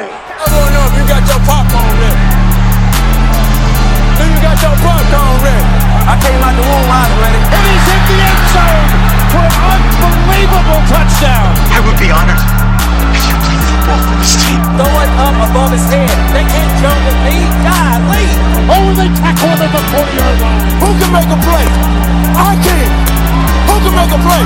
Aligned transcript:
ready. 0.00 0.16
I 0.16 0.46
don't 0.48 0.70
know 0.72 0.84
if 0.88 0.94
you 0.96 1.04
got 1.04 1.22
your 1.28 1.40
popcorn 1.44 1.92
ready. 2.00 2.24
Do 4.16 4.24
you 4.24 4.40
got 4.40 4.56
your 4.64 4.76
popcorn 4.80 5.36
ready? 5.44 5.64
I 6.08 6.14
came 6.16 6.40
out 6.40 6.54
the 6.56 6.64
womb, 6.64 6.88
I 6.88 7.04
was 7.04 7.16
ready. 7.20 7.40
And 7.40 7.62
he's 7.68 7.84
hit 7.84 8.02
the 8.08 8.16
end 8.16 8.40
zone 8.50 8.88
for 9.32 9.44
an 9.44 9.80
unbelievable 10.00 10.80
touchdown. 10.88 11.52
I 11.76 11.78
would 11.84 11.98
be 12.00 12.08
honored 12.08 12.40
if 13.12 13.22
you 13.28 13.36
played 13.44 13.62
football 13.68 14.00
for 14.00 14.16
this 14.16 14.34
team. 14.40 14.60
Throw 14.80 14.88
it 14.88 15.12
up 15.20 15.36
above 15.52 15.70
his 15.76 15.84
head. 15.92 16.16
They 16.32 16.44
can't 16.48 16.72
jump 16.80 17.00
with 17.04 17.20
me. 17.28 17.36
God, 17.60 18.00
leave. 18.08 18.40
Oh, 18.72 18.88
they 18.96 19.08
tackle 19.20 19.52
him 19.52 19.60
at 19.60 19.70
the 19.70 19.82
40-yard 19.92 20.36
line. 20.40 20.62
Who 20.80 20.88
can 20.96 21.10
make 21.12 21.28
a 21.28 21.38
play? 21.44 21.66
I 22.40 22.56
can. 22.64 22.88
Who 23.68 23.74
can 23.84 23.94
make 24.00 24.12
a 24.16 24.20
play? 24.24 24.44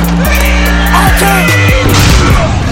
I 0.91 1.07
can. 1.23 2.64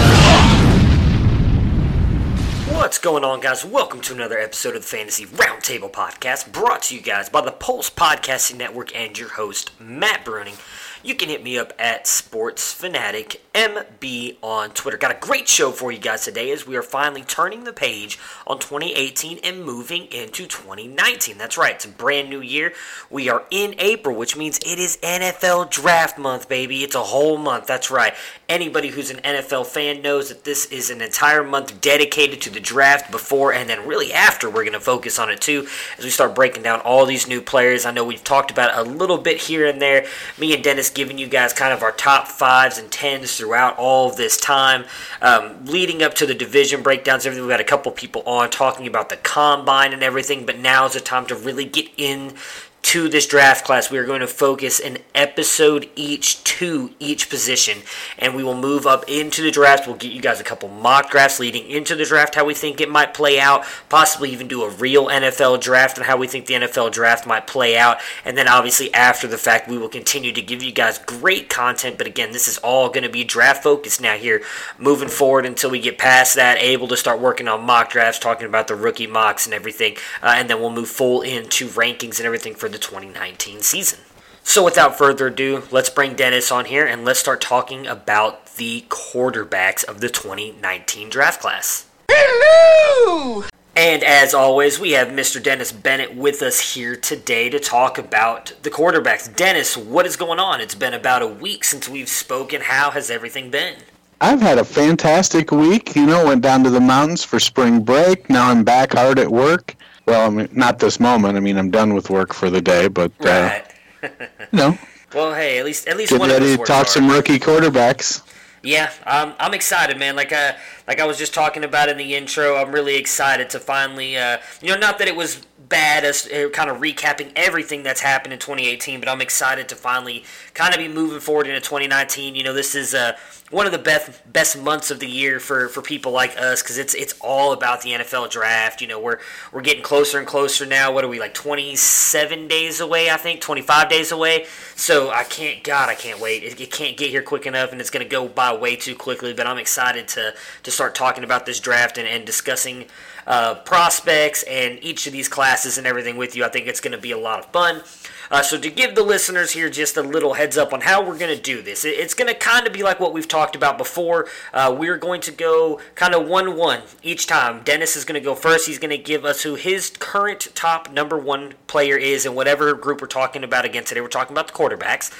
What's 2.82 2.98
going 2.98 3.22
on, 3.22 3.38
guys? 3.38 3.64
Welcome 3.64 4.00
to 4.00 4.12
another 4.12 4.40
episode 4.40 4.74
of 4.74 4.82
the 4.82 4.88
Fantasy 4.88 5.24
Roundtable 5.24 5.88
Podcast, 5.88 6.50
brought 6.50 6.82
to 6.82 6.96
you 6.96 7.00
guys 7.00 7.28
by 7.28 7.40
the 7.40 7.52
Pulse 7.52 7.88
Podcasting 7.88 8.56
Network 8.56 8.92
and 8.96 9.16
your 9.16 9.28
host, 9.28 9.70
Matt 9.78 10.24
Bruning. 10.24 10.58
You 11.04 11.16
can 11.16 11.28
hit 11.28 11.42
me 11.42 11.58
up 11.58 11.72
at 11.80 12.04
SportsFanaticMB 12.04 14.36
on 14.40 14.70
Twitter. 14.70 14.96
Got 14.96 15.10
a 15.10 15.18
great 15.18 15.48
show 15.48 15.72
for 15.72 15.90
you 15.90 15.98
guys 15.98 16.24
today 16.24 16.52
as 16.52 16.64
we 16.64 16.76
are 16.76 16.82
finally 16.82 17.22
turning 17.22 17.64
the 17.64 17.72
page 17.72 18.20
on 18.46 18.60
2018 18.60 19.40
and 19.42 19.64
moving 19.64 20.04
into 20.12 20.46
2019. 20.46 21.38
That's 21.38 21.58
right, 21.58 21.74
it's 21.74 21.86
a 21.86 21.88
brand 21.88 22.30
new 22.30 22.40
year. 22.40 22.72
We 23.10 23.28
are 23.28 23.42
in 23.50 23.74
April, 23.78 24.14
which 24.14 24.36
means 24.36 24.58
it 24.58 24.78
is 24.78 24.96
NFL 24.98 25.70
Draft 25.70 26.18
Month, 26.18 26.48
baby. 26.48 26.84
It's 26.84 26.94
a 26.94 27.02
whole 27.02 27.36
month. 27.36 27.66
That's 27.66 27.90
right. 27.90 28.14
Anybody 28.48 28.90
who's 28.90 29.10
an 29.10 29.18
NFL 29.24 29.66
fan 29.66 30.02
knows 30.02 30.28
that 30.28 30.44
this 30.44 30.66
is 30.66 30.88
an 30.88 31.00
entire 31.00 31.42
month 31.42 31.80
dedicated 31.80 32.40
to 32.42 32.50
the 32.50 32.60
draft 32.60 33.10
before 33.10 33.52
and 33.52 33.68
then 33.68 33.88
really 33.88 34.12
after. 34.12 34.48
We're 34.48 34.62
going 34.62 34.74
to 34.74 34.80
focus 34.80 35.18
on 35.18 35.30
it 35.30 35.40
too 35.40 35.66
as 35.98 36.04
we 36.04 36.10
start 36.10 36.36
breaking 36.36 36.62
down 36.62 36.78
all 36.82 37.06
these 37.06 37.26
new 37.26 37.40
players. 37.40 37.86
I 37.86 37.90
know 37.90 38.04
we've 38.04 38.22
talked 38.22 38.52
about 38.52 38.78
a 38.78 38.84
little 38.88 39.18
bit 39.18 39.38
here 39.38 39.66
and 39.66 39.82
there. 39.82 40.06
Me 40.38 40.54
and 40.54 40.62
Dennis 40.62 40.91
giving 40.92 41.18
you 41.18 41.26
guys 41.26 41.52
kind 41.52 41.72
of 41.72 41.82
our 41.82 41.92
top 41.92 42.28
fives 42.28 42.78
and 42.78 42.90
tens 42.90 43.36
throughout 43.36 43.76
all 43.78 44.10
of 44.10 44.16
this 44.16 44.36
time, 44.36 44.84
um, 45.20 45.64
leading 45.66 46.02
up 46.02 46.14
to 46.14 46.26
the 46.26 46.34
division 46.34 46.82
breakdowns. 46.82 47.26
Everything. 47.26 47.46
We've 47.46 47.52
got 47.52 47.60
a 47.60 47.64
couple 47.64 47.90
people 47.92 48.22
on 48.26 48.50
talking 48.50 48.86
about 48.86 49.08
the 49.08 49.16
combine 49.16 49.92
and 49.92 50.02
everything, 50.02 50.46
but 50.46 50.58
now 50.58 50.86
is 50.86 50.92
the 50.92 51.00
time 51.00 51.26
to 51.26 51.34
really 51.34 51.64
get 51.64 51.88
in 51.96 52.34
to 52.82 53.08
this 53.08 53.26
draft 53.26 53.64
class. 53.64 53.90
We 53.90 53.98
are 53.98 54.04
going 54.04 54.20
to 54.20 54.26
focus 54.26 54.80
an 54.80 54.98
episode 55.14 55.88
each 55.94 56.42
to 56.44 56.90
each 56.98 57.30
position, 57.30 57.78
and 58.18 58.34
we 58.34 58.42
will 58.42 58.56
move 58.56 58.86
up 58.86 59.04
into 59.08 59.40
the 59.40 59.52
draft. 59.52 59.86
We'll 59.86 59.96
get 59.96 60.12
you 60.12 60.20
guys 60.20 60.40
a 60.40 60.44
couple 60.44 60.68
mock 60.68 61.10
drafts 61.10 61.38
leading 61.38 61.70
into 61.70 61.94
the 61.94 62.04
draft, 62.04 62.34
how 62.34 62.44
we 62.44 62.54
think 62.54 62.80
it 62.80 62.90
might 62.90 63.14
play 63.14 63.38
out, 63.38 63.64
possibly 63.88 64.30
even 64.30 64.48
do 64.48 64.62
a 64.62 64.68
real 64.68 65.06
NFL 65.06 65.60
draft 65.60 65.96
and 65.96 66.06
how 66.06 66.16
we 66.16 66.26
think 66.26 66.46
the 66.46 66.54
NFL 66.54 66.92
draft 66.92 67.26
might 67.26 67.46
play 67.46 67.78
out. 67.78 67.98
And 68.24 68.36
then, 68.36 68.48
obviously, 68.48 68.92
after 68.92 69.28
the 69.28 69.38
fact, 69.38 69.68
we 69.68 69.78
will 69.78 69.88
continue 69.88 70.32
to 70.32 70.42
give 70.42 70.62
you 70.62 70.72
guys 70.72 70.98
great 70.98 71.48
content. 71.48 71.98
But 71.98 72.08
again, 72.08 72.32
this 72.32 72.48
is 72.48 72.58
all 72.58 72.88
going 72.88 73.04
to 73.04 73.08
be 73.08 73.22
draft 73.22 73.62
focused 73.62 74.00
now 74.00 74.16
here 74.16 74.42
moving 74.76 75.08
forward 75.08 75.46
until 75.46 75.70
we 75.70 75.78
get 75.78 75.98
past 75.98 76.34
that, 76.34 76.58
able 76.58 76.88
to 76.88 76.96
start 76.96 77.20
working 77.20 77.46
on 77.46 77.62
mock 77.62 77.90
drafts, 77.90 78.18
talking 78.18 78.46
about 78.46 78.66
the 78.66 78.74
rookie 78.74 79.06
mocks 79.06 79.46
and 79.46 79.54
everything. 79.54 79.96
Uh, 80.20 80.34
and 80.36 80.50
then 80.50 80.60
we'll 80.60 80.70
move 80.70 80.88
full 80.88 81.22
into 81.22 81.68
rankings 81.68 82.18
and 82.18 82.26
everything 82.26 82.54
for 82.54 82.71
the 82.72 82.78
2019 82.78 83.60
season. 83.60 84.00
So, 84.44 84.64
without 84.64 84.98
further 84.98 85.28
ado, 85.28 85.62
let's 85.70 85.88
bring 85.88 86.16
Dennis 86.16 86.50
on 86.50 86.64
here 86.64 86.84
and 86.84 87.04
let's 87.04 87.20
start 87.20 87.40
talking 87.40 87.86
about 87.86 88.56
the 88.56 88.84
quarterbacks 88.88 89.84
of 89.84 90.00
the 90.00 90.08
2019 90.08 91.08
draft 91.08 91.40
class. 91.40 91.86
Hello. 92.10 93.44
And 93.74 94.02
as 94.02 94.34
always, 94.34 94.78
we 94.78 94.92
have 94.92 95.08
Mr. 95.08 95.42
Dennis 95.42 95.72
Bennett 95.72 96.14
with 96.14 96.42
us 96.42 96.74
here 96.74 96.94
today 96.94 97.48
to 97.48 97.58
talk 97.58 97.96
about 97.96 98.52
the 98.62 98.70
quarterbacks. 98.70 99.34
Dennis, 99.34 99.76
what 99.76 100.04
is 100.04 100.16
going 100.16 100.38
on? 100.38 100.60
It's 100.60 100.74
been 100.74 100.92
about 100.92 101.22
a 101.22 101.26
week 101.26 101.64
since 101.64 101.88
we've 101.88 102.08
spoken. 102.08 102.60
How 102.60 102.90
has 102.90 103.10
everything 103.10 103.50
been? 103.50 103.76
I've 104.20 104.42
had 104.42 104.58
a 104.58 104.64
fantastic 104.64 105.50
week. 105.50 105.96
You 105.96 106.06
know, 106.06 106.26
went 106.26 106.42
down 106.42 106.64
to 106.64 106.70
the 106.70 106.80
mountains 106.80 107.24
for 107.24 107.40
spring 107.40 107.82
break. 107.82 108.28
Now 108.28 108.50
I'm 108.50 108.62
back 108.62 108.92
hard 108.92 109.18
at 109.18 109.28
work. 109.28 109.74
Well, 110.06 110.26
I 110.26 110.30
mean, 110.30 110.48
not 110.52 110.78
this 110.78 110.98
moment. 111.00 111.36
I 111.36 111.40
mean, 111.40 111.56
I'm 111.56 111.70
done 111.70 111.94
with 111.94 112.10
work 112.10 112.34
for 112.34 112.50
the 112.50 112.60
day, 112.60 112.88
but 112.88 113.12
uh, 113.24 113.52
Right. 113.52 113.64
you 114.02 114.10
know, 114.52 114.78
well, 115.14 115.34
hey, 115.34 115.58
at 115.58 115.64
least 115.64 115.86
at 115.88 115.96
least 115.96 116.12
getting 116.12 116.18
one 116.18 116.30
of 116.30 116.38
ready 116.38 116.46
us 116.46 116.56
to 116.56 116.58
talk 116.58 116.86
hard. 116.86 116.88
some 116.88 117.08
rookie 117.08 117.38
quarterbacks. 117.38 118.22
Yeah, 118.64 118.92
um, 119.06 119.34
I'm 119.40 119.54
excited, 119.54 119.98
man. 119.98 120.14
Like 120.14 120.32
I 120.32 120.56
like 120.86 121.00
I 121.00 121.06
was 121.06 121.18
just 121.18 121.34
talking 121.34 121.64
about 121.64 121.88
in 121.88 121.96
the 121.96 122.14
intro, 122.14 122.56
I'm 122.56 122.70
really 122.72 122.96
excited 122.96 123.50
to 123.50 123.60
finally, 123.60 124.16
uh, 124.16 124.38
you 124.60 124.68
know, 124.68 124.78
not 124.78 124.98
that 124.98 125.08
it 125.08 125.16
was 125.16 125.42
bad 125.68 126.04
as 126.04 126.26
uh, 126.30 126.48
kind 126.52 126.70
of 126.70 126.76
recapping 126.78 127.32
everything 127.34 127.82
that's 127.82 128.00
happened 128.00 128.32
in 128.34 128.38
2018, 128.38 129.00
but 129.00 129.08
I'm 129.08 129.20
excited 129.20 129.68
to 129.70 129.74
finally 129.76 130.24
kind 130.54 130.72
of 130.74 130.78
be 130.78 130.86
moving 130.86 131.18
forward 131.20 131.48
into 131.48 131.60
2019. 131.60 132.36
You 132.36 132.44
know, 132.44 132.52
this 132.52 132.74
is 132.76 132.94
uh, 132.94 133.16
one 133.52 133.66
of 133.66 133.72
the 133.72 133.78
best 133.78 134.32
best 134.32 134.58
months 134.58 134.90
of 134.90 134.98
the 134.98 135.06
year 135.06 135.38
for, 135.38 135.68
for 135.68 135.82
people 135.82 136.10
like 136.10 136.36
us 136.40 136.62
because 136.62 136.78
it's 136.78 136.94
it's 136.94 137.14
all 137.20 137.52
about 137.52 137.82
the 137.82 137.90
NFL 137.90 138.30
draft. 138.30 138.80
You 138.80 138.88
know, 138.88 138.98
we're 138.98 139.18
we're 139.52 139.60
getting 139.60 139.82
closer 139.82 140.18
and 140.18 140.26
closer 140.26 140.64
now. 140.64 140.92
What 140.92 141.04
are 141.04 141.08
we 141.08 141.20
like 141.20 141.34
27 141.34 142.48
days 142.48 142.80
away? 142.80 143.10
I 143.10 143.18
think 143.18 143.42
25 143.42 143.90
days 143.90 144.10
away. 144.10 144.46
So 144.74 145.10
I 145.10 145.24
can't, 145.24 145.62
God, 145.62 145.90
I 145.90 145.94
can't 145.94 146.18
wait. 146.18 146.42
It, 146.42 146.60
it 146.60 146.70
can't 146.72 146.96
get 146.96 147.10
here 147.10 147.22
quick 147.22 147.46
enough, 147.46 147.72
and 147.72 147.80
it's 147.80 147.90
going 147.90 148.04
to 148.04 148.10
go 148.10 148.26
by 148.26 148.54
way 148.56 148.74
too 148.74 148.96
quickly. 148.96 149.34
But 149.34 149.46
I'm 149.46 149.58
excited 149.58 150.08
to 150.08 150.34
to 150.62 150.70
start 150.70 150.94
talking 150.94 151.22
about 151.22 151.44
this 151.44 151.60
draft 151.60 151.98
and, 151.98 152.08
and 152.08 152.24
discussing 152.24 152.86
uh, 153.26 153.56
prospects 153.56 154.42
and 154.44 154.82
each 154.82 155.06
of 155.06 155.12
these 155.12 155.28
classes 155.28 155.76
and 155.76 155.86
everything 155.86 156.16
with 156.16 156.34
you. 156.34 156.44
I 156.44 156.48
think 156.48 156.66
it's 156.66 156.80
going 156.80 156.92
to 156.92 156.98
be 156.98 157.12
a 157.12 157.18
lot 157.18 157.38
of 157.38 157.46
fun. 157.52 157.82
Uh, 158.32 158.40
so 158.40 158.58
to 158.58 158.70
give 158.70 158.94
the 158.94 159.02
listeners 159.02 159.50
here 159.50 159.68
just 159.68 159.98
a 159.98 160.02
little 160.02 160.32
heads 160.32 160.56
up 160.56 160.72
on 160.72 160.80
how 160.80 161.04
we're 161.06 161.18
going 161.18 161.36
to 161.36 161.40
do 161.40 161.60
this, 161.60 161.84
it, 161.84 161.90
it's 161.90 162.14
going 162.14 162.26
to 162.26 162.34
kind 162.34 162.66
of 162.66 162.72
be 162.72 162.82
like 162.82 162.98
what 162.98 163.12
we've 163.12 163.28
talked 163.28 163.54
about 163.54 163.76
before. 163.76 164.26
Uh, 164.54 164.74
we're 164.76 164.96
going 164.96 165.20
to 165.20 165.30
go 165.30 165.78
kind 165.96 166.14
of 166.14 166.26
one-one 166.26 166.80
each 167.02 167.26
time. 167.26 167.62
Dennis 167.62 167.94
is 167.94 168.06
going 168.06 168.18
to 168.18 168.24
go 168.24 168.34
first. 168.34 168.66
He's 168.66 168.78
going 168.78 168.90
to 168.90 168.96
give 168.96 169.26
us 169.26 169.42
who 169.42 169.56
his 169.56 169.90
current 169.90 170.48
top 170.54 170.90
number 170.90 171.18
one 171.18 171.52
player 171.66 171.98
is 171.98 172.24
in 172.24 172.34
whatever 172.34 172.72
group 172.72 173.02
we're 173.02 173.06
talking 173.06 173.44
about 173.44 173.66
again 173.66 173.84
today. 173.84 174.00
We're 174.00 174.08
talking 174.08 174.32
about 174.32 174.46
the 174.46 174.54
quarterbacks. 174.54 175.12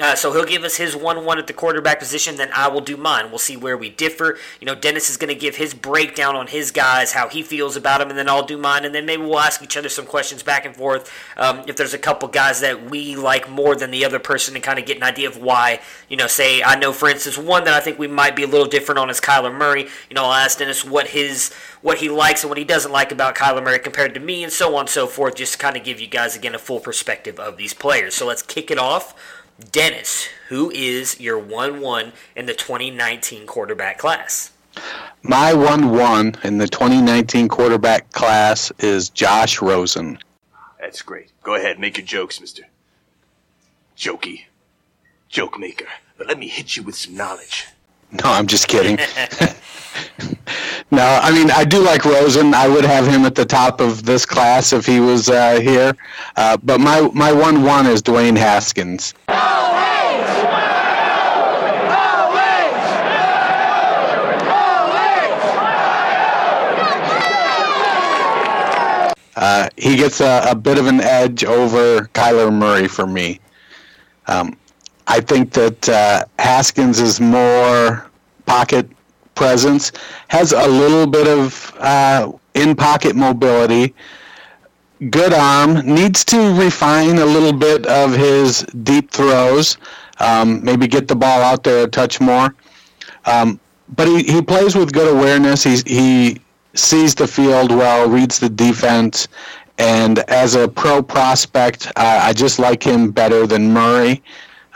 Uh, 0.00 0.14
so 0.14 0.32
he'll 0.32 0.44
give 0.44 0.64
us 0.64 0.76
his 0.76 0.96
1 0.96 1.24
1 1.24 1.38
at 1.38 1.46
the 1.46 1.52
quarterback 1.52 1.98
position, 1.98 2.36
then 2.36 2.50
I 2.54 2.68
will 2.68 2.80
do 2.80 2.96
mine. 2.96 3.28
We'll 3.28 3.38
see 3.38 3.56
where 3.56 3.76
we 3.76 3.90
differ. 3.90 4.38
You 4.60 4.66
know, 4.66 4.74
Dennis 4.74 5.10
is 5.10 5.16
going 5.16 5.28
to 5.28 5.34
give 5.34 5.56
his 5.56 5.74
breakdown 5.74 6.36
on 6.36 6.46
his 6.46 6.70
guys, 6.70 7.12
how 7.12 7.28
he 7.28 7.42
feels 7.42 7.76
about 7.76 7.98
them, 7.98 8.08
and 8.08 8.18
then 8.18 8.28
I'll 8.28 8.46
do 8.46 8.56
mine. 8.56 8.84
And 8.84 8.94
then 8.94 9.04
maybe 9.04 9.22
we'll 9.22 9.40
ask 9.40 9.62
each 9.62 9.76
other 9.76 9.88
some 9.88 10.06
questions 10.06 10.42
back 10.42 10.64
and 10.64 10.74
forth. 10.74 11.12
Um, 11.36 11.64
if 11.66 11.76
there's 11.76 11.92
a 11.92 11.98
couple 11.98 12.28
guys 12.28 12.59
that 12.60 12.90
we 12.90 13.16
like 13.16 13.48
more 13.48 13.74
than 13.74 13.90
the 13.90 14.04
other 14.04 14.18
person 14.18 14.54
and 14.54 14.64
kind 14.64 14.78
of 14.78 14.86
get 14.86 14.96
an 14.96 15.02
idea 15.02 15.28
of 15.28 15.36
why, 15.36 15.80
you 16.08 16.16
know, 16.16 16.26
say, 16.26 16.62
I 16.62 16.78
know, 16.78 16.92
for 16.92 17.08
instance, 17.08 17.36
one 17.36 17.64
that 17.64 17.74
I 17.74 17.80
think 17.80 17.98
we 17.98 18.06
might 18.06 18.36
be 18.36 18.42
a 18.42 18.46
little 18.46 18.66
different 18.66 18.98
on 18.98 19.10
is 19.10 19.20
Kyler 19.20 19.54
Murray. 19.54 19.88
You 20.08 20.14
know, 20.14 20.24
I'll 20.24 20.32
ask 20.32 20.58
Dennis 20.58 20.84
what 20.84 21.08
his 21.08 21.52
what 21.82 21.98
he 21.98 22.08
likes 22.08 22.42
and 22.42 22.50
what 22.50 22.58
he 22.58 22.64
doesn't 22.64 22.92
like 22.92 23.12
about 23.12 23.34
Kyler 23.34 23.62
Murray 23.64 23.78
compared 23.78 24.14
to 24.14 24.20
me, 24.20 24.42
and 24.42 24.52
so 24.52 24.74
on 24.74 24.80
and 24.80 24.88
so 24.90 25.06
forth, 25.06 25.34
just 25.34 25.52
to 25.52 25.58
kind 25.58 25.76
of 25.76 25.84
give 25.84 26.00
you 26.00 26.06
guys, 26.06 26.36
again, 26.36 26.54
a 26.54 26.58
full 26.58 26.80
perspective 26.80 27.40
of 27.40 27.56
these 27.56 27.74
players. 27.74 28.14
So 28.14 28.26
let's 28.26 28.42
kick 28.42 28.70
it 28.70 28.78
off. 28.78 29.14
Dennis, 29.72 30.28
who 30.48 30.70
is 30.70 31.20
your 31.20 31.38
1 31.38 31.80
1 31.80 32.12
in 32.36 32.46
the 32.46 32.54
2019 32.54 33.46
quarterback 33.46 33.98
class? 33.98 34.52
My 35.22 35.52
1 35.52 35.90
1 35.90 36.36
in 36.44 36.58
the 36.58 36.68
2019 36.68 37.48
quarterback 37.48 38.10
class 38.12 38.72
is 38.78 39.10
Josh 39.10 39.60
Rosen. 39.60 40.18
That's 40.80 41.02
great. 41.02 41.30
Go 41.42 41.54
ahead, 41.54 41.78
make 41.78 41.98
your 41.98 42.06
jokes, 42.06 42.40
mister. 42.40 42.64
Jokey. 43.96 44.44
Joke 45.28 45.58
maker. 45.58 45.86
But 46.16 46.26
let 46.26 46.38
me 46.38 46.48
hit 46.48 46.76
you 46.76 46.82
with 46.82 46.96
some 46.96 47.14
knowledge. 47.14 47.66
No, 48.12 48.22
I'm 48.24 48.46
just 48.46 48.66
kidding. 48.66 48.96
no, 50.90 51.20
I 51.22 51.30
mean, 51.32 51.50
I 51.50 51.64
do 51.64 51.80
like 51.80 52.04
Rosen. 52.04 52.54
I 52.54 52.66
would 52.66 52.84
have 52.84 53.06
him 53.06 53.24
at 53.24 53.34
the 53.34 53.44
top 53.44 53.80
of 53.80 54.04
this 54.04 54.26
class 54.26 54.72
if 54.72 54.86
he 54.86 54.98
was 55.00 55.28
uh, 55.28 55.60
here. 55.60 55.94
Uh, 56.36 56.56
but 56.62 56.80
my, 56.80 57.02
my 57.14 57.32
1 57.32 57.62
1 57.62 57.86
is 57.86 58.02
Dwayne 58.02 58.36
Haskins. 58.36 59.14
Uh, 69.40 69.70
he 69.78 69.96
gets 69.96 70.20
a, 70.20 70.44
a 70.50 70.54
bit 70.54 70.78
of 70.78 70.86
an 70.86 71.00
edge 71.00 71.44
over 71.44 72.02
Kyler 72.12 72.52
Murray 72.52 72.86
for 72.86 73.06
me. 73.06 73.40
Um, 74.26 74.54
I 75.06 75.20
think 75.20 75.54
that 75.54 75.88
uh, 75.88 76.24
Haskins 76.38 77.00
is 77.00 77.20
more 77.20 78.06
pocket 78.44 78.86
presence, 79.34 79.92
has 80.28 80.52
a 80.52 80.68
little 80.68 81.06
bit 81.06 81.26
of 81.26 81.72
uh, 81.78 82.30
in 82.52 82.76
pocket 82.76 83.16
mobility, 83.16 83.94
good 85.08 85.32
arm, 85.32 85.86
needs 85.86 86.22
to 86.26 86.52
refine 86.60 87.16
a 87.16 87.24
little 87.24 87.54
bit 87.54 87.86
of 87.86 88.12
his 88.12 88.60
deep 88.82 89.10
throws, 89.10 89.78
um, 90.18 90.62
maybe 90.62 90.86
get 90.86 91.08
the 91.08 91.16
ball 91.16 91.40
out 91.40 91.64
there 91.64 91.84
a 91.86 91.88
touch 91.88 92.20
more. 92.20 92.54
Um, 93.24 93.58
but 93.96 94.06
he, 94.06 94.22
he 94.22 94.42
plays 94.42 94.76
with 94.76 94.92
good 94.92 95.10
awareness. 95.10 95.64
He's, 95.64 95.82
he 95.84 96.42
sees 96.74 97.14
the 97.14 97.26
field 97.26 97.70
well, 97.70 98.08
reads 98.08 98.38
the 98.38 98.48
defense, 98.48 99.28
and 99.78 100.18
as 100.30 100.54
a 100.54 100.68
pro 100.68 101.02
prospect, 101.02 101.90
I 101.96 102.32
just 102.32 102.58
like 102.58 102.82
him 102.82 103.10
better 103.10 103.46
than 103.46 103.72
Murray. 103.72 104.22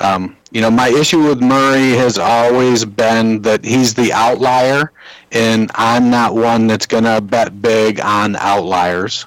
Um, 0.00 0.36
you 0.50 0.60
know, 0.60 0.70
my 0.70 0.88
issue 0.88 1.26
with 1.26 1.40
Murray 1.42 1.90
has 1.90 2.18
always 2.18 2.84
been 2.84 3.42
that 3.42 3.64
he's 3.64 3.94
the 3.94 4.12
outlier, 4.12 4.92
and 5.32 5.70
I'm 5.74 6.10
not 6.10 6.34
one 6.34 6.66
that's 6.66 6.86
going 6.86 7.04
to 7.04 7.20
bet 7.20 7.60
big 7.60 8.00
on 8.00 8.36
outliers. 8.36 9.26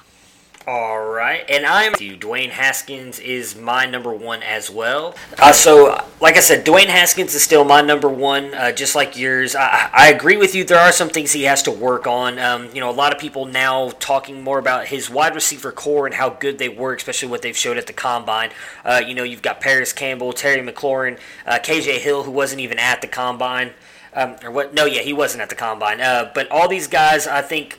All 0.68 1.02
right, 1.02 1.48
and 1.48 1.64
I'm 1.64 1.94
you. 1.98 2.14
Dwayne 2.14 2.50
Haskins 2.50 3.18
is 3.20 3.56
my 3.56 3.86
number 3.86 4.12
one 4.12 4.42
as 4.42 4.68
well. 4.68 5.14
Uh, 5.38 5.50
so, 5.50 6.06
like 6.20 6.36
I 6.36 6.40
said, 6.40 6.66
Dwayne 6.66 6.88
Haskins 6.88 7.34
is 7.34 7.42
still 7.42 7.64
my 7.64 7.80
number 7.80 8.10
one, 8.10 8.52
uh, 8.52 8.72
just 8.72 8.94
like 8.94 9.16
yours. 9.16 9.56
I, 9.56 9.88
I, 9.94 10.10
agree 10.10 10.36
with 10.36 10.54
you. 10.54 10.64
There 10.64 10.78
are 10.78 10.92
some 10.92 11.08
things 11.08 11.32
he 11.32 11.44
has 11.44 11.62
to 11.62 11.70
work 11.70 12.06
on. 12.06 12.38
Um, 12.38 12.68
you 12.74 12.82
know, 12.82 12.90
a 12.90 12.92
lot 12.92 13.14
of 13.14 13.18
people 13.18 13.46
now 13.46 13.92
talking 13.98 14.42
more 14.42 14.58
about 14.58 14.88
his 14.88 15.08
wide 15.08 15.34
receiver 15.34 15.72
corps 15.72 16.04
and 16.04 16.14
how 16.14 16.28
good 16.28 16.58
they 16.58 16.68
were, 16.68 16.92
especially 16.92 17.30
what 17.30 17.40
they've 17.40 17.56
showed 17.56 17.78
at 17.78 17.86
the 17.86 17.94
combine. 17.94 18.50
Uh, 18.84 19.00
you 19.06 19.14
know, 19.14 19.22
you've 19.22 19.40
got 19.40 19.62
Parris 19.62 19.94
Campbell, 19.94 20.34
Terry 20.34 20.60
McLaurin, 20.60 21.18
uh, 21.46 21.58
KJ 21.62 21.96
Hill, 21.96 22.24
who 22.24 22.30
wasn't 22.30 22.60
even 22.60 22.78
at 22.78 23.00
the 23.00 23.08
combine. 23.08 23.70
Um, 24.12 24.36
or 24.44 24.50
what? 24.50 24.74
No, 24.74 24.84
yeah, 24.84 25.00
he 25.00 25.14
wasn't 25.14 25.40
at 25.40 25.48
the 25.48 25.54
combine. 25.54 26.02
Uh, 26.02 26.30
but 26.34 26.46
all 26.50 26.68
these 26.68 26.88
guys, 26.88 27.26
I 27.26 27.40
think 27.40 27.78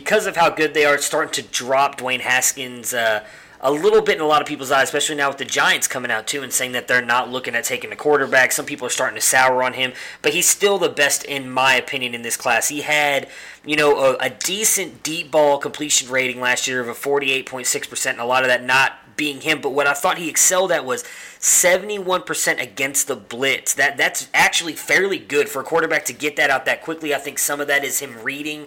because 0.00 0.26
of 0.26 0.36
how 0.36 0.50
good 0.50 0.74
they 0.74 0.84
are, 0.84 0.98
starting 0.98 1.32
to 1.32 1.42
drop 1.50 1.98
Dwayne 1.98 2.20
Haskins 2.20 2.92
uh, 2.92 3.24
a 3.62 3.72
little 3.72 4.02
bit 4.02 4.16
in 4.16 4.20
a 4.20 4.26
lot 4.26 4.42
of 4.42 4.46
people's 4.46 4.70
eyes, 4.70 4.84
especially 4.84 5.16
now 5.16 5.28
with 5.28 5.38
the 5.38 5.44
Giants 5.46 5.88
coming 5.88 6.10
out 6.10 6.26
too 6.26 6.42
and 6.42 6.52
saying 6.52 6.72
that 6.72 6.86
they're 6.86 7.00
not 7.00 7.30
looking 7.30 7.54
at 7.54 7.64
taking 7.64 7.90
a 7.92 7.96
quarterback. 7.96 8.52
Some 8.52 8.66
people 8.66 8.86
are 8.86 8.90
starting 8.90 9.14
to 9.14 9.22
sour 9.22 9.62
on 9.62 9.72
him, 9.72 9.94
but 10.20 10.34
he's 10.34 10.46
still 10.46 10.76
the 10.76 10.90
best 10.90 11.24
in 11.24 11.50
my 11.50 11.76
opinion 11.76 12.14
in 12.14 12.20
this 12.20 12.36
class. 12.36 12.68
He 12.68 12.82
had, 12.82 13.30
you 13.64 13.74
know, 13.74 13.96
a, 13.96 14.16
a 14.26 14.28
decent 14.30 15.02
deep 15.02 15.30
ball 15.30 15.56
completion 15.56 16.10
rating 16.10 16.42
last 16.42 16.68
year 16.68 16.82
of 16.82 16.88
a 16.88 16.92
48.6%, 16.92 18.10
and 18.10 18.20
a 18.20 18.26
lot 18.26 18.42
of 18.42 18.48
that 18.48 18.62
not 18.62 19.16
being 19.16 19.40
him. 19.40 19.62
But 19.62 19.70
what 19.70 19.86
I 19.86 19.94
thought 19.94 20.18
he 20.18 20.28
excelled 20.28 20.70
at 20.70 20.84
was 20.84 21.04
71% 21.40 22.62
against 22.62 23.08
the 23.08 23.16
blitz. 23.16 23.72
That 23.72 23.96
that's 23.96 24.28
actually 24.34 24.74
fairly 24.74 25.18
good 25.18 25.48
for 25.48 25.60
a 25.60 25.64
quarterback 25.64 26.04
to 26.04 26.12
get 26.12 26.36
that 26.36 26.50
out 26.50 26.66
that 26.66 26.82
quickly. 26.82 27.14
I 27.14 27.18
think 27.18 27.38
some 27.38 27.62
of 27.62 27.66
that 27.68 27.82
is 27.82 28.00
him 28.00 28.22
reading 28.22 28.66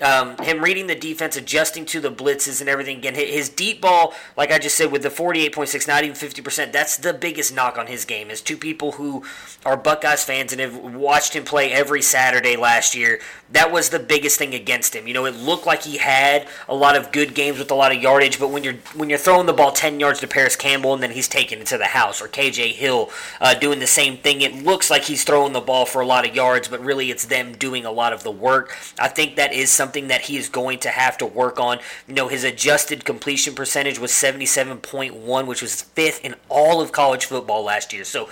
um, 0.00 0.36
him 0.38 0.62
reading 0.62 0.86
the 0.86 0.94
defense, 0.94 1.36
adjusting 1.36 1.86
to 1.86 2.00
the 2.00 2.10
blitzes 2.10 2.60
and 2.60 2.68
everything. 2.68 2.98
Again, 2.98 3.14
his 3.14 3.48
deep 3.48 3.80
ball, 3.80 4.14
like 4.36 4.50
I 4.50 4.58
just 4.58 4.76
said, 4.76 4.92
with 4.92 5.02
the 5.02 5.08
48.6, 5.08 5.88
not 5.88 6.04
even 6.04 6.16
50%, 6.16 6.72
that's 6.72 6.98
the 6.98 7.14
biggest 7.14 7.54
knock 7.54 7.78
on 7.78 7.86
his 7.86 8.04
game. 8.04 8.30
As 8.30 8.40
two 8.40 8.56
people 8.56 8.92
who 8.92 9.24
are 9.64 9.76
Buckeyes 9.76 10.22
fans 10.22 10.52
and 10.52 10.60
have 10.60 10.76
watched 10.76 11.34
him 11.34 11.44
play 11.44 11.72
every 11.72 12.02
Saturday 12.02 12.56
last 12.56 12.94
year, 12.94 13.20
that 13.50 13.72
was 13.72 13.88
the 13.88 13.98
biggest 13.98 14.38
thing 14.38 14.54
against 14.54 14.94
him. 14.94 15.06
You 15.06 15.14
know, 15.14 15.24
it 15.24 15.34
looked 15.34 15.66
like 15.66 15.82
he 15.82 15.96
had 15.96 16.46
a 16.68 16.74
lot 16.74 16.96
of 16.96 17.10
good 17.10 17.34
games 17.34 17.58
with 17.58 17.70
a 17.70 17.74
lot 17.74 17.94
of 17.94 18.02
yardage, 18.02 18.38
but 18.38 18.50
when 18.50 18.64
you're 18.64 18.74
when 18.94 19.08
you're 19.08 19.18
throwing 19.18 19.46
the 19.46 19.52
ball 19.52 19.72
10 19.72 19.98
yards 19.98 20.20
to 20.20 20.26
Parris 20.26 20.56
Campbell 20.56 20.92
and 20.92 21.02
then 21.02 21.10
he's 21.10 21.28
taking 21.28 21.60
it 21.60 21.66
to 21.68 21.78
the 21.78 21.86
house, 21.86 22.20
or 22.20 22.28
KJ 22.28 22.72
Hill 22.72 23.10
uh, 23.40 23.54
doing 23.54 23.78
the 23.78 23.86
same 23.86 24.18
thing, 24.18 24.42
it 24.42 24.62
looks 24.62 24.90
like 24.90 25.04
he's 25.04 25.24
throwing 25.24 25.54
the 25.54 25.60
ball 25.60 25.86
for 25.86 26.02
a 26.02 26.06
lot 26.06 26.28
of 26.28 26.34
yards, 26.34 26.68
but 26.68 26.80
really 26.80 27.10
it's 27.10 27.24
them 27.24 27.52
doing 27.52 27.86
a 27.86 27.90
lot 27.90 28.12
of 28.12 28.22
the 28.22 28.30
work. 28.30 28.76
I 28.98 29.08
think 29.08 29.36
that 29.36 29.54
is 29.54 29.70
something 29.70 29.85
that 29.86 30.22
he 30.22 30.36
is 30.36 30.48
going 30.48 30.78
to 30.80 30.90
have 30.90 31.18
to 31.18 31.26
work 31.26 31.58
on. 31.60 31.78
You 32.06 32.14
know, 32.14 32.28
his 32.28 32.44
adjusted 32.44 33.04
completion 33.04 33.54
percentage 33.54 33.98
was 33.98 34.10
77.1, 34.10 35.46
which 35.46 35.62
was 35.62 35.82
fifth 35.82 36.24
in 36.24 36.34
all 36.48 36.80
of 36.80 36.92
college 36.92 37.24
football 37.24 37.64
last 37.64 37.92
year. 37.92 38.04
So 38.04 38.28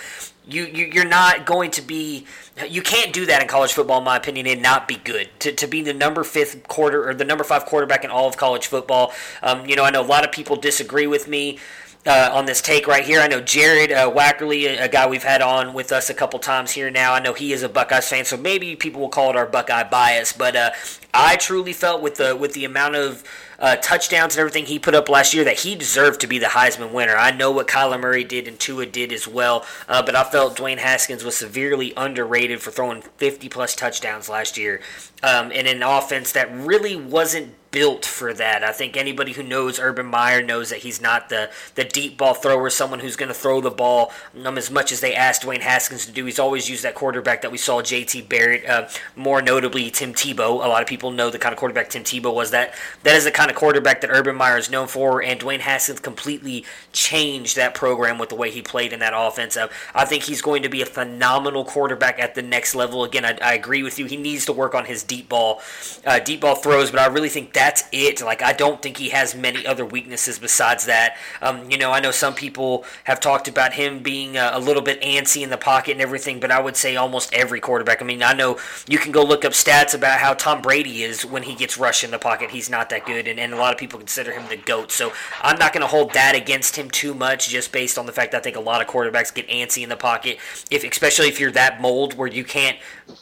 you, 0.47 0.67
you 0.67 0.87
you're 0.87 1.07
not 1.07 1.47
going 1.47 1.71
to 1.71 1.83
be 1.83 2.27
you 2.69 2.83
can't 2.83 3.13
do 3.13 3.25
that 3.27 3.41
in 3.41 3.49
college 3.49 3.73
football 3.73 3.99
in 3.99 4.05
my 4.05 4.17
opinion 4.17 4.47
and 4.47 4.61
not 4.61 4.87
be 4.87 4.97
good 4.97 5.31
to, 5.39 5.53
to 5.53 5.67
be 5.67 5.81
the 5.81 5.95
number 5.95 6.23
fifth 6.23 6.69
quarter 6.69 7.09
or 7.09 7.15
the 7.15 7.25
number 7.25 7.45
five 7.45 7.65
quarterback 7.65 8.05
in 8.05 8.11
all 8.11 8.29
of 8.29 8.37
college 8.37 8.67
football 8.67 9.11
um, 9.43 9.65
you 9.65 9.75
know 9.75 9.85
i 9.85 9.91
know 9.91 10.03
a 10.03 10.05
lot 10.05 10.23
of 10.23 10.31
people 10.31 10.55
disagree 10.55 11.07
with 11.07 11.27
me 11.29 11.59
uh, 12.07 12.31
on 12.33 12.45
this 12.47 12.61
take 12.61 12.87
right 12.87 13.05
here. 13.05 13.21
I 13.21 13.29
know 13.29 13.41
Jared 13.41 13.91
uh, 13.91 14.11
Wackerly, 14.11 14.67
a, 14.67 14.85
a, 14.85 14.89
guy 14.89 15.07
we've 15.07 15.23
had 15.23 15.41
on 15.41 15.73
with 15.73 15.93
us 15.93 16.11
a 16.11 16.15
couple 16.15 16.39
times 16.39 16.73
here 16.73 16.91
now. 16.91 17.15
I 17.15 17.21
know 17.21 17.33
he 17.33 17.53
is 17.53 17.63
a 17.63 17.69
Buckeyes 17.69 18.09
fan, 18.09 18.25
so 18.25 18.37
maybe 18.37 18.77
people 18.77 19.01
will 19.01 19.09
call 19.09 19.31
it 19.31 19.37
our 19.37 19.47
Buckeye 19.47 19.89
bias. 19.89 20.33
But 20.33 20.57
uh, 20.57 20.71
I 21.15 21.37
truly 21.37 21.73
felt 21.73 22.03
with 22.03 22.17
the 22.17 22.35
with 22.35 22.55
the 22.55 22.65
amount 22.65 22.97
of 22.97 23.23
uh, 23.61 23.77
touchdowns 23.77 24.35
and 24.35 24.41
everything 24.41 24.67
he 24.67 24.81
put 24.81 24.97
up 24.97 25.09
last 25.09 25.33
year 25.33 25.45
that 25.45 25.61
he 25.61 25.77
deserved 25.77 26.21
to 26.21 26.27
be 26.27 26.39
the 26.39 26.47
Heisman 26.47 26.91
winner. 26.91 27.17
I 27.17 27.31
know 27.31 27.53
what 27.53 27.69
Kyler 27.69 28.01
Murray 28.01 28.25
did 28.25 28.49
and 28.49 28.59
Tua 28.59 28.87
did 28.87 29.13
as 29.13 29.29
well, 29.29 29.65
uh, 29.89 30.03
but 30.03 30.17
I 30.17 30.25
felt 30.25 30.57
Dwayne 30.57 30.79
Haskins 30.79 31.23
was 31.23 31.37
severely 31.37 31.93
underrated 31.97 32.61
for 32.61 32.73
throwing 32.73 33.03
50 33.03 33.49
plus 33.49 33.77
touchdowns 33.77 34.29
last 34.29 34.59
year 34.59 34.81
um, 35.25 35.51
in 35.51 35.67
an 35.67 35.83
offense 35.83 36.33
that 36.33 36.55
really 36.55 36.95
wasn't 36.95 37.55
built 37.75 38.05
for 38.05 38.33
that. 38.33 38.63
I 38.63 38.71
think 38.71 38.97
anybody 38.97 39.33
who 39.33 39.43
knows 39.43 39.81
Urban 39.81 40.07
Meyer 40.07 40.41
knows 40.41 40.71
that 40.71 40.79
he's 40.79 41.03
not 41.03 41.29
the, 41.29 41.51
the 41.75 41.83
deep 41.83 42.17
ball 42.17 42.33
thrower, 42.33 42.71
someone 42.71 43.01
who's 43.01 43.17
going 43.17 43.31
to 43.31 43.35
throw 43.35 43.61
the 43.61 43.71
ball 43.71 44.13
um, 44.45 44.57
as 44.57 44.71
much 44.71 44.93
as 44.93 45.01
they 45.01 45.13
asked 45.13 45.43
Dwayne 45.43 45.61
Haskins 45.61 46.07
to 46.07 46.13
do. 46.13 46.25
He's 46.25 46.39
always 46.39 46.71
used 46.71 46.85
that 46.85 46.95
quarterback 46.95 47.43
that 47.43 47.51
we 47.51 47.59
saw 47.59 47.83
JT 47.83 48.29
Barrett, 48.29 48.65
uh, 48.65 48.89
more 49.17 49.43
notably 49.43 49.91
Tim 49.91 50.15
Tebow. 50.15 50.65
A 50.65 50.69
lot 50.69 50.83
of 50.83 50.87
people 50.87 51.11
know 51.11 51.31
the 51.31 51.39
kind 51.39 51.53
of 51.53 51.59
quarterback 51.59 51.91
Tim 51.91 52.05
Tebow 52.05 52.33
was. 52.33 52.53
That 52.53 52.75
that 53.03 53.17
is 53.17 53.25
the 53.25 53.33
kind 53.33 53.51
of 53.51 53.57
quarterback 53.57 54.03
that 54.03 54.11
Urban 54.11 54.37
Meyer 54.37 54.57
is 54.57 54.71
known 54.71 54.87
for, 54.87 55.21
and 55.21 55.41
Dwayne 55.41 55.59
Haskins 55.59 55.99
completely 55.99 56.65
changed 56.93 57.57
that 57.57 57.75
program 57.75 58.19
with 58.19 58.29
the 58.29 58.37
way 58.37 58.53
he 58.53 58.63
played 58.63 58.93
in 58.93 59.01
that 59.01 59.15
offense. 59.17 59.57
Uh, 59.57 59.67
I 59.97 60.05
think 60.05 60.23
he's 60.23 60.43
going 60.43 60.63
to 60.63 60.69
be 60.69 60.81
a 60.81 60.87
phenomenal 60.87 61.65
quarterback 61.65 62.21
at 62.21 62.37
the 62.37 62.43
next 62.43 62.77
level. 62.77 63.03
Again, 63.03 63.25
I, 63.25 63.37
I 63.43 63.55
agree 63.55 63.83
with 63.83 63.99
you. 63.99 64.07
He 64.07 64.17
needs 64.17 64.47
to 64.47 64.53
work 64.53 64.77
on 64.77 64.85
his 64.85 65.03
deep 65.15 65.29
ball, 65.29 65.61
uh, 66.07 66.19
deep 66.19 66.41
ball 66.41 66.57
throws, 66.57 66.91
but 66.91 66.99
I 66.99 67.07
really 67.07 67.29
think 67.29 67.53
that's 67.53 67.85
it. 67.93 68.21
Like 68.21 68.43
I 68.43 68.53
don't 68.53 68.83
think 68.83 68.97
he 68.97 69.11
has 69.11 69.35
many 69.35 69.65
other 69.67 69.85
weaknesses 69.85 70.39
besides 70.39 70.87
that. 70.87 71.17
Um, 71.41 71.71
you 71.71 71.79
know, 71.79 71.93
I 71.93 72.01
know 72.01 72.11
some 72.11 72.35
people 72.35 72.85
have 73.05 73.21
talked 73.21 73.47
about 73.47 73.75
him 73.75 74.01
being 74.01 74.37
a, 74.37 74.51
a, 74.55 74.59
little 74.59 74.83
bit 74.83 75.01
antsy 75.03 75.43
in 75.43 75.51
the 75.51 75.57
pocket 75.57 75.93
and 75.93 76.01
everything, 76.01 76.41
but 76.41 76.51
I 76.51 76.61
would 76.61 76.77
say 76.77 76.97
almost 76.97 77.33
every 77.33 77.61
quarterback. 77.61 78.03
I 78.03 78.05
mean, 78.05 78.23
I 78.23 78.33
know 78.33 78.59
you 78.89 78.99
can 78.99 79.13
go 79.13 79.23
look 79.23 79.45
up 79.45 79.53
stats 79.53 79.95
about 79.95 80.19
how 80.19 80.35
Tom 80.35 80.63
Brady 80.63 81.05
is 81.05 81.25
when 81.25 81.45
he 81.45 81.55
gets 81.55 81.79
rushed 81.79 82.03
in 82.03 82.11
the 82.11 82.19
pocket. 82.19 82.51
He's 82.51 82.69
not 82.69 82.91
that 82.91 83.07
good, 83.07 83.29
and, 83.29 83.39
and 83.39 83.53
a 83.53 83.57
lot 83.57 83.73
of 83.73 83.79
people 83.79 83.99
consider 83.99 84.33
him 84.33 84.49
the 84.49 84.57
goat. 84.57 84.91
So 84.91 85.13
I'm 85.43 85.59
not 85.59 85.73
going 85.73 85.83
to 85.83 85.87
hold 85.87 86.13
that 86.15 86.35
against 86.35 86.75
him 86.77 86.91
too 86.91 87.15
much, 87.15 87.49
just 87.49 87.71
based 87.71 87.99
on 87.99 88.07
the 88.07 88.13
fact 88.13 88.35
I 88.35 88.41
think 88.41 88.57
a 88.57 88.61
lot 88.61 88.81
of 88.83 88.89
quarterbacks 88.89 89.33
get 89.33 89.47
antsy 89.49 89.83
in 89.83 89.89
the 89.89 89.97
pocket, 89.97 90.39
if 90.71 90.83
especially 90.83 91.29
if 91.29 91.39
you're 91.39 91.53
that 91.53 91.81
mold 91.81 92.15
where 92.15 92.29
you 92.29 92.43
can't, 92.43 92.79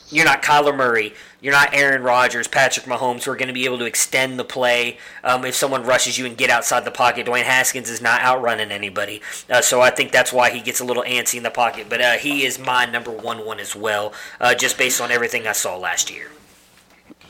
you're 0.08 0.24
not 0.24 0.42
Kyler 0.42 0.74
Murray 0.74 1.12
you're 1.42 1.52
not 1.52 1.74
Aaron 1.74 2.02
Rodgers, 2.02 2.46
Patrick 2.46 2.86
Mahomes, 2.86 3.24
who 3.24 3.32
are 3.32 3.36
going 3.36 3.48
to 3.48 3.54
be 3.54 3.64
able 3.64 3.78
to 3.78 3.84
extend 3.84 4.38
the 4.38 4.44
play 4.44 4.96
um, 5.24 5.44
if 5.44 5.56
someone 5.56 5.82
rushes 5.82 6.16
you 6.16 6.24
and 6.24 6.36
get 6.36 6.48
outside 6.48 6.84
the 6.84 6.90
pocket. 6.92 7.26
Dwayne 7.26 7.42
Haskins 7.42 7.90
is 7.90 8.00
not 8.00 8.22
outrunning 8.22 8.70
anybody, 8.70 9.20
uh, 9.50 9.60
so 9.60 9.80
I 9.80 9.90
think 9.90 10.12
that's 10.12 10.32
why 10.32 10.50
he 10.50 10.60
gets 10.60 10.80
a 10.80 10.84
little 10.84 11.02
antsy 11.02 11.34
in 11.34 11.42
the 11.42 11.50
pocket. 11.50 11.88
But 11.88 12.00
uh, 12.00 12.12
he 12.12 12.46
is 12.46 12.58
my 12.58 12.86
number 12.86 13.10
one 13.10 13.44
one 13.44 13.58
as 13.58 13.74
well, 13.74 14.12
uh, 14.40 14.54
just 14.54 14.78
based 14.78 15.00
on 15.00 15.10
everything 15.10 15.46
I 15.48 15.52
saw 15.52 15.76
last 15.76 16.10
year. 16.10 16.30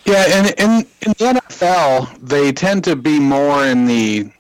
Yeah, 0.05 0.25
and 0.29 0.47
in, 0.59 0.71
in 1.07 1.13
the 1.19 1.41
NFL, 1.41 2.21
they 2.21 2.53
tend 2.53 2.85
to 2.85 2.97
be 2.97 3.19
more 3.19 3.65
in 3.65 3.87
the 3.87 4.31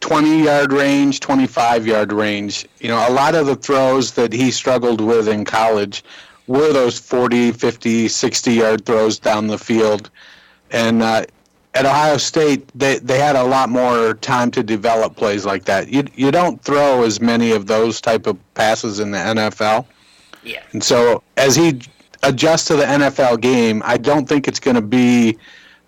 20 0.00 0.44
yard 0.44 0.72
range, 0.72 1.20
25 1.20 1.86
yard 1.86 2.12
range. 2.12 2.66
You 2.80 2.88
know, 2.88 3.08
a 3.08 3.10
lot 3.10 3.34
of 3.34 3.46
the 3.46 3.56
throws 3.56 4.12
that 4.12 4.32
he 4.32 4.50
struggled 4.50 5.00
with 5.00 5.28
in 5.28 5.44
college 5.44 6.04
were 6.46 6.72
those 6.72 6.98
40, 6.98 7.52
50, 7.52 8.08
60 8.08 8.52
yard 8.52 8.84
throws 8.84 9.18
down 9.18 9.46
the 9.46 9.58
field. 9.58 10.10
And 10.70 11.02
uh, 11.02 11.24
at 11.74 11.86
Ohio 11.86 12.16
State, 12.16 12.66
they, 12.74 12.98
they 12.98 13.18
had 13.18 13.36
a 13.36 13.44
lot 13.44 13.68
more 13.68 14.14
time 14.14 14.50
to 14.52 14.62
develop 14.62 15.16
plays 15.16 15.44
like 15.44 15.64
that. 15.64 15.88
You, 15.88 16.04
you 16.14 16.30
don't 16.30 16.62
throw 16.62 17.02
as 17.02 17.20
many 17.20 17.52
of 17.52 17.66
those 17.66 18.00
type 18.00 18.26
of 18.26 18.36
passes 18.54 19.00
in 19.00 19.10
the 19.10 19.18
NFL. 19.18 19.86
Yeah. 20.42 20.62
And 20.72 20.84
so 20.84 21.22
as 21.36 21.56
he 21.56 21.80
adjusts 22.22 22.66
to 22.66 22.76
the 22.76 22.84
NFL 22.84 23.40
game, 23.40 23.82
I 23.84 23.96
don't 23.96 24.28
think 24.28 24.46
it's 24.46 24.60
going 24.60 24.76
to 24.76 24.82
be 24.82 25.38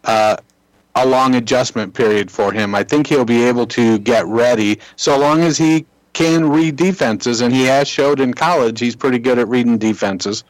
uh, 0.04 0.36
a 0.94 1.06
long 1.06 1.34
adjustment 1.34 1.94
period 1.94 2.30
for 2.30 2.52
him. 2.52 2.74
I 2.74 2.82
think 2.82 3.06
he'll 3.06 3.24
be 3.24 3.44
able 3.44 3.66
to 3.68 3.98
get 3.98 4.26
ready 4.26 4.80
so 4.96 5.18
long 5.18 5.42
as 5.42 5.58
he 5.58 5.84
can 6.16 6.48
read 6.48 6.76
defenses, 6.76 7.42
and 7.42 7.52
he 7.52 7.64
has 7.64 7.86
showed 7.86 8.20
in 8.20 8.32
college 8.32 8.80
he's 8.80 8.96
pretty 8.96 9.18
good 9.18 9.38
at 9.38 9.46
reading 9.48 9.76
defenses. 9.76 10.44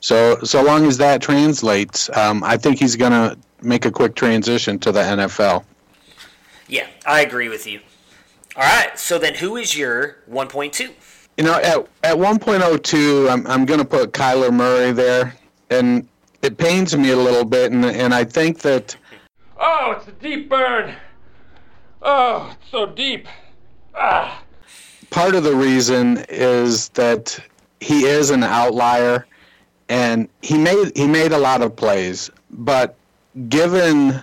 So 0.00 0.38
so 0.44 0.62
long 0.62 0.86
as 0.86 0.96
that 0.98 1.20
translates, 1.20 2.08
um, 2.16 2.44
I 2.44 2.56
think 2.56 2.78
he's 2.78 2.94
going 2.94 3.10
to 3.10 3.36
make 3.62 3.84
a 3.84 3.90
quick 3.90 4.14
transition 4.14 4.78
to 4.78 4.92
the 4.92 5.00
NFL. 5.00 5.64
Yeah, 6.68 6.86
I 7.04 7.22
agree 7.22 7.48
with 7.48 7.66
you. 7.66 7.80
All 8.54 8.62
right, 8.62 8.96
so 8.96 9.18
then 9.18 9.34
who 9.34 9.56
is 9.56 9.76
your 9.76 10.18
1.2? 10.30 10.92
You 11.36 11.44
know, 11.44 11.56
at 11.56 11.78
at 12.04 12.16
1.02, 12.16 13.28
I'm 13.28 13.44
I'm 13.48 13.64
going 13.64 13.80
to 13.80 13.84
put 13.84 14.12
Kyler 14.12 14.54
Murray 14.54 14.92
there, 14.92 15.34
and 15.70 16.06
it 16.42 16.58
pains 16.58 16.96
me 16.96 17.10
a 17.10 17.16
little 17.16 17.44
bit, 17.44 17.72
and 17.72 17.84
and 17.84 18.14
I 18.14 18.22
think 18.22 18.60
that. 18.60 18.96
Oh, 19.58 19.94
it's 19.96 20.06
a 20.06 20.12
deep 20.12 20.48
burn. 20.48 20.94
Oh, 22.02 22.54
it's 22.60 22.70
so 22.70 22.86
deep. 22.86 23.26
Ah 23.96 24.42
part 25.12 25.34
of 25.34 25.44
the 25.44 25.54
reason 25.54 26.24
is 26.30 26.88
that 26.90 27.38
he 27.80 28.04
is 28.04 28.30
an 28.30 28.42
outlier 28.42 29.26
and 29.88 30.28
he 30.40 30.56
made 30.56 30.90
he 30.96 31.06
made 31.06 31.32
a 31.32 31.38
lot 31.38 31.60
of 31.60 31.76
plays, 31.76 32.30
but 32.50 32.96
given 33.48 34.22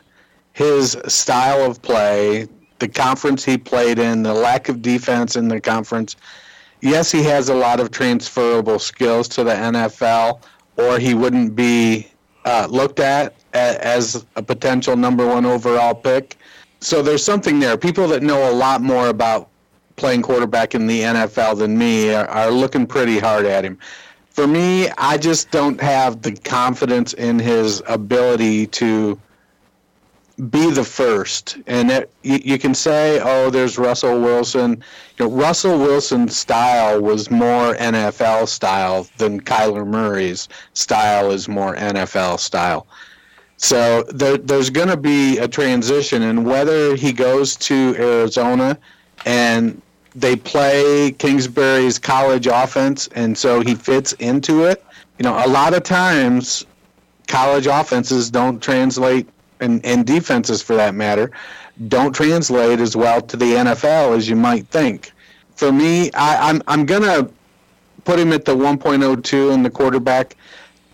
his 0.53 0.97
style 1.07 1.69
of 1.69 1.81
play, 1.81 2.47
the 2.79 2.87
conference 2.87 3.45
he 3.45 3.57
played 3.57 3.99
in, 3.99 4.23
the 4.23 4.33
lack 4.33 4.67
of 4.67 4.81
defense 4.81 5.35
in 5.35 5.47
the 5.47 5.61
conference, 5.61 6.15
yes, 6.81 7.11
he 7.11 7.21
has 7.23 7.49
a 7.49 7.53
lot 7.53 7.79
of 7.79 7.91
transferable 7.91 8.79
skills 8.79 9.27
to 9.27 9.43
the 9.43 9.53
NFL, 9.53 10.41
or 10.77 10.97
he 10.97 11.13
wouldn't 11.13 11.55
be 11.55 12.07
uh, 12.45 12.67
looked 12.69 12.99
at 12.99 13.35
as 13.53 14.25
a 14.35 14.41
potential 14.41 14.95
number 14.95 15.27
one 15.27 15.45
overall 15.45 15.93
pick. 15.93 16.35
So 16.79 17.01
there's 17.03 17.23
something 17.23 17.59
there. 17.59 17.77
People 17.77 18.07
that 18.07 18.23
know 18.23 18.49
a 18.49 18.53
lot 18.53 18.81
more 18.81 19.09
about 19.09 19.49
playing 19.99 20.21
quarterback 20.23 20.73
in 20.73 20.87
the 20.87 21.01
NFL 21.01 21.59
than 21.59 21.77
me 21.77 22.13
are, 22.13 22.25
are 22.27 22.49
looking 22.49 22.87
pretty 22.87 23.19
hard 23.19 23.45
at 23.45 23.63
him. 23.63 23.77
For 24.29 24.47
me, 24.47 24.89
I 24.97 25.17
just 25.17 25.51
don't 25.51 25.79
have 25.81 26.21
the 26.21 26.31
confidence 26.31 27.13
in 27.13 27.37
his 27.37 27.83
ability 27.87 28.67
to 28.67 29.19
be 30.49 30.71
the 30.71 30.85
first. 30.85 31.57
And 31.67 31.91
it, 31.91 32.13
you, 32.23 32.39
you, 32.41 32.57
can 32.57 32.73
say, 32.73 33.19
oh, 33.21 33.49
there's 33.49 33.77
Russell 33.77 34.21
Wilson. 34.21 34.81
You 35.17 35.27
know, 35.27 35.31
Russell 35.31 35.77
Wilson's 35.77 36.37
style 36.37 37.01
was 37.01 37.29
more 37.29 37.75
NFL 37.75 38.47
style 38.47 39.05
than 39.17 39.41
Kyler 39.41 39.85
Murray's 39.85 40.47
style 40.73 41.31
is 41.31 41.49
more 41.49 41.75
NFL 41.75 42.39
style. 42.39 42.87
So 43.57 44.03
there, 44.03 44.37
there's 44.37 44.69
going 44.69 44.87
to 44.87 44.95
be 44.95 45.37
a 45.39 45.47
transition, 45.47 46.21
and 46.21 46.45
whether 46.45 46.95
he 46.95 47.11
goes 47.11 47.57
to 47.57 47.93
Arizona 47.99 48.77
and 49.25 49.81
they 50.15 50.35
play 50.35 51.11
Kingsbury's 51.17 51.99
college 51.99 52.47
offense, 52.47 53.07
and 53.15 53.37
so 53.37 53.61
he 53.61 53.75
fits 53.75 54.13
into 54.13 54.63
it. 54.63 54.83
You 55.17 55.23
know, 55.23 55.43
a 55.45 55.47
lot 55.47 55.73
of 55.73 55.83
times 55.83 56.65
college 57.27 57.67
offenses 57.67 58.29
don't 58.29 58.61
translate, 58.61 59.27
and, 59.59 59.85
and 59.85 60.05
defenses 60.05 60.61
for 60.61 60.75
that 60.75 60.95
matter, 60.95 61.31
don't 61.87 62.13
translate 62.13 62.79
as 62.79 62.95
well 62.95 63.21
to 63.21 63.37
the 63.37 63.53
NFL 63.53 64.15
as 64.15 64.27
you 64.27 64.35
might 64.35 64.67
think. 64.67 65.11
For 65.55 65.71
me, 65.71 66.11
I, 66.13 66.49
I'm 66.49 66.61
I'm 66.67 66.85
gonna 66.85 67.29
put 68.05 68.17
him 68.19 68.33
at 68.33 68.45
the 68.45 68.55
1.02 68.55 69.53
in 69.53 69.63
the 69.63 69.69
quarterback, 69.69 70.35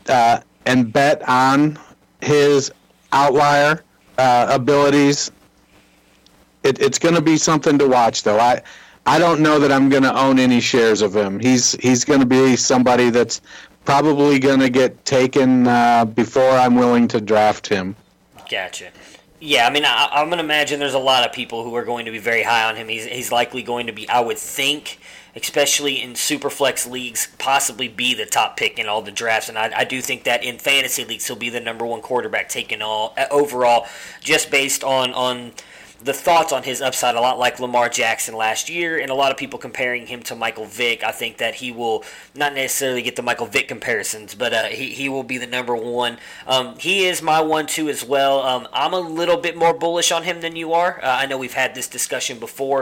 uh, 0.10 0.40
and 0.66 0.92
bet 0.92 1.28
on 1.30 1.80
his 2.22 2.72
outlier 3.14 3.84
uh, 4.18 4.48
abilities. 4.50 5.32
It, 6.64 6.82
it's 6.82 7.00
going 7.00 7.16
to 7.16 7.22
be 7.22 7.38
something 7.38 7.78
to 7.78 7.88
watch, 7.88 8.24
though. 8.24 8.40
I 8.40 8.62
I 9.06 9.20
don't 9.20 9.42
know 9.42 9.60
that 9.60 9.72
I'm 9.72 9.90
going 9.90 10.04
to 10.04 10.18
own 10.18 10.40
any 10.40 10.60
shares 10.60 11.02
of 11.02 11.16
him. 11.16 11.40
He's 11.40 11.74
he's 11.74 12.04
going 12.04 12.22
to 12.22 12.26
be 12.26 12.56
somebody 12.56 13.10
that's 13.10 13.42
probably 13.86 14.40
going 14.40 14.60
to 14.60 14.70
get 14.70 15.06
taken 15.06 15.68
uh, 15.68 16.06
before 16.06 16.50
I'm 16.50 16.76
willing 16.76 17.08
to 17.10 17.22
draft 17.22 17.68
him. 17.68 17.96
Gotcha. 18.50 18.90
Yeah, 19.40 19.68
I 19.68 19.70
mean, 19.70 19.84
I, 19.86 20.10
am 20.22 20.28
going 20.28 20.40
to 20.40 20.44
imagine 20.44 20.80
there's 20.80 20.94
a 20.96 21.00
lot 21.00 21.28
of 21.28 21.34
people 21.34 21.64
who 21.64 21.76
are 21.76 21.86
going 21.86 22.06
to 22.06 22.12
be 22.12 22.18
very 22.18 22.42
high 22.42 22.64
on 22.64 22.76
him. 22.76 22.88
He's, 22.88 23.06
he's 23.06 23.32
likely 23.32 23.62
going 23.62 23.86
to 23.88 23.94
be, 23.94 24.10
I 24.10 24.22
would 24.22 24.40
think, 24.40 24.98
especially 25.36 26.02
in 26.02 26.16
super 26.16 26.50
flex 26.50 26.88
leagues, 26.88 27.28
possibly 27.38 27.88
be 27.88 28.16
the 28.16 28.26
top 28.26 28.58
pick 28.58 28.80
in 28.80 28.88
all 28.88 29.02
the 29.02 29.12
drafts. 29.12 29.50
And 29.50 29.58
I, 29.58 29.72
I 29.80 29.84
do 29.84 30.02
think 30.02 30.24
that 30.24 30.44
in 30.44 30.58
fantasy 30.58 31.06
leagues, 31.06 31.28
he'll 31.28 31.36
be 31.36 31.50
the 31.50 31.60
number 31.60 31.86
one 31.86 32.02
quarterback 32.02 32.50
taken 32.50 32.82
all 32.82 33.14
overall, 33.30 33.88
just 34.22 34.50
based 34.50 34.84
on 34.84 35.14
on 35.14 35.52
the 36.06 36.14
thoughts 36.14 36.54
on 36.54 36.62
his 36.62 36.82
upside 36.82 37.16
a 37.16 37.20
lot 37.20 37.40
like 37.40 37.60
Lamar 37.60 37.90
Jackson 37.90 38.36
last 38.36 38.70
year, 38.70 39.00
and 39.00 39.10
a 39.10 39.16
lot 39.16 39.32
of 39.32 39.38
people 39.38 39.58
comparing 39.58 40.06
him 40.06 40.22
to 40.24 40.36
Michael 40.36 40.66
Vick. 40.66 41.04
I 41.04 41.12
think 41.12 41.38
that 41.38 41.56
he 41.56 41.72
will 41.72 42.04
not 42.36 42.54
necessarily 42.54 43.02
get 43.02 43.16
the 43.16 43.24
Michael 43.24 43.48
Vick 43.48 43.68
comparisons, 43.68 44.36
but 44.36 44.54
uh, 44.54 44.64
he, 44.66 44.90
he 44.90 45.10
will 45.10 45.24
be 45.24 45.40
the 45.40 45.48
number 45.48 45.76
one. 45.76 46.20
Um, 46.46 46.78
he 46.78 47.06
is 47.06 47.24
my 47.24 47.42
one 47.42 47.66
two 47.66 47.90
as 47.90 48.06
well. 48.06 48.42
Um, 48.42 48.68
I'm 48.72 48.94
a 48.94 49.00
little 49.00 49.38
bit 49.38 49.58
more 49.58 49.74
bullish 49.74 50.12
on 50.12 50.24
him 50.24 50.42
than 50.42 50.56
you 50.56 50.74
are. 50.74 51.00
Uh, 51.04 51.08
I 51.08 51.26
know 51.26 51.40
we've 51.40 51.54
had 51.54 51.74
this 51.74 51.88
discussion 51.88 52.38
before. 52.38 52.82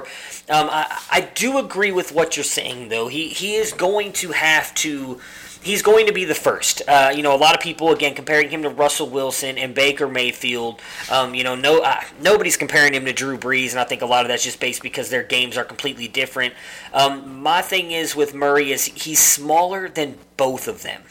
Um, 0.49 0.67
I, 0.69 1.01
I 1.09 1.21
do 1.33 1.57
agree 1.59 1.91
with 1.91 2.11
what 2.11 2.35
you're 2.35 2.43
saying, 2.43 2.89
though. 2.89 3.07
He 3.07 3.29
he 3.29 3.55
is 3.55 3.71
going 3.71 4.11
to 4.13 4.33
have 4.33 4.75
to 4.75 5.21
he's 5.63 5.81
going 5.81 6.07
to 6.07 6.13
be 6.13 6.25
the 6.25 6.35
first. 6.35 6.81
Uh, 6.87 7.11
you 7.15 7.23
know, 7.23 7.35
a 7.35 7.37
lot 7.37 7.55
of 7.55 7.61
people 7.61 7.91
again 7.91 8.13
comparing 8.13 8.49
him 8.49 8.63
to 8.63 8.69
Russell 8.69 9.09
Wilson 9.09 9.57
and 9.57 9.73
Baker 9.73 10.07
Mayfield. 10.07 10.81
Um, 11.09 11.33
you 11.33 11.43
know, 11.43 11.55
no 11.55 11.81
uh, 11.81 12.01
nobody's 12.21 12.57
comparing 12.57 12.93
him 12.93 13.05
to 13.05 13.13
Drew 13.13 13.37
Brees, 13.37 13.71
and 13.71 13.79
I 13.79 13.83
think 13.83 14.01
a 14.01 14.05
lot 14.05 14.25
of 14.25 14.29
that's 14.29 14.43
just 14.43 14.59
based 14.59 14.83
because 14.83 15.09
their 15.09 15.23
games 15.23 15.57
are 15.57 15.63
completely 15.63 16.07
different. 16.07 16.53
Um, 16.93 17.41
my 17.41 17.61
thing 17.61 17.91
is 17.91 18.15
with 18.15 18.33
Murray 18.33 18.71
is 18.71 18.85
he's 18.85 19.19
smaller 19.19 19.89
than 19.89 20.17
both 20.37 20.67
of 20.67 20.83
them. 20.83 21.01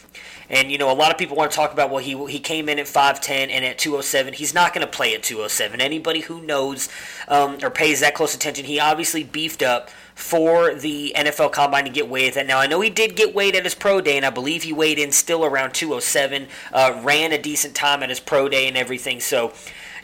And 0.49 0.71
you 0.71 0.77
know, 0.77 0.91
a 0.91 0.93
lot 0.93 1.11
of 1.11 1.17
people 1.17 1.35
want 1.35 1.51
to 1.51 1.55
talk 1.55 1.73
about 1.73 1.89
well, 1.89 2.03
he 2.03 2.15
he 2.27 2.39
came 2.39 2.69
in 2.69 2.77
at 2.79 2.87
five 2.87 3.21
ten 3.21 3.49
and 3.49 3.65
at 3.65 3.77
two 3.79 3.95
oh 3.95 4.01
seven. 4.01 4.33
He's 4.33 4.53
not 4.53 4.73
going 4.73 4.85
to 4.85 4.91
play 4.91 5.15
at 5.15 5.23
two 5.23 5.41
oh 5.41 5.47
seven. 5.47 5.81
Anybody 5.81 6.19
who 6.21 6.41
knows 6.41 6.89
um, 7.27 7.57
or 7.63 7.69
pays 7.69 8.01
that 8.01 8.13
close 8.13 8.35
attention, 8.35 8.65
he 8.65 8.79
obviously 8.79 9.23
beefed 9.23 9.63
up 9.63 9.89
for 10.15 10.73
the 10.73 11.13
NFL 11.15 11.51
Combine 11.51 11.85
to 11.85 11.89
get 11.89 12.07
weighed 12.07 12.37
at. 12.37 12.45
Now, 12.45 12.59
I 12.59 12.67
know 12.67 12.81
he 12.81 12.89
did 12.89 13.15
get 13.15 13.33
weighed 13.33 13.55
at 13.55 13.63
his 13.63 13.75
pro 13.75 14.01
day, 14.01 14.17
and 14.17 14.25
I 14.25 14.29
believe 14.29 14.63
he 14.63 14.73
weighed 14.73 14.99
in 14.99 15.11
still 15.11 15.43
around 15.43 15.73
207, 15.73 16.47
uh, 16.71 16.99
ran 17.03 17.31
a 17.31 17.41
decent 17.41 17.75
time 17.75 18.03
at 18.03 18.09
his 18.09 18.19
pro 18.19 18.47
day 18.47 18.67
and 18.67 18.77
everything. 18.77 19.19
So, 19.19 19.53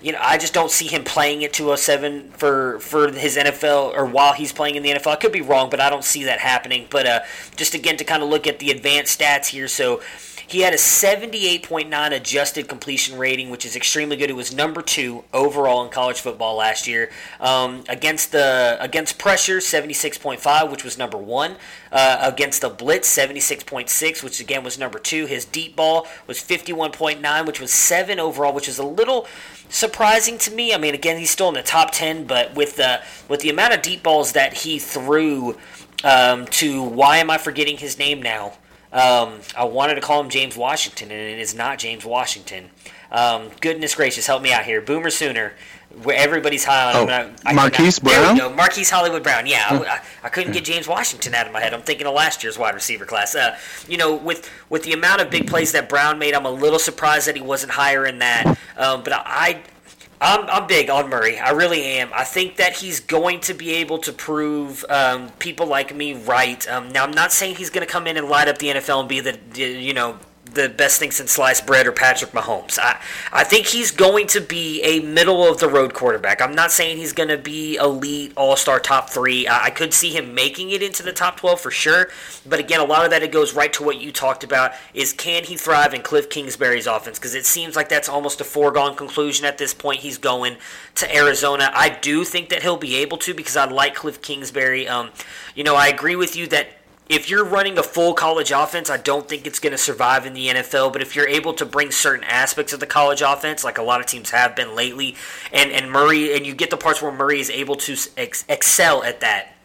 you 0.02 0.12
know, 0.14 0.20
I 0.22 0.38
just 0.38 0.54
don't 0.54 0.72
see 0.72 0.88
him 0.88 1.04
playing 1.04 1.44
at 1.44 1.52
207 1.54 2.32
for 2.32 2.80
for 2.80 3.12
his 3.12 3.36
NFL 3.36 3.94
or 3.96 4.06
while 4.06 4.34
he's 4.34 4.54
playing 4.54 4.76
in 4.76 4.84
the 4.84 4.92
NFL. 4.92 5.12
I 5.12 5.16
could 5.18 5.34
be 5.34 5.42
wrong, 5.42 5.70
but 5.70 5.80
I 5.80 5.90
don't 5.90 6.06
see 6.06 6.24
that 6.24 6.40
happening. 6.40 6.88
But 6.90 7.06
uh, 7.06 7.20
just 7.56 7.74
again 7.74 7.98
to 7.98 8.04
kind 8.06 8.24
of 8.24 8.30
look 8.30 8.48
at 8.48 8.60
the 8.60 8.72
advanced 8.72 9.20
stats 9.20 9.48
here, 9.48 9.68
so 9.68 10.02
he 10.50 10.62
had 10.62 10.74
a 10.74 10.78
78.9 10.78 12.12
adjusted 12.12 12.68
completion 12.68 13.20
rating, 13.20 13.52
which 13.52 13.66
is 13.66 13.76
extremely 13.76 14.18
good. 14.18 14.32
It 14.32 14.36
was 14.36 14.54
number 14.54 14.82
two 14.82 15.24
overall 15.32 15.86
in 15.86 15.92
college 15.92 16.20
football 16.20 16.56
last 16.56 16.88
year. 16.88 17.12
Um, 17.40 17.84
against 17.88 18.32
the 18.32 18.76
against 18.80 19.20
pressure, 19.20 19.58
76.5, 19.58 20.72
which 20.72 20.84
was 20.84 20.98
number 20.98 21.18
one. 21.18 21.56
Uh, 21.92 22.18
against 22.22 22.62
the 22.62 22.70
blitz, 22.70 23.16
76.6, 23.16 24.24
which 24.24 24.40
again 24.40 24.64
was 24.64 24.80
number 24.80 24.98
two. 24.98 25.28
His 25.28 25.46
deep 25.46 25.76
ball 25.76 26.08
was 26.26 26.40
51.9, 26.40 27.46
which 27.46 27.60
was 27.60 27.72
seven 27.72 28.20
overall, 28.20 28.54
which 28.54 28.68
is 28.68 28.80
a 28.80 28.86
little 28.86 29.28
surprising 29.70 30.40
to 30.40 30.52
me. 30.52 30.74
I 30.74 30.80
mean, 30.80 30.96
again, 30.96 31.18
he's 31.20 31.30
still 31.30 31.50
in 31.50 31.54
the 31.54 31.62
top 31.62 31.92
10, 31.92 32.26
but 32.26 32.56
with 32.56 32.76
the 32.76 33.02
with 33.28 33.42
the 33.42 33.52
amount 33.52 33.76
of 33.76 33.84
deep 33.84 34.02
balls 34.02 34.32
that 34.32 34.54
he 34.54 34.80
threw 34.80 35.58
um, 36.04 36.46
to 36.48 36.82
why 36.82 37.18
am 37.18 37.30
I 37.30 37.38
forgetting 37.38 37.78
his 37.78 38.00
name 38.00 38.22
now? 38.22 38.54
Um, 38.92 39.40
I 39.56 39.66
wanted 39.66 39.96
to 39.96 40.02
call 40.02 40.20
him 40.22 40.30
James 40.30 40.58
Washington, 40.58 41.12
and 41.12 41.20
it 41.20 41.40
is 41.40 41.54
not 41.54 41.78
James 41.78 42.06
Washington. 42.06 42.70
Um, 43.12 43.50
goodness 43.62 43.96
gracious, 43.96 44.26
help 44.28 44.42
me 44.42 44.52
out 44.52 44.66
here. 44.66 44.82
Boomer 44.82 45.10
Sooner, 45.10 45.54
where 46.04 46.18
everybody's 46.18 46.64
high 46.64 46.94
on 46.94 47.08
him. 47.08 47.10
Oh, 47.10 47.42
I, 47.46 47.52
I 47.52 47.54
Marquise 47.54 48.00
Brown? 48.00 48.22
There 48.22 48.34
we 48.34 48.40
go. 48.52 48.56
Marquise 48.56 48.90
Hollywood 48.90 49.24
Brown. 49.24 49.48
Yeah, 49.48 49.66
I, 49.70 50.02
I, 50.24 50.30
couldn't 50.30 50.54
get 50.54 50.64
James 50.64 50.88
Washington 50.88 51.34
out 51.34 51.48
of 51.48 51.54
my 51.54 51.60
head. 51.60 51.74
I'm 51.74 51.82
thinking 51.82 52.06
of 52.08 52.14
last 52.14 52.44
year's 52.44 52.58
wide 52.58 52.76
receiver 52.76 53.06
class. 53.06 53.36
Uh, 53.36 53.58
you 53.88 53.98
know, 53.98 54.16
with 54.16 54.50
with 54.70 54.84
the 54.84 54.94
amount 54.94 55.22
of 55.22 55.30
big 55.30 55.48
plays 55.48 55.72
that 55.72 55.90
Brown 55.90 56.20
made, 56.20 56.34
I'm 56.34 56.46
a 56.46 56.52
little 56.52 56.80
surprised 56.80 57.28
that 57.28 57.36
he 57.36 57.42
wasn't 57.42 57.72
higher 57.72 58.06
in 58.06 58.20
that. 58.20 58.46
Um, 58.78 59.04
but 59.04 59.14
I 59.14 59.64
I'm, 60.22 60.50
I'm 60.50 60.68
big 60.68 60.90
on 60.90 61.10
Murray. 61.10 61.40
I 61.40 61.52
really 61.52 61.82
am. 61.84 62.10
I 62.14 62.26
think 62.26 62.58
that 62.58 62.74
he's 62.74 63.00
going 63.00 63.40
to 63.42 63.54
be 63.54 63.76
able 63.76 64.00
to 64.00 64.12
prove 64.12 64.84
um, 64.90 65.30
people 65.40 65.66
like 65.66 65.96
me 65.96 66.14
right. 66.14 66.68
Um, 66.68 66.92
now, 66.92 67.06
I'm 67.06 67.12
not 67.12 67.32
saying 67.32 67.56
he's 67.56 67.70
going 67.70 67.86
to 67.86 67.92
come 67.92 68.06
in 68.06 68.18
and 68.18 68.28
light 68.28 68.50
up 68.50 68.58
the 68.58 68.68
NFL 68.68 69.00
and 69.00 69.10
be 69.10 69.22
the, 69.22 69.40
you 69.56 69.94
know, 69.94 70.20
the 70.54 70.70
best 70.70 71.00
thing 71.00 71.12
since 71.12 71.32
sliced 71.32 71.66
bread 71.66 71.88
or 71.88 71.92
Patrick 71.92 72.32
Mahomes. 72.32 72.80
I, 72.80 73.00
I 73.32 73.44
think 73.44 73.68
he's 73.68 73.92
going 73.92 74.28
to 74.28 74.42
be 74.42 74.82
a 74.84 75.00
middle 75.00 75.46
of 75.50 75.60
the 75.60 75.68
road 75.68 75.94
quarterback. 75.94 76.42
I'm 76.42 76.56
not 76.56 76.72
saying 76.72 76.98
he's 76.98 77.14
going 77.14 77.30
to 77.30 77.38
be 77.38 77.76
elite, 77.76 78.34
all 78.36 78.56
star, 78.56 78.80
top 78.80 79.10
three. 79.10 79.48
I, 79.48 79.66
I, 79.66 79.70
could 79.70 79.94
see 79.94 80.10
him 80.10 80.34
making 80.34 80.72
it 80.72 80.82
into 80.82 81.04
the 81.04 81.14
top 81.14 81.38
12 81.38 81.62
for 81.62 81.72
sure. 81.72 82.10
But 82.46 82.60
again, 82.60 82.80
a 82.80 82.86
lot 82.86 83.06
of 83.06 83.12
that 83.12 83.24
it 83.24 83.32
goes 83.32 83.54
right 83.54 83.72
to 83.74 83.84
what 83.84 84.02
you 84.02 84.12
talked 84.12 84.44
about 84.44 84.72
is 84.94 85.14
can 85.14 85.44
he 85.44 85.56
thrive 85.56 85.94
in 85.94 86.02
Cliff 86.02 86.30
Kingsbury's 86.30 86.88
offense? 86.88 87.20
Because 87.20 87.36
it 87.36 87.46
seems 87.46 87.76
like 87.76 87.90
that's 87.90 88.10
almost 88.10 88.42
a 88.42 88.44
foregone 88.44 88.96
conclusion 88.96 89.46
at 89.46 89.58
this 89.58 89.74
point. 89.74 90.02
He's 90.02 90.18
going 90.18 90.58
to 90.96 91.16
Arizona. 91.16 91.72
I 91.74 91.90
do 91.90 92.24
think 92.24 92.50
that 92.50 92.64
he'll 92.64 92.78
be 92.78 92.96
able 92.98 93.18
to 93.20 93.34
because 93.34 93.56
I 93.56 93.66
like 93.66 93.96
Cliff 93.96 94.22
Kingsbury. 94.22 94.88
Um, 94.88 95.12
you 95.56 95.64
know, 95.64 95.76
I 95.76 95.88
agree 95.88 96.16
with 96.16 96.36
you 96.36 96.48
that 96.48 96.79
if 97.10 97.28
you're 97.28 97.44
running 97.44 97.80
a 97.80 97.84
full 97.84 98.14
college 98.14 98.52
offense, 98.52 98.88
I 98.88 98.98
don't 98.98 99.28
think 99.28 99.48
it's 99.48 99.58
going 99.58 99.72
to 99.72 99.80
survive 99.80 100.28
in 100.28 100.34
the 100.34 100.48
NFL. 100.48 100.94
But 100.94 101.02
if 101.02 101.16
you're 101.16 101.28
able 101.28 101.56
to 101.56 101.66
bring 101.66 101.90
certain 101.90 102.24
aspects 102.24 102.72
of 102.72 102.80
the 102.80 102.86
college 102.86 103.22
offense, 103.22 103.64
like 103.64 103.80
a 103.80 103.82
lot 103.82 104.00
of 104.00 104.06
teams 104.06 104.30
have 104.30 104.56
been 104.56 104.76
lately, 104.76 105.16
and, 105.52 105.72
and 105.72 105.92
Murray, 105.92 106.36
and 106.36 106.46
you 106.46 106.54
get 106.54 106.70
the 106.70 106.78
parts 106.78 107.02
where 107.02 107.12
Murray 107.12 107.40
is 107.40 107.50
able 107.50 107.76
to 107.78 107.98
ex- 108.16 108.46
excel 108.48 109.04
at 109.04 109.22
that, 109.22 109.56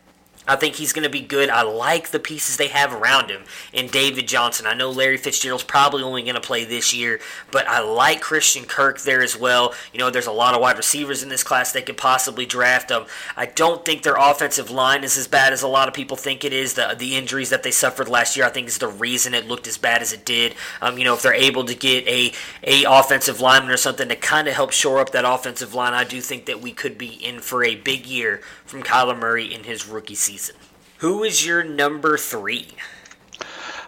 I 0.47 0.57
think 0.57 0.77
he's 0.77 0.93
going 0.93 1.05
to 1.05 1.11
be 1.11 1.21
good. 1.21 1.49
I 1.49 1.63
like 1.63 2.11
the 2.11 2.19
pieces 2.19 2.57
they 2.57 2.69
have 2.69 2.93
around 2.93 3.31
him. 3.31 3.45
And 3.73 3.91
David 3.91 4.29
Johnson. 4.29 4.67
I 4.67 4.75
know 4.75 4.91
Larry 4.91 5.17
Fitzgerald's 5.17 5.65
probably 5.65 6.03
only 6.03 6.23
going 6.23 6.35
to 6.35 6.41
play 6.41 6.65
this 6.65 6.95
year, 6.95 7.21
but 7.51 7.67
I 7.67 7.81
like 7.81 8.21
Christian 8.21 8.65
Kirk 8.65 9.01
there 9.01 9.23
as 9.23 9.39
well. 9.39 9.75
You 9.93 9.99
know, 9.99 10.11
there's 10.11 10.27
a 10.27 10.33
lot 10.33 10.55
of 10.55 10.61
wide 10.61 10.77
receivers 10.77 11.23
in 11.23 11.29
this 11.29 11.43
class 11.43 11.73
they 11.73 11.83
could 11.83 11.97
possibly 11.97 12.47
draft. 12.47 12.89
them. 12.89 13.07
I 13.37 13.47
don't 13.47 13.85
think 13.85 14.03
their 14.03 14.17
offensive 14.17 14.71
line 14.71 15.05
is 15.05 15.17
as 15.17 15.27
bad 15.27 15.53
as 15.53 15.63
a 15.63 15.69
lot 15.69 15.89
of 15.89 15.95
people 15.95 16.17
think 16.17 16.45
it 16.45 16.53
is. 16.53 16.75
The 16.75 16.95
the 16.99 17.17
injuries 17.17 17.51
that 17.51 17.63
they 17.63 17.71
suffered 17.71 18.09
last 18.09 18.37
year, 18.37 18.45
I 18.47 18.51
think, 18.51 18.69
is 18.69 18.79
the 18.79 18.89
reason 18.89 19.35
it 19.35 19.47
looked 19.47 19.67
as 19.67 19.79
bad 19.79 20.03
as 20.03 20.13
it 20.13 20.25
did. 20.25 20.55
Um, 20.81 20.99
you 20.99 21.05
know, 21.05 21.15
if 21.15 21.23
they're 21.23 21.35
able 21.35 21.65
to 21.65 21.75
get 21.75 22.07
a 22.07 22.33
a 22.63 22.85
offensive 22.85 23.41
lineman 23.41 23.71
or 23.71 23.77
something 23.77 24.09
to 24.09 24.17
kind 24.17 24.49
of 24.49 24.55
help 24.55 24.73
shore 24.73 25.01
up 25.01 25.11
that 25.11 25.25
offensive 25.25 25.75
line, 25.75 25.95
I 25.95 26.05
do 26.05 26.21
think 26.21 26.47
that 26.47 26.61
we 26.61 26.73
could 26.73 26.99
be 26.99 27.09
in 27.09 27.41
for 27.41 27.65
a 27.65 27.77
big 27.77 28.07
year 28.07 28.41
from 28.75 28.83
Kyler 28.83 29.17
Murray 29.17 29.55
in 29.55 29.63
his 29.63 29.87
rookie 29.87 30.17
season. 30.17 30.57
Who 30.97 31.23
is 31.23 31.47
your 31.47 31.63
number 31.63 32.19
three? 32.19 32.67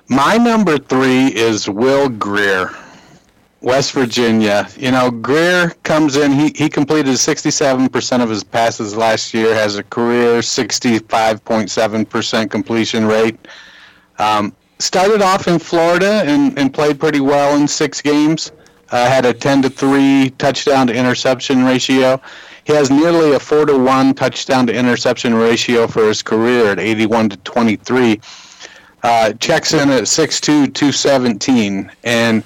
My 0.06 0.36
number 0.36 0.78
three 0.78 1.26
is 1.26 1.68
Will 1.68 2.08
Grier, 2.08 2.70
West 3.60 3.90
Virginia. 3.90 4.68
You 4.76 4.92
know, 4.92 5.10
Greer 5.10 5.70
comes 5.82 6.14
in, 6.14 6.30
he, 6.30 6.52
he 6.54 6.68
completed 6.68 7.14
67% 7.14 8.22
of 8.22 8.30
his 8.30 8.44
passes 8.44 8.96
last 8.96 9.34
year, 9.34 9.56
has 9.56 9.76
a 9.76 9.82
career 9.82 10.38
65.7% 10.38 12.48
completion 12.48 13.06
rate. 13.06 13.36
Um, 14.20 14.54
started 14.78 15.20
off 15.20 15.48
in 15.48 15.58
Florida 15.58 16.22
and, 16.24 16.56
and 16.56 16.72
played 16.72 17.00
pretty 17.00 17.18
well 17.18 17.56
in 17.56 17.66
six 17.66 18.00
games. 18.00 18.52
Uh, 18.92 19.08
had 19.08 19.24
a 19.24 19.34
10 19.34 19.62
to 19.62 19.68
3 19.68 20.30
touchdown 20.38 20.86
to 20.86 20.94
interception 20.94 21.64
ratio. 21.64 22.20
He 22.66 22.72
has 22.72 22.90
nearly 22.90 23.32
a 23.32 23.38
4 23.38 23.66
to 23.66 23.78
1 23.78 24.14
touchdown 24.14 24.66
to 24.66 24.74
interception 24.74 25.34
ratio 25.34 25.86
for 25.86 26.08
his 26.08 26.20
career 26.20 26.72
at 26.72 26.80
81 26.80 27.28
to 27.28 27.36
23. 27.38 28.20
Uh, 29.04 29.32
checks 29.34 29.72
in 29.72 29.88
at 29.88 30.02
6'2, 30.02 30.74
217. 30.74 31.92
And, 32.02 32.42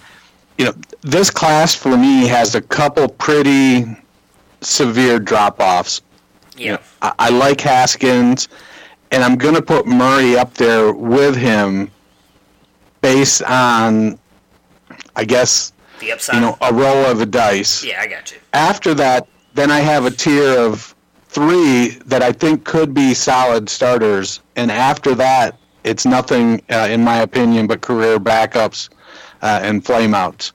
you 0.59 0.67
know, 0.67 0.75
this 1.01 1.31
class 1.31 1.75
for 1.75 1.97
me 1.97 2.27
has 2.27 2.55
a 2.55 2.61
couple 2.61 3.09
pretty 3.09 3.87
severe 4.61 5.19
drop 5.19 5.59
offs. 5.59 6.03
Yeah. 6.55 6.65
You 6.65 6.73
know, 6.73 6.79
I, 7.01 7.13
I 7.19 7.31
like 7.31 7.63
Haskins, 7.63 8.49
and 9.13 9.25
I'm 9.25 9.37
going 9.37 9.55
to 9.55 9.63
put 9.63 9.87
Murray 9.87 10.37
up 10.37 10.53
there 10.53 10.93
with 10.93 11.35
him 11.35 11.91
based 13.01 13.43
on, 13.45 14.19
I 15.17 15.25
guess, 15.25 15.73
the 16.01 16.13
upside. 16.13 16.35
you 16.35 16.41
know, 16.43 16.59
a 16.61 16.75
roll 16.75 17.07
of 17.07 17.19
the 17.19 17.25
dice. 17.25 17.83
yeah, 17.83 18.03
I 18.03 18.07
got 18.07 18.31
you. 18.31 18.39
After 18.53 18.93
that, 18.95 19.27
then 19.55 19.71
I 19.71 19.81
have 19.81 20.07
a 20.07 20.11
tier 20.11 20.59
of 20.59 20.95
three 21.29 21.99
that 22.07 22.23
I 22.23 22.33
think 22.33 22.65
could 22.65 22.93
be 22.95 23.15
solid 23.15 23.69
starters, 23.69 24.41
and 24.57 24.71
after 24.71 25.15
that, 25.17 25.59
it's 25.85 26.05
nothing, 26.05 26.63
uh, 26.71 26.89
in 26.91 27.03
my 27.03 27.19
opinion, 27.19 27.67
but 27.67 27.81
career 27.81 28.19
backups 28.19 28.91
uh, 29.43 29.61
and 29.63 29.85
flameouts. 29.85 30.53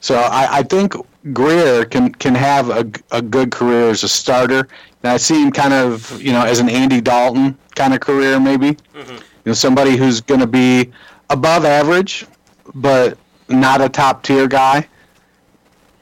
So 0.00 0.16
I, 0.18 0.58
I 0.58 0.62
think 0.62 0.94
Grier 1.32 1.84
can 1.84 2.12
can 2.12 2.34
have 2.34 2.70
a, 2.70 2.90
a 3.10 3.20
good 3.20 3.50
career 3.50 3.90
as 3.90 4.02
a 4.04 4.08
starter. 4.08 4.68
And 5.02 5.12
I 5.12 5.16
see 5.16 5.42
him 5.42 5.50
kind 5.50 5.72
of, 5.72 6.20
you 6.20 6.32
know, 6.32 6.44
as 6.44 6.60
an 6.60 6.68
Andy 6.68 7.00
Dalton 7.00 7.56
kind 7.74 7.94
of 7.94 8.00
career, 8.00 8.40
maybe. 8.40 8.76
You 9.06 9.46
know, 9.46 9.52
somebody 9.52 9.96
who's 9.96 10.20
going 10.20 10.40
to 10.40 10.46
be 10.46 10.90
above 11.30 11.64
average, 11.64 12.26
but 12.74 13.16
not 13.48 13.80
a 13.80 13.88
top 13.88 14.22
tier 14.22 14.46
guy. 14.46 14.86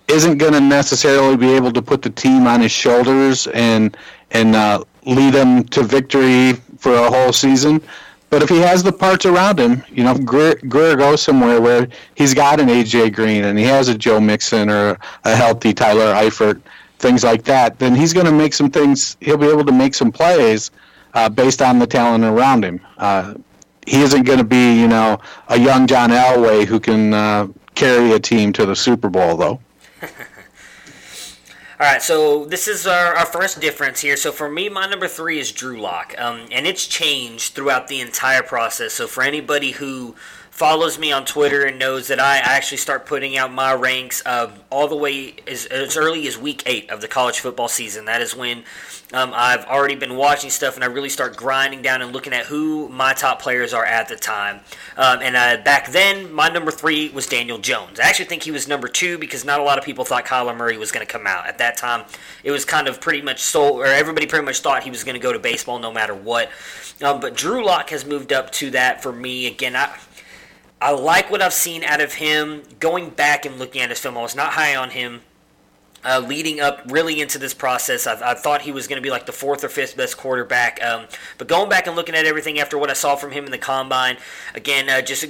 Isn't 0.09 0.39
going 0.39 0.55
to 0.55 0.61
necessarily 0.61 1.37
be 1.37 1.53
able 1.53 1.73
to 1.73 1.83
put 1.83 2.03
the 2.03 2.11
team 2.11 2.47
on 2.47 2.61
his 2.61 2.73
shoulders 2.73 3.47
and 3.49 3.97
and 4.31 4.57
uh, 4.57 4.85
lead 5.05 5.35
them 5.35 5.65
to 5.65 5.83
victory 5.83 6.55
for 6.79 6.95
a 6.95 7.11
whole 7.11 7.33
season. 7.33 7.83
But 8.31 8.43
if 8.43 8.49
he 8.49 8.59
has 8.59 8.83
the 8.83 8.93
parts 8.93 9.25
around 9.25 9.59
him, 9.59 9.83
you 9.89 10.05
know, 10.05 10.15
Grier, 10.15 10.57
Grier 10.69 10.97
goes 10.97 11.23
somewhere 11.23 11.61
where 11.61 11.89
he's 12.15 12.35
got 12.35 12.61
an 12.61 12.69
AJ 12.69 13.15
Green 13.15 13.45
and 13.45 13.59
he 13.59 13.65
has 13.65 13.89
a 13.89 13.97
Joe 13.97 14.21
Mixon 14.21 14.69
or 14.69 14.99
a 15.25 15.35
healthy 15.35 15.73
Tyler 15.73 16.13
Eifert, 16.13 16.61
things 16.99 17.25
like 17.25 17.45
that, 17.45 17.79
then 17.79 17.95
he's 17.95 18.13
going 18.13 18.27
to 18.27 18.33
make 18.33 18.53
some 18.53 18.71
things. 18.71 19.17
He'll 19.21 19.39
be 19.39 19.47
able 19.47 19.65
to 19.65 19.73
make 19.73 19.95
some 19.95 20.13
plays 20.13 20.71
uh, 21.15 21.29
based 21.31 21.63
on 21.63 21.79
the 21.79 21.87
talent 21.87 22.25
around 22.25 22.65
him. 22.65 22.81
Uh, 22.99 23.35
he 23.87 24.03
isn't 24.03 24.25
going 24.25 24.39
to 24.39 24.45
be, 24.45 24.79
you 24.79 24.89
know, 24.89 25.19
a 25.49 25.59
young 25.59 25.87
John 25.87 26.11
Elway 26.11 26.67
who 26.67 26.79
can 26.79 27.15
uh, 27.15 27.49
carry 27.75 28.13
a 28.13 28.21
team 28.21 28.53
to 28.55 28.67
the 28.67 28.77
Super 28.77 29.09
Bowl, 29.09 29.37
though. 29.37 29.59
All 31.81 31.87
right, 31.87 32.03
so 32.03 32.45
this 32.45 32.67
is 32.67 32.87
our, 32.87 33.15
our 33.15 33.27
first 33.27 33.61
difference 33.61 34.01
here. 34.01 34.17
So 34.17 34.33
for 34.33 34.49
me, 34.49 34.69
my 34.69 34.89
number 34.89 35.07
three 35.07 35.39
is 35.39 35.53
Drew 35.53 35.81
Lock, 35.81 36.15
um, 36.19 36.49
and 36.51 36.67
it's 36.67 36.87
changed 36.87 37.55
throughout 37.55 37.87
the 37.89 38.01
entire 38.01 38.43
process. 38.43 38.95
So 38.95 39.07
for 39.07 39.23
anybody 39.23 39.71
who 39.73 40.17
follows 40.59 40.99
me 40.99 41.13
on 41.13 41.25
Twitter 41.25 41.65
and 41.67 41.79
knows 41.79 42.09
that 42.09 42.19
I 42.19 42.39
actually 42.39 42.79
start 42.79 43.07
putting 43.07 43.37
out 43.37 43.53
my 43.53 43.73
ranks 43.73 44.25
uh, 44.27 44.51
all 44.71 44.89
the 44.89 44.97
way 44.97 45.37
as, 45.47 45.67
as 45.67 45.97
early 45.97 46.27
as 46.27 46.37
week 46.37 46.65
eight 46.67 46.91
of 46.91 47.01
the 47.01 47.07
college 47.07 47.39
football 47.39 47.69
season. 47.69 48.07
That 48.07 48.23
is 48.23 48.35
when 48.35 48.65
um, 49.13 49.31
I've 49.37 49.67
already 49.67 49.95
been 49.95 50.17
watching 50.17 50.51
stuff 50.51 50.75
and 50.75 50.83
I 50.83 50.89
really 50.89 51.11
start 51.11 51.37
grinding 51.37 51.81
down 51.83 52.03
and 52.03 52.13
looking 52.13 52.33
at 52.33 52.47
who 52.47 52.89
my 52.89 53.13
top 53.15 53.41
players 53.41 53.73
are 53.73 53.85
at 53.85 54.09
the 54.09 54.17
time. 54.17 54.59
Um, 54.97 55.21
and 55.23 55.37
uh, 55.37 55.63
back 55.63 55.93
then, 55.93 56.33
my 56.33 56.49
number 56.49 56.73
three 56.73 57.09
was 57.11 57.29
Daniel 57.29 57.59
Jones. 57.59 58.01
I 58.01 58.09
actually 58.09 58.25
think 58.25 58.43
he 58.43 58.51
was 58.51 58.67
number 58.67 58.89
two 58.89 59.17
because 59.17 59.45
not 59.45 59.61
a 59.61 59.63
lot 59.63 59.79
of 59.79 59.85
people 59.85 60.05
thought 60.05 60.27
Kyler 60.27 60.57
Murray 60.57 60.77
was 60.77 60.91
going 60.91 61.07
to 61.07 61.13
come 61.13 61.29
out. 61.29 61.47
At 61.47 61.59
that 61.59 61.77
time, 61.77 62.05
it 62.43 62.51
was 62.51 62.65
kind 62.65 62.89
of 62.89 63.01
pretty 63.01 63.23
much 63.23 63.41
sold, 63.43 63.79
or 63.79 63.87
everybody 63.87 64.27
pretty 64.27 64.45
much 64.45 64.59
thought 64.59 64.83
he 64.83 64.91
was 64.91 65.05
going 65.05 65.15
to 65.15 65.23
go 65.23 65.33
to 65.33 65.39
baseball 65.39 65.79
no 65.79 65.93
matter 65.93 66.17
what. 66.17 66.51
Um, 67.01 67.21
but 67.21 67.37
Drew 67.37 67.65
Lock 67.65 67.91
has 67.91 68.05
moved 68.05 68.33
up 68.33 68.51
to 68.55 68.73
that 68.73 69.05
for 69.05 69.13
me. 69.13 69.47
Again, 69.47 69.77
I. 69.77 69.97
I 70.81 70.93
like 70.93 71.31
what 71.31 71.43
I've 71.43 71.53
seen 71.53 71.83
out 71.83 72.01
of 72.01 72.15
him. 72.15 72.63
Going 72.79 73.11
back 73.11 73.45
and 73.45 73.59
looking 73.59 73.83
at 73.83 73.91
his 73.91 73.99
film, 73.99 74.17
I 74.17 74.23
was 74.23 74.37
not 74.37 74.53
high 74.53 74.77
on 74.77 74.91
him. 74.91 75.23
Uh, 76.05 76.23
leading 76.25 76.61
up 76.61 76.81
really 76.87 77.21
into 77.21 77.39
this 77.39 77.53
process, 77.53 78.07
I, 78.07 78.31
I 78.31 78.35
thought 78.35 78.63
he 78.63 78.71
was 78.71 78.87
going 78.87 78.99
to 78.99 79.03
be 79.03 79.11
like 79.11 79.27
the 79.27 79.33
fourth 79.33 79.65
or 79.65 79.69
fifth 79.69 79.97
best 79.97 80.17
quarterback. 80.17 80.83
Um, 80.83 81.07
but 81.39 81.49
going 81.49 81.69
back 81.69 81.89
and 81.89 81.97
looking 81.97 82.15
at 82.15 82.25
everything 82.25 82.61
after 82.61 82.79
what 82.79 82.89
I 82.89 82.93
saw 82.93 83.17
from 83.17 83.33
him 83.33 83.45
in 83.45 83.51
the 83.51 83.59
combine, 83.59 84.17
again, 84.55 84.89
uh, 84.89 85.03
just 85.03 85.27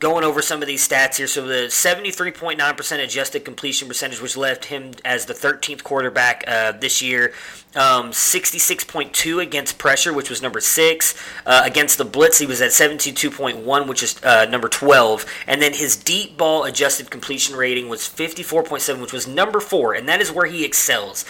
going 0.00 0.24
over 0.24 0.40
some 0.40 0.62
of 0.62 0.66
these 0.66 0.86
stats 0.86 1.16
here. 1.16 1.26
So 1.26 1.46
the 1.46 1.66
73.9% 1.68 3.04
adjusted 3.04 3.44
completion 3.44 3.86
percentage, 3.86 4.20
which 4.20 4.36
left 4.36 4.64
him 4.64 4.92
as 5.04 5.26
the 5.26 5.34
13th 5.34 5.82
quarterback 5.82 6.42
uh, 6.48 6.72
this 6.72 7.02
year. 7.02 7.34
Um, 7.76 8.10
66.2 8.10 9.42
against 9.42 9.78
pressure, 9.78 10.12
which 10.12 10.30
was 10.30 10.40
number 10.40 10.60
six. 10.60 11.14
Uh, 11.44 11.62
against 11.64 11.98
the 11.98 12.04
blitz, 12.06 12.38
he 12.38 12.46
was 12.46 12.62
at 12.62 12.70
72.1, 12.70 13.86
which 13.86 14.02
is 14.02 14.20
uh, 14.24 14.46
number 14.46 14.68
12. 14.68 15.26
And 15.46 15.60
then 15.60 15.74
his 15.74 15.96
deep 15.96 16.36
ball 16.38 16.64
adjusted 16.64 17.10
completion 17.10 17.54
rating 17.54 17.90
was 17.90 18.00
54.7, 18.00 19.00
which 19.00 19.12
was 19.12 19.28
number 19.28 19.60
four. 19.60 19.92
And 19.92 20.08
that 20.08 20.22
is 20.22 20.32
where 20.32 20.46
he 20.46 20.64
excels. 20.64 21.26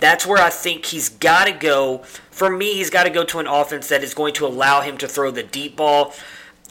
That's 0.00 0.26
where 0.26 0.42
I 0.42 0.50
think 0.50 0.86
he's 0.86 1.10
got 1.10 1.44
to 1.44 1.52
go. 1.52 1.98
For 2.30 2.50
me, 2.50 2.74
he's 2.74 2.90
got 2.90 3.04
to 3.04 3.10
go 3.10 3.22
to 3.24 3.38
an 3.38 3.46
offense 3.46 3.88
that 3.88 4.02
is 4.02 4.14
going 4.14 4.34
to 4.34 4.46
allow 4.46 4.80
him 4.80 4.98
to 4.98 5.06
throw 5.06 5.30
the 5.30 5.42
deep 5.44 5.76
ball. 5.76 6.14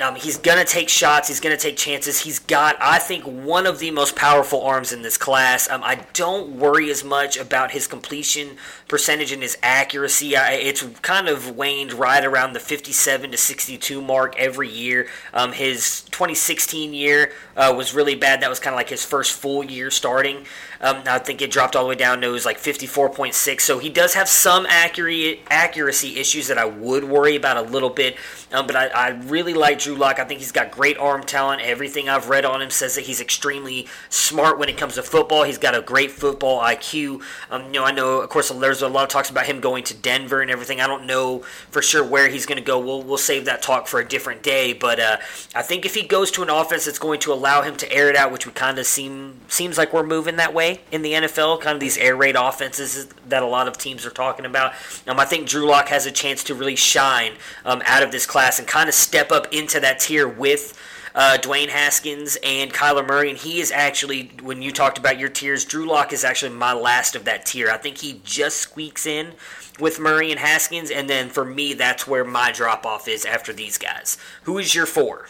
Um, 0.01 0.15
he's 0.15 0.37
going 0.37 0.57
to 0.57 0.65
take 0.65 0.89
shots. 0.89 1.27
He's 1.27 1.39
going 1.39 1.55
to 1.55 1.61
take 1.61 1.75
chances. 1.75 2.21
He's 2.21 2.39
got, 2.39 2.77
I 2.81 2.99
think, 2.99 3.23
one 3.25 3.65
of 3.65 3.79
the 3.79 3.91
most 3.91 4.15
powerful 4.15 4.61
arms 4.61 4.93
in 4.93 5.01
this 5.01 5.17
class. 5.17 5.69
Um, 5.69 5.83
I 5.83 6.05
don't 6.13 6.51
worry 6.51 6.89
as 6.89 7.03
much 7.03 7.37
about 7.37 7.71
his 7.71 7.87
completion 7.87 8.57
percentage 8.89 9.31
and 9.31 9.41
his 9.41 9.57
accuracy. 9.63 10.35
I, 10.35 10.53
it's 10.53 10.83
kind 11.01 11.29
of 11.29 11.55
waned 11.55 11.93
right 11.93 12.25
around 12.25 12.53
the 12.53 12.59
57 12.59 13.31
to 13.31 13.37
62 13.37 14.01
mark 14.01 14.35
every 14.37 14.67
year. 14.67 15.07
Um, 15.33 15.53
his 15.53 16.01
2016 16.05 16.93
year 16.93 17.31
uh, 17.55 17.73
was 17.77 17.93
really 17.93 18.15
bad. 18.15 18.41
That 18.41 18.49
was 18.49 18.59
kind 18.59 18.73
of 18.73 18.77
like 18.77 18.89
his 18.89 19.05
first 19.05 19.31
full 19.31 19.63
year 19.63 19.91
starting. 19.91 20.45
Um, 20.81 21.03
I 21.05 21.19
think 21.19 21.41
it 21.41 21.51
dropped 21.51 21.75
all 21.75 21.83
the 21.83 21.89
way 21.89 21.95
down 21.95 22.21
to 22.21 22.29
was 22.29 22.45
like 22.45 22.57
54.6. 22.57 23.61
So 23.61 23.79
he 23.79 23.89
does 23.89 24.13
have 24.13 24.29
some 24.29 24.65
accurate 24.67 25.39
accuracy 25.49 26.17
issues 26.17 26.47
that 26.47 26.57
I 26.57 26.65
would 26.65 27.03
worry 27.03 27.35
about 27.35 27.57
a 27.57 27.61
little 27.61 27.89
bit. 27.89 28.15
Um, 28.51 28.65
but 28.65 28.75
I, 28.75 28.87
I, 28.87 29.09
really 29.09 29.53
like 29.53 29.79
Drew 29.79 29.95
Lock. 29.95 30.17
I 30.19 30.23
think 30.23 30.39
he's 30.39 30.51
got 30.51 30.71
great 30.71 30.97
arm 30.97 31.23
talent. 31.23 31.61
Everything 31.61 32.09
I've 32.09 32.29
read 32.29 32.45
on 32.45 32.61
him 32.61 32.69
says 32.69 32.95
that 32.95 33.05
he's 33.05 33.21
extremely 33.21 33.87
smart 34.09 34.57
when 34.57 34.69
it 34.69 34.77
comes 34.77 34.95
to 34.95 35.03
football. 35.03 35.43
He's 35.43 35.57
got 35.57 35.75
a 35.75 35.81
great 35.81 36.11
football 36.11 36.59
IQ. 36.61 37.21
Um, 37.51 37.65
you 37.65 37.71
know, 37.73 37.83
I 37.83 37.91
know, 37.91 38.21
of 38.21 38.29
course, 38.29 38.49
there's 38.49 38.78
a 38.81 38.87
lot 38.87 39.03
of 39.03 39.09
talks 39.09 39.29
about 39.29 39.45
him 39.45 39.59
going 39.59 39.83
to 39.85 39.93
Denver 39.93 40.41
and 40.41 40.49
everything. 40.49 40.81
I 40.81 40.87
don't 40.87 41.05
know 41.05 41.39
for 41.69 41.81
sure 41.81 42.03
where 42.03 42.29
he's 42.29 42.45
going 42.45 42.57
to 42.57 42.63
go. 42.63 42.79
We'll, 42.79 43.03
we'll 43.03 43.17
save 43.17 43.45
that 43.45 43.61
talk 43.61 43.87
for 43.87 43.99
a 43.99 44.07
different 44.07 44.43
day. 44.43 44.73
But 44.73 44.99
uh, 44.99 45.17
I 45.55 45.61
think 45.61 45.85
if 45.85 45.95
he 45.95 46.03
goes 46.03 46.31
to 46.31 46.43
an 46.43 46.49
offense 46.49 46.85
that's 46.85 46.99
going 46.99 47.19
to 47.21 47.33
allow 47.33 47.61
him 47.61 47.75
to 47.77 47.91
air 47.91 48.09
it 48.09 48.15
out, 48.15 48.31
which 48.31 48.45
we 48.45 48.51
kind 48.51 48.79
of 48.79 48.85
seem 48.85 49.39
seems 49.47 49.77
like 49.77 49.93
we're 49.93 50.03
moving 50.03 50.37
that 50.37 50.53
way 50.53 50.81
in 50.91 51.01
the 51.01 51.13
NFL, 51.13 51.61
kind 51.61 51.75
of 51.75 51.79
these 51.79 51.97
air 51.97 52.15
raid 52.15 52.35
offenses 52.35 53.07
that 53.27 53.43
a 53.43 53.47
lot 53.47 53.67
of 53.67 53.77
teams 53.77 54.05
are 54.05 54.11
talking 54.11 54.45
about. 54.45 54.73
Um, 55.07 55.19
I 55.19 55.25
think 55.25 55.47
Drew 55.47 55.65
Lock 55.65 55.89
has 55.89 56.05
a 56.05 56.11
chance 56.11 56.43
to 56.45 56.55
really 56.55 56.75
shine 56.75 57.33
um, 57.65 57.81
out 57.85 58.03
of 58.03 58.11
this 58.11 58.25
class 58.25 58.59
and 58.59 58.67
kind 58.67 58.89
of 58.89 58.95
step 58.95 59.31
up 59.31 59.51
into 59.53 59.79
that 59.79 59.99
tier 59.99 60.27
with 60.27 60.77
uh, 61.15 61.37
Dwayne 61.41 61.69
Haskins 61.69 62.37
and 62.43 62.73
Kyler 62.73 63.05
Murray, 63.07 63.29
and 63.29 63.37
he 63.37 63.59
is 63.59 63.71
actually 63.71 64.31
when 64.41 64.61
you 64.61 64.71
talked 64.71 64.97
about 64.97 65.19
your 65.19 65.29
tiers, 65.29 65.65
Drew 65.65 65.87
Lock 65.87 66.13
is 66.13 66.23
actually 66.23 66.55
my 66.55 66.73
last 66.73 67.15
of 67.15 67.25
that 67.25 67.45
tier. 67.45 67.69
I 67.69 67.77
think 67.77 67.97
he 67.97 68.21
just 68.23 68.57
squeaks 68.57 69.05
in 69.05 69.33
with 69.79 69.99
Murray 69.99 70.31
and 70.31 70.39
Haskins, 70.39 70.91
and 70.91 71.09
then 71.09 71.29
for 71.29 71.45
me, 71.45 71.73
that's 71.73 72.05
where 72.05 72.25
my 72.25 72.51
drop 72.51 72.85
off 72.85 73.07
is 73.07 73.25
after 73.25 73.53
these 73.53 73.77
guys. 73.77 74.17
Who 74.43 74.57
is 74.57 74.75
your 74.75 74.85
four? 74.85 75.27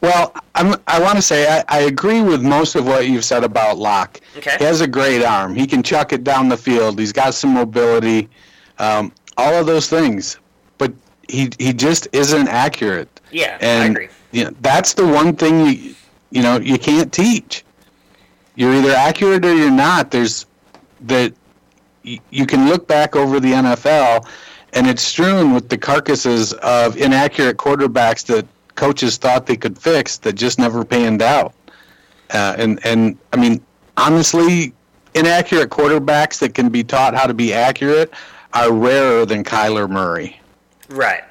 Well, 0.00 0.34
I'm, 0.54 0.74
I 0.86 1.00
want 1.00 1.16
to 1.16 1.22
say 1.22 1.48
I, 1.48 1.64
I 1.68 1.80
agree 1.84 2.20
with 2.20 2.42
most 2.42 2.74
of 2.74 2.86
what 2.86 3.08
you've 3.08 3.24
said 3.24 3.42
about 3.42 3.78
Lock. 3.78 4.20
Okay. 4.36 4.54
He 4.58 4.64
has 4.64 4.82
a 4.82 4.86
great 4.86 5.24
arm. 5.24 5.54
He 5.54 5.66
can 5.66 5.82
chuck 5.82 6.12
it 6.12 6.24
down 6.24 6.50
the 6.50 6.58
field. 6.58 6.98
He's 6.98 7.12
got 7.12 7.32
some 7.32 7.54
mobility, 7.54 8.28
um, 8.78 9.12
all 9.38 9.54
of 9.54 9.64
those 9.64 9.88
things. 9.88 10.38
But 10.76 10.92
he 11.26 11.50
he 11.58 11.72
just 11.72 12.06
isn't 12.12 12.48
accurate. 12.48 13.08
Yeah, 13.30 13.56
I 13.62 13.86
agree. 13.86 14.08
You 14.34 14.46
know, 14.46 14.54
that's 14.60 14.94
the 14.94 15.06
one 15.06 15.36
thing 15.36 15.66
you 15.66 15.94
you 16.30 16.42
know 16.42 16.58
you 16.58 16.78
can't 16.78 17.12
teach. 17.12 17.64
You're 18.56 18.74
either 18.74 18.90
accurate 18.90 19.44
or 19.44 19.54
you're 19.54 19.70
not. 19.70 20.10
There's 20.10 20.46
that 21.02 21.32
you, 22.02 22.46
can 22.46 22.68
look 22.68 22.86
back 22.86 23.16
over 23.16 23.40
the 23.40 23.52
NFL, 23.52 24.26
and 24.72 24.86
it's 24.86 25.02
strewn 25.02 25.54
with 25.54 25.68
the 25.68 25.78
carcasses 25.78 26.52
of 26.54 26.96
inaccurate 26.96 27.56
quarterbacks 27.56 28.26
that 28.26 28.46
coaches 28.74 29.16
thought 29.16 29.46
they 29.46 29.56
could 29.56 29.78
fix 29.78 30.18
that 30.18 30.34
just 30.34 30.58
never 30.58 30.84
panned 30.84 31.22
out. 31.22 31.54
Uh, 32.30 32.56
and 32.58 32.84
and 32.84 33.16
I 33.32 33.36
mean, 33.36 33.60
honestly, 33.96 34.72
inaccurate 35.14 35.70
quarterbacks 35.70 36.40
that 36.40 36.54
can 36.54 36.70
be 36.70 36.82
taught 36.82 37.14
how 37.14 37.26
to 37.26 37.34
be 37.34 37.52
accurate 37.52 38.12
are 38.52 38.72
rarer 38.72 39.24
than 39.26 39.44
Kyler 39.44 39.88
Murray. 39.88 40.40
Right. 40.88 41.22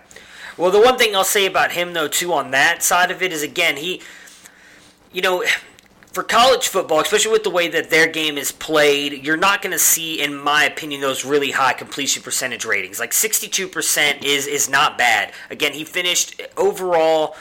Well, 0.58 0.72
the 0.72 0.82
one 0.82 0.98
thing 0.98 1.16
I'll 1.16 1.24
say 1.24 1.46
about 1.46 1.72
him, 1.72 1.94
though, 1.94 2.08
too, 2.08 2.34
on 2.34 2.52
that 2.52 2.84
side 2.84 3.10
of 3.10 3.22
it 3.22 3.34
is 3.34 3.42
again, 3.42 3.78
he, 3.78 4.02
you 5.12 5.22
know, 5.22 5.44
for 6.14 6.22
college 6.22 6.68
football, 6.68 7.00
especially 7.00 7.32
with 7.32 7.44
the 7.44 7.50
way 7.50 7.68
that 7.70 7.90
their 7.90 8.06
game 8.06 8.38
is 8.38 8.52
played, 8.52 9.26
you're 9.26 9.36
not 9.36 9.64
going 9.64 9.72
to 9.72 9.80
see, 9.80 10.22
in 10.22 10.36
my 10.36 10.64
opinion, 10.64 11.02
those 11.02 11.26
really 11.26 11.50
high 11.50 11.74
completion 11.74 12.22
percentage 12.22 12.66
ratings. 12.66 13.00
Like 13.00 13.12
62% 13.12 14.24
is 14.24 14.46
is 14.46 14.70
not 14.70 14.98
bad. 14.98 15.34
Again, 15.50 15.74
he 15.74 15.84
finished 15.84 16.40
eh, 16.40 16.46
overall. 16.56 17.36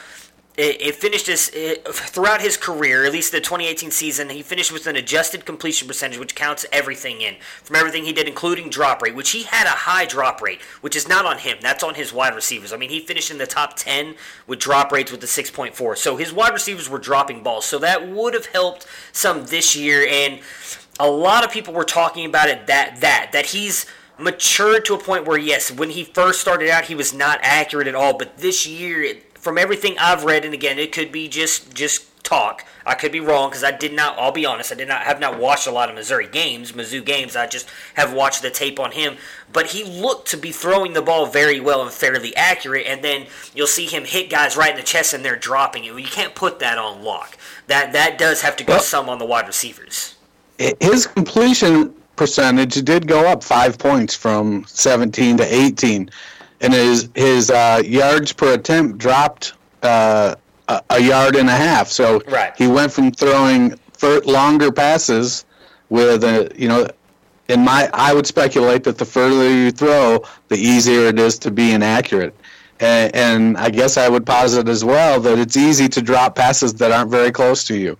It, 0.55 0.81
it 0.81 0.95
finished 0.95 1.25
his 1.25 1.49
it, 1.53 1.87
throughout 1.87 2.41
his 2.41 2.57
career, 2.57 3.05
at 3.05 3.11
least 3.11 3.31
the 3.31 3.39
2018 3.39 3.89
season. 3.89 4.29
He 4.29 4.43
finished 4.43 4.71
with 4.71 4.85
an 4.85 4.95
adjusted 4.95 5.45
completion 5.45 5.87
percentage, 5.87 6.19
which 6.19 6.35
counts 6.35 6.65
everything 6.71 7.21
in 7.21 7.35
from 7.63 7.75
everything 7.75 8.05
he 8.05 8.13
did, 8.13 8.27
including 8.27 8.69
drop 8.69 9.01
rate, 9.01 9.15
which 9.15 9.31
he 9.31 9.43
had 9.43 9.65
a 9.65 9.71
high 9.71 10.05
drop 10.05 10.41
rate, 10.41 10.61
which 10.81 10.95
is 10.95 11.07
not 11.07 11.25
on 11.25 11.39
him. 11.39 11.57
That's 11.61 11.83
on 11.83 11.95
his 11.95 12.13
wide 12.13 12.35
receivers. 12.35 12.71
I 12.71 12.77
mean, 12.77 12.91
he 12.91 12.99
finished 12.99 13.31
in 13.31 13.39
the 13.39 13.47
top 13.47 13.75
10 13.77 14.13
with 14.45 14.59
drop 14.59 14.91
rates 14.91 15.11
with 15.11 15.21
the 15.21 15.27
6.4. 15.27 15.97
So 15.97 16.17
his 16.17 16.31
wide 16.31 16.53
receivers 16.53 16.87
were 16.87 16.99
dropping 16.99 17.41
balls. 17.41 17.65
So 17.65 17.79
that 17.79 18.07
would 18.07 18.35
have 18.35 18.45
helped 18.47 18.85
some 19.11 19.47
this 19.47 19.75
year. 19.75 20.05
And 20.07 20.39
a 20.99 21.09
lot 21.09 21.43
of 21.43 21.51
people 21.51 21.73
were 21.73 21.83
talking 21.83 22.27
about 22.27 22.49
it 22.49 22.67
that 22.67 23.01
that 23.01 23.31
that 23.31 23.47
he's 23.47 23.87
matured 24.19 24.85
to 24.85 24.93
a 24.93 24.99
point 24.99 25.25
where 25.25 25.39
yes, 25.39 25.71
when 25.71 25.89
he 25.89 26.03
first 26.03 26.39
started 26.39 26.69
out, 26.69 26.85
he 26.85 26.95
was 26.95 27.11
not 27.11 27.39
accurate 27.41 27.87
at 27.87 27.95
all. 27.95 28.15
But 28.15 28.37
this 28.37 28.67
year, 28.67 29.01
it, 29.01 29.32
from 29.43 29.57
everything 29.57 29.97
I've 29.99 30.23
read, 30.23 30.45
and 30.45 30.53
again, 30.53 30.79
it 30.79 30.93
could 30.93 31.11
be 31.11 31.27
just 31.27 31.73
just 31.75 32.05
talk. 32.23 32.63
I 32.85 32.95
could 32.95 33.11
be 33.11 33.19
wrong 33.19 33.49
because 33.49 33.63
I 33.65 33.71
did 33.71 33.91
not. 33.93 34.17
I'll 34.17 34.31
be 34.31 34.45
honest. 34.45 34.71
I 34.71 34.75
did 34.75 34.87
not 34.87 35.01
have 35.03 35.19
not 35.19 35.37
watched 35.37 35.67
a 35.67 35.71
lot 35.71 35.89
of 35.89 35.95
Missouri 35.95 36.27
games, 36.27 36.71
Mizzou 36.71 37.03
games. 37.03 37.35
I 37.35 37.47
just 37.47 37.69
have 37.95 38.13
watched 38.13 38.41
the 38.41 38.49
tape 38.49 38.79
on 38.79 38.93
him. 38.93 39.17
But 39.51 39.67
he 39.67 39.83
looked 39.83 40.29
to 40.29 40.37
be 40.37 40.51
throwing 40.51 40.93
the 40.93 41.01
ball 41.01 41.25
very 41.25 41.59
well 41.59 41.81
and 41.81 41.91
fairly 41.91 42.33
accurate. 42.37 42.87
And 42.87 43.03
then 43.03 43.27
you'll 43.53 43.67
see 43.67 43.85
him 43.85 44.05
hit 44.05 44.29
guys 44.29 44.55
right 44.55 44.71
in 44.71 44.77
the 44.77 44.83
chest, 44.83 45.13
and 45.13 45.23
they're 45.25 45.35
dropping 45.35 45.83
it. 45.83 45.93
You 45.93 46.05
can't 46.05 46.33
put 46.33 46.59
that 46.59 46.77
on 46.77 47.03
Lock. 47.03 47.37
That 47.67 47.91
that 47.91 48.17
does 48.17 48.41
have 48.41 48.55
to 48.57 48.63
go 48.63 48.73
Well- 48.73 48.81
some 48.81 49.09
on 49.09 49.19
the 49.19 49.25
wide 49.25 49.47
receivers. 49.47 50.15
His 50.79 51.05
completion 51.07 51.93
percentage 52.15 52.75
did 52.83 53.07
go 53.07 53.27
up 53.27 53.43
five 53.43 53.77
points 53.77 54.15
from 54.15 54.63
17 54.67 55.37
to 55.37 55.43
18, 55.43 56.09
and 56.63 56.73
his 56.73 57.09
his 57.13 57.51
uh, 57.51 57.81
yards 57.85 58.33
per 58.33 58.53
attempt 58.53 58.97
dropped 58.97 59.53
uh, 59.83 60.35
a, 60.89 61.01
yard 61.01 61.35
and 61.35 61.49
a 61.49 61.55
half. 61.55 61.89
So 61.89 62.21
Right. 62.27 62.53
he 62.57 62.67
went 62.67 62.91
from 62.91 63.11
throwing 63.11 63.77
longer 64.25 64.71
passes 64.71 65.45
with 65.89 66.23
a 66.23 66.51
you 66.55 66.67
know. 66.67 66.87
In 67.49 67.59
my, 67.59 67.89
I 67.93 68.13
would 68.13 68.25
speculate 68.25 68.85
that 68.85 68.97
the 68.97 69.03
further 69.03 69.49
you 69.49 69.69
throw, 69.69 70.23
the 70.47 70.55
easier 70.55 71.07
it 71.07 71.19
is 71.19 71.37
to 71.39 71.51
be 71.51 71.73
inaccurate. 71.73 72.33
And, 72.79 73.13
and 73.13 73.57
I 73.57 73.69
guess 73.69 73.97
I 73.97 74.07
would 74.07 74.25
posit 74.25 74.69
as 74.69 74.85
well 74.85 75.19
that 75.19 75.37
it's 75.37 75.57
easy 75.57 75.89
to 75.89 76.01
drop 76.01 76.35
passes 76.37 76.73
that 76.75 76.93
aren't 76.93 77.11
very 77.11 77.31
close 77.31 77.65
to 77.65 77.75
you. 77.75 77.97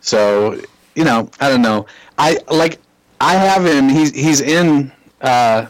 So, 0.00 0.58
you 0.94 1.04
know, 1.04 1.28
I 1.40 1.50
don't 1.50 1.60
know. 1.60 1.84
I 2.16 2.38
like 2.50 2.78
I 3.20 3.34
have 3.34 3.66
him. 3.66 3.90
He's 3.90 4.14
he's 4.14 4.40
in. 4.40 4.90
Uh, 5.20 5.66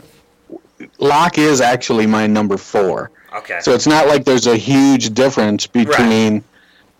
Lock 0.98 1.38
is 1.38 1.60
actually 1.60 2.06
my 2.06 2.26
number 2.26 2.56
four. 2.56 3.10
Okay. 3.34 3.58
So 3.60 3.72
it's 3.72 3.86
not 3.86 4.06
like 4.08 4.24
there's 4.24 4.46
a 4.46 4.56
huge 4.56 5.14
difference 5.14 5.66
between 5.66 6.42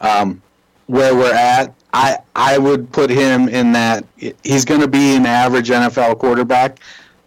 um, 0.01 0.41
where 0.87 1.15
we're 1.15 1.35
at. 1.35 1.75
I 1.93 2.19
I 2.37 2.57
would 2.59 2.93
put 2.93 3.11
him 3.11 3.49
in 3.49 3.73
that 3.73 4.05
he's 4.45 4.65
going 4.65 4.81
to 4.81 4.89
be 4.89 5.17
an 5.17 5.27
average 5.27 5.71
NFL 5.71 6.19
quarterback. 6.19 6.79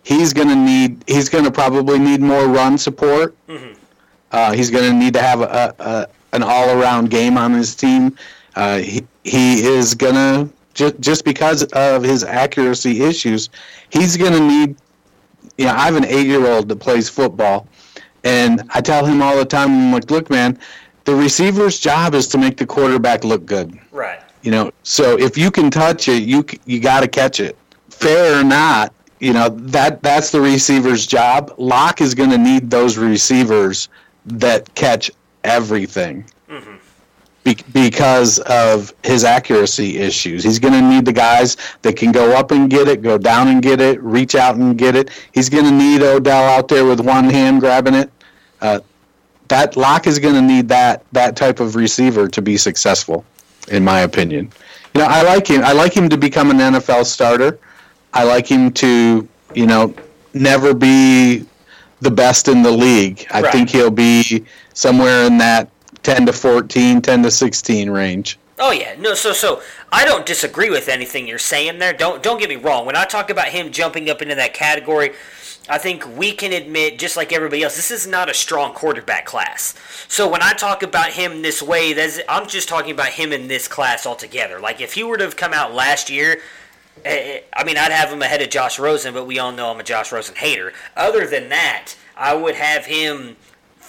He's 0.04 0.34
going 0.34 0.48
to 0.48 0.56
need. 0.56 1.04
He's 1.08 1.28
going 1.30 1.44
to 1.44 1.52
probably 1.52 2.00
need 2.00 2.22
more 2.22 2.48
run 2.48 2.78
support. 2.78 3.36
Uh, 4.32 4.52
he's 4.54 4.72
going 4.72 4.90
to 4.92 4.98
need 4.98 5.14
to 5.14 5.22
have 5.22 5.42
a, 5.42 5.76
a 5.80 6.08
an 6.36 6.44
all 6.44 6.70
around 6.80 7.10
game 7.10 7.38
on 7.38 7.52
his 7.54 7.76
team. 7.76 8.18
Uh, 8.56 8.78
he 8.80 9.06
he 9.24 9.64
is 9.66 9.94
going 9.94 10.16
to 10.16 10.50
just 10.74 11.00
just 11.00 11.26
because 11.26 11.64
of 11.74 12.04
his 12.04 12.24
accuracy 12.24 13.04
issues, 13.04 13.50
he's 13.90 14.16
going 14.18 14.34
to 14.34 14.40
need. 14.40 14.76
You 15.58 15.66
know, 15.66 15.72
I 15.74 15.86
have 15.86 15.96
an 15.96 16.06
eight 16.06 16.28
year 16.28 16.46
old 16.46 16.70
that 16.70 16.78
plays 16.78 17.10
football, 17.10 17.68
and 18.24 18.64
I 18.74 18.82
tell 18.82 19.06
him 19.06 19.22
all 19.22 19.38
the 19.38 19.46
time, 19.46 19.70
I'm 19.70 19.92
like, 19.94 20.10
look, 20.10 20.30
man, 20.30 20.58
the 21.06 21.16
receiver's 21.16 21.80
job 21.80 22.14
is 22.16 22.28
to 22.30 22.38
make 22.38 22.58
the 22.58 22.66
quarterback 22.66 23.24
look 23.24 23.46
good. 23.46 23.78
right. 23.92 24.20
You 24.42 24.52
know, 24.52 24.72
so 24.84 25.18
if 25.18 25.38
you 25.38 25.50
can 25.52 25.72
touch 25.72 26.10
it, 26.10 26.24
you 26.24 26.46
you 26.66 26.82
got 26.82 27.00
to 27.00 27.08
catch 27.08 27.40
it, 27.40 27.58
fair 27.90 28.40
or 28.40 28.44
not. 28.44 28.94
You 29.20 29.32
know 29.32 29.48
that 29.48 30.04
that's 30.04 30.32
the 30.32 30.42
receiver's 30.42 31.08
job. 31.08 31.54
Lock 31.58 32.02
is 32.02 32.14
going 32.14 32.30
to 32.32 32.38
need 32.38 32.70
those 32.70 32.98
receivers 32.98 33.88
that 34.26 34.74
catch 34.76 35.10
everything 35.44 36.26
mm-hmm. 36.50 36.76
Be- 37.44 37.58
because 37.74 38.40
of 38.40 38.94
his 39.04 39.24
accuracy 39.26 39.98
issues. 39.98 40.44
He's 40.44 40.60
going 40.60 40.74
to 40.74 40.82
need 40.82 41.04
the 41.06 41.12
guys 41.14 41.58
that 41.82 41.98
can 41.98 42.12
go 42.14 42.32
up 42.38 42.52
and 42.52 42.70
get 42.70 42.88
it, 42.88 43.02
go 43.02 43.18
down 43.18 43.50
and 43.50 43.62
get 43.62 43.82
it, 43.82 44.02
reach 44.02 44.34
out 44.36 44.56
and 44.56 44.78
get 44.78 44.96
it. 44.96 45.10
He's 45.34 45.50
going 45.50 45.66
to 45.66 45.72
need 45.72 46.02
Odell 46.02 46.44
out 46.58 46.70
there 46.70 46.86
with 46.86 47.02
one 47.02 47.26
hand 47.26 47.60
grabbing 47.60 47.96
it. 47.96 48.10
Uh, 48.62 48.80
that 49.50 49.76
Lock 49.76 50.08
is 50.08 50.20
going 50.20 50.36
to 50.36 50.42
need 50.42 50.70
that 50.70 51.04
that 51.12 51.36
type 51.36 51.60
of 51.60 51.76
receiver 51.76 52.28
to 52.30 52.42
be 52.42 52.56
successful, 52.58 53.26
in 53.68 53.84
my 53.84 54.00
opinion. 54.02 54.50
You 54.96 55.02
know, 55.02 55.08
I 55.08 55.22
like 55.24 55.46
him. 55.48 55.64
I 55.64 55.74
like 55.74 55.94
him 55.96 56.08
to 56.10 56.18
become 56.18 56.50
an 56.50 56.58
NFL 56.60 57.06
starter. 57.06 57.60
I 58.14 58.24
like 58.24 58.48
him 58.48 58.72
to, 58.74 59.28
you 59.54 59.66
know, 59.68 59.94
never 60.34 60.74
be 60.74 61.46
the 62.00 62.12
best 62.12 62.48
in 62.48 62.62
the 62.64 62.72
league. 62.72 63.26
I 63.32 63.42
Right. 63.42 63.52
think 63.52 63.70
he'll 63.70 63.92
be 63.92 64.46
somewhere 64.74 65.26
in 65.26 65.38
that 65.40 65.68
10 66.04 66.26
to 66.28 66.34
14, 66.34 67.02
10 67.02 67.24
to 67.24 67.32
16 67.32 67.90
range. 67.90 68.40
Oh 68.60 68.72
yeah, 68.72 68.96
no. 69.00 69.16
So 69.16 69.34
so 69.34 69.62
I 69.92 70.06
don't 70.06 70.26
disagree 70.26 70.70
with 70.70 70.88
anything 70.88 71.28
you're 71.28 71.40
saying 71.40 71.80
there. 71.80 71.94
Don't 71.94 72.22
don't 72.22 72.40
get 72.40 72.50
me 72.50 72.56
wrong. 72.56 72.86
When 72.86 72.96
I 72.96 73.06
talk 73.06 73.30
about 73.30 73.48
him 73.48 73.72
jumping 73.72 74.10
up 74.10 74.22
into 74.22 74.36
that 74.36 74.54
category, 74.54 75.14
I 75.68 75.78
think 75.80 76.06
we 76.18 76.34
can 76.34 76.54
admit, 76.54 77.00
just 77.00 77.18
like 77.18 77.34
everybody 77.34 77.64
else, 77.64 77.76
this 77.76 77.90
is 77.90 78.06
not 78.06 78.30
a 78.30 78.34
strong 78.34 78.74
quarterback 78.74 79.26
class. 79.26 79.74
So 80.08 80.30
when 80.30 80.44
I 80.44 80.54
talk 80.54 80.84
about 80.84 81.12
him 81.12 81.42
this 81.42 81.62
way, 81.64 81.94
that's, 81.94 82.20
I'm 82.30 82.48
just 82.48 82.70
talking 82.70 82.92
about 82.92 83.10
him 83.10 83.32
in 83.32 83.48
this 83.48 83.68
class 83.68 84.06
altogether. 84.06 84.60
Like 84.60 84.82
if 84.82 84.94
he 84.94 85.04
were 85.04 85.18
to 85.18 85.24
have 85.24 85.38
come 85.38 85.54
out 85.54 85.74
last 85.74 86.10
year. 86.10 86.42
eh, 87.06 87.42
I 87.54 87.64
mean, 87.64 87.78
I'd 87.78 87.92
have 87.92 88.12
him 88.12 88.22
ahead 88.22 88.42
of 88.42 88.50
Josh 88.50 88.78
Rosen, 88.78 89.14
but 89.14 89.26
we 89.26 89.40
all 89.40 89.52
know 89.52 89.72
I'm 89.72 89.80
a 89.80 89.84
Josh 89.84 90.12
Rosen 90.12 90.36
hater. 90.36 90.74
Other 90.96 91.26
than 91.28 91.50
that, 91.50 91.96
I 92.16 92.34
would 92.36 92.56
have 92.56 92.86
him 92.86 93.38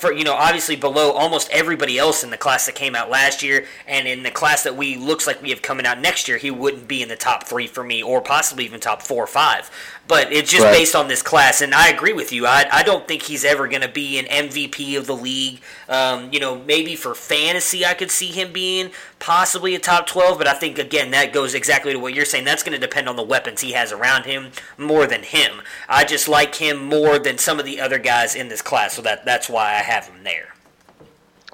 for 0.04 0.12
you 0.12 0.24
know 0.24 0.34
obviously 0.34 0.76
below 0.76 1.12
almost 1.12 1.48
everybody 1.50 1.98
else 1.98 2.22
in 2.22 2.28
the 2.28 2.36
class 2.36 2.66
that 2.66 2.74
came 2.74 2.94
out 2.94 3.08
last 3.08 3.42
year. 3.42 3.64
And 3.86 4.06
in 4.06 4.22
the 4.22 4.30
class 4.30 4.62
that 4.64 4.76
we 4.76 4.96
looks 4.96 5.26
like 5.26 5.40
we 5.40 5.48
have 5.48 5.62
coming 5.62 5.86
out 5.86 5.98
next 5.98 6.28
year 6.28 6.36
he 6.36 6.50
wouldn't 6.50 6.86
be 6.86 7.02
in 7.02 7.08
the 7.08 7.16
top 7.16 7.44
three 7.44 7.66
for 7.66 7.82
me 7.82 8.02
or 8.02 8.20
possibly 8.20 8.66
even 8.66 8.80
top 8.80 9.00
four 9.00 9.24
or 9.24 9.26
five 9.26 9.70
but 10.06 10.32
it's 10.32 10.50
just 10.50 10.64
Right. 10.64 10.72
based 10.72 10.94
on 10.94 11.08
this 11.08 11.22
class 11.22 11.60
and 11.60 11.74
i 11.74 11.88
agree 11.88 12.12
with 12.12 12.32
you. 12.32 12.46
I, 12.46 12.66
I 12.70 12.82
don't 12.82 13.08
think 13.08 13.22
he's 13.22 13.44
ever 13.44 13.68
going 13.68 13.82
to 13.82 13.88
be 13.88 14.18
an 14.18 14.26
mvp 14.26 14.98
of 14.98 15.06
the 15.06 15.16
league. 15.16 15.60
Um, 15.88 16.32
you 16.32 16.40
know 16.40 16.56
maybe 16.56 16.94
for 16.96 17.14
fantasy 17.14 17.84
i 17.86 17.94
could 17.94 18.10
see 18.10 18.26
him 18.32 18.52
being 18.52 18.90
possibly 19.18 19.74
a 19.74 19.78
top 19.78 20.06
12 20.06 20.36
but 20.38 20.46
i 20.46 20.52
think 20.54 20.78
again 20.78 21.10
that 21.12 21.32
goes 21.32 21.54
exactly 21.54 21.92
to 21.92 21.98
what 21.98 22.12
you're 22.14 22.24
saying. 22.24 22.44
That's 22.44 22.62
going 22.62 22.78
to 22.78 22.86
depend 22.86 23.08
on 23.08 23.16
the 23.16 23.22
weapons 23.22 23.60
he 23.62 23.72
has 23.72 23.92
around 23.92 24.24
him 24.24 24.50
more 24.76 25.06
than 25.06 25.22
him. 25.22 25.62
I 25.88 26.04
just 26.04 26.28
like 26.28 26.54
him 26.56 26.84
more 26.84 27.18
than 27.18 27.38
some 27.38 27.58
of 27.58 27.64
the 27.64 27.80
other 27.80 27.98
guys 27.98 28.34
in 28.34 28.48
this 28.48 28.62
class 28.62 28.94
so 28.94 29.02
that 29.02 29.24
that's 29.24 29.48
why 29.48 29.70
i 29.70 29.82
have 29.82 30.06
him 30.06 30.22
there. 30.24 30.54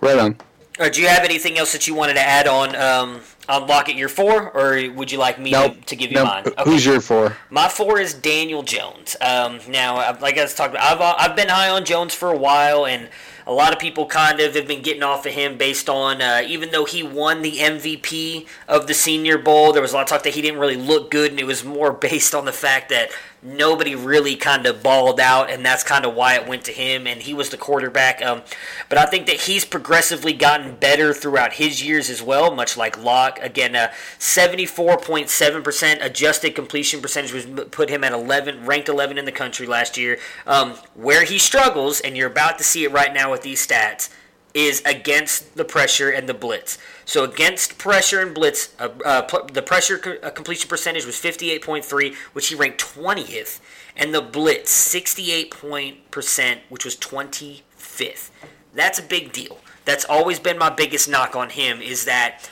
Right 0.02 0.18
on. 0.18 0.36
Uh, 0.78 0.88
do 0.88 1.02
you 1.02 1.08
have 1.08 1.24
anything 1.24 1.58
else 1.58 1.72
that 1.72 1.86
you 1.86 1.94
wanted 1.94 2.14
to 2.14 2.20
add 2.22 2.46
on 2.48 2.74
um, 2.74 3.20
on 3.50 3.66
Lockett 3.66 3.96
your 3.96 4.08
four, 4.08 4.50
or 4.50 4.90
would 4.92 5.10
you 5.10 5.18
like 5.18 5.38
me 5.38 5.50
Nope. 5.50 5.74
to, 5.74 5.80
to 5.86 5.96
give 5.96 6.10
you 6.10 6.16
Nope. 6.18 6.26
mine? 6.28 6.44
Who's 6.64 6.86
your 6.86 7.00
four? 7.00 7.36
My 7.50 7.68
four 7.68 7.98
is 7.98 8.14
Daniel 8.14 8.62
Jones. 8.62 9.16
Um, 9.20 9.60
now, 9.68 9.96
I- 9.96 10.18
like 10.18 10.38
I 10.38 10.42
was 10.42 10.54
talking 10.54 10.76
about, 10.76 11.00
I've, 11.18 11.30
I've 11.30 11.36
been 11.36 11.48
high 11.48 11.68
on 11.68 11.84
Jones 11.84 12.14
for 12.14 12.30
a 12.30 12.36
while, 12.36 12.86
and 12.86 13.08
a 13.46 13.52
lot 13.52 13.72
of 13.72 13.78
people 13.80 14.06
kind 14.06 14.38
of 14.38 14.54
have 14.54 14.68
been 14.68 14.82
getting 14.82 15.02
off 15.02 15.26
of 15.26 15.32
him 15.32 15.58
based 15.58 15.88
on, 15.88 16.22
uh, 16.22 16.42
even 16.46 16.70
though 16.70 16.84
he 16.84 17.02
won 17.02 17.42
the 17.42 17.58
MVP 17.58 18.46
of 18.68 18.86
the 18.86 18.94
Senior 18.94 19.38
Bowl, 19.38 19.72
there 19.72 19.82
was 19.82 19.92
a 19.92 19.96
lot 19.96 20.02
of 20.02 20.08
talk 20.08 20.22
that 20.22 20.34
he 20.34 20.42
didn't 20.42 20.60
really 20.60 20.76
look 20.76 21.10
good, 21.10 21.32
and 21.32 21.40
it 21.40 21.46
was 21.46 21.64
more 21.64 21.92
based 22.08 22.34
on 22.34 22.44
the 22.44 22.52
fact 22.52 22.88
that 22.90 23.10
nobody 23.42 23.94
really 23.94 24.36
kind 24.36 24.66
of 24.66 24.82
balled 24.82 25.18
out, 25.18 25.50
and 25.50 25.64
that's 25.64 25.82
kind 25.82 26.04
of 26.04 26.14
why 26.14 26.34
it 26.34 26.46
went 26.46 26.64
to 26.64 26.72
him, 26.72 27.06
and 27.06 27.22
he 27.22 27.32
was 27.32 27.50
the 27.50 27.56
quarterback. 27.56 28.22
Um, 28.22 28.42
but 28.88 28.98
I 28.98 29.06
think 29.06 29.26
that 29.26 29.42
he's 29.42 29.64
progressively 29.64 30.32
gotten 30.32 30.76
better 30.76 31.14
throughout 31.14 31.54
his 31.54 31.82
years 31.82 32.10
as 32.10 32.22
well, 32.22 32.54
much 32.54 32.76
like 32.76 33.02
Lock. 33.02 33.38
Again, 33.40 33.74
uh, 33.74 33.92
74.7% 34.18 36.04
adjusted 36.04 36.54
completion 36.54 37.00
percentage 37.00 37.32
was 37.32 37.46
put 37.70 37.88
him 37.88 38.04
at 38.04 38.12
11, 38.12 38.66
ranked 38.66 38.88
11 38.88 39.18
in 39.18 39.24
the 39.24 39.32
country 39.32 39.66
last 39.66 39.96
year. 39.96 40.18
Um, 40.46 40.74
where 40.94 41.24
he 41.24 41.38
struggles, 41.38 42.00
and 42.00 42.16
you're 42.16 42.30
about 42.30 42.58
to 42.58 42.64
see 42.64 42.84
it 42.84 42.92
right 42.92 43.12
now 43.12 43.30
with 43.30 43.42
these 43.42 43.66
stats, 43.66 44.10
is 44.54 44.82
against 44.84 45.56
the 45.56 45.64
pressure 45.64 46.10
and 46.10 46.28
the 46.28 46.34
blitz. 46.34 46.78
So 47.04 47.24
against 47.24 47.78
pressure 47.78 48.20
and 48.20 48.34
blitz, 48.34 48.74
uh, 48.78 48.88
uh, 49.04 49.22
pl- 49.22 49.46
the 49.52 49.62
pressure 49.62 49.98
co- 49.98 50.18
uh, 50.22 50.30
completion 50.30 50.68
percentage 50.68 51.06
was 51.06 51.16
58.3, 51.16 52.14
which 52.32 52.48
he 52.48 52.54
ranked 52.54 52.80
20th, 52.80 53.60
and 53.96 54.14
the 54.14 54.20
blitz 54.22 54.70
68 54.70 55.50
point 55.50 56.10
percent, 56.10 56.60
which 56.68 56.84
was 56.84 56.96
25th. 56.96 58.30
That's 58.74 58.98
a 58.98 59.02
big 59.02 59.32
deal. 59.32 59.58
That's 59.84 60.04
always 60.04 60.38
been 60.38 60.58
my 60.58 60.70
biggest 60.70 61.08
knock 61.08 61.34
on 61.34 61.50
him 61.50 61.80
is 61.80 62.04
that 62.04 62.48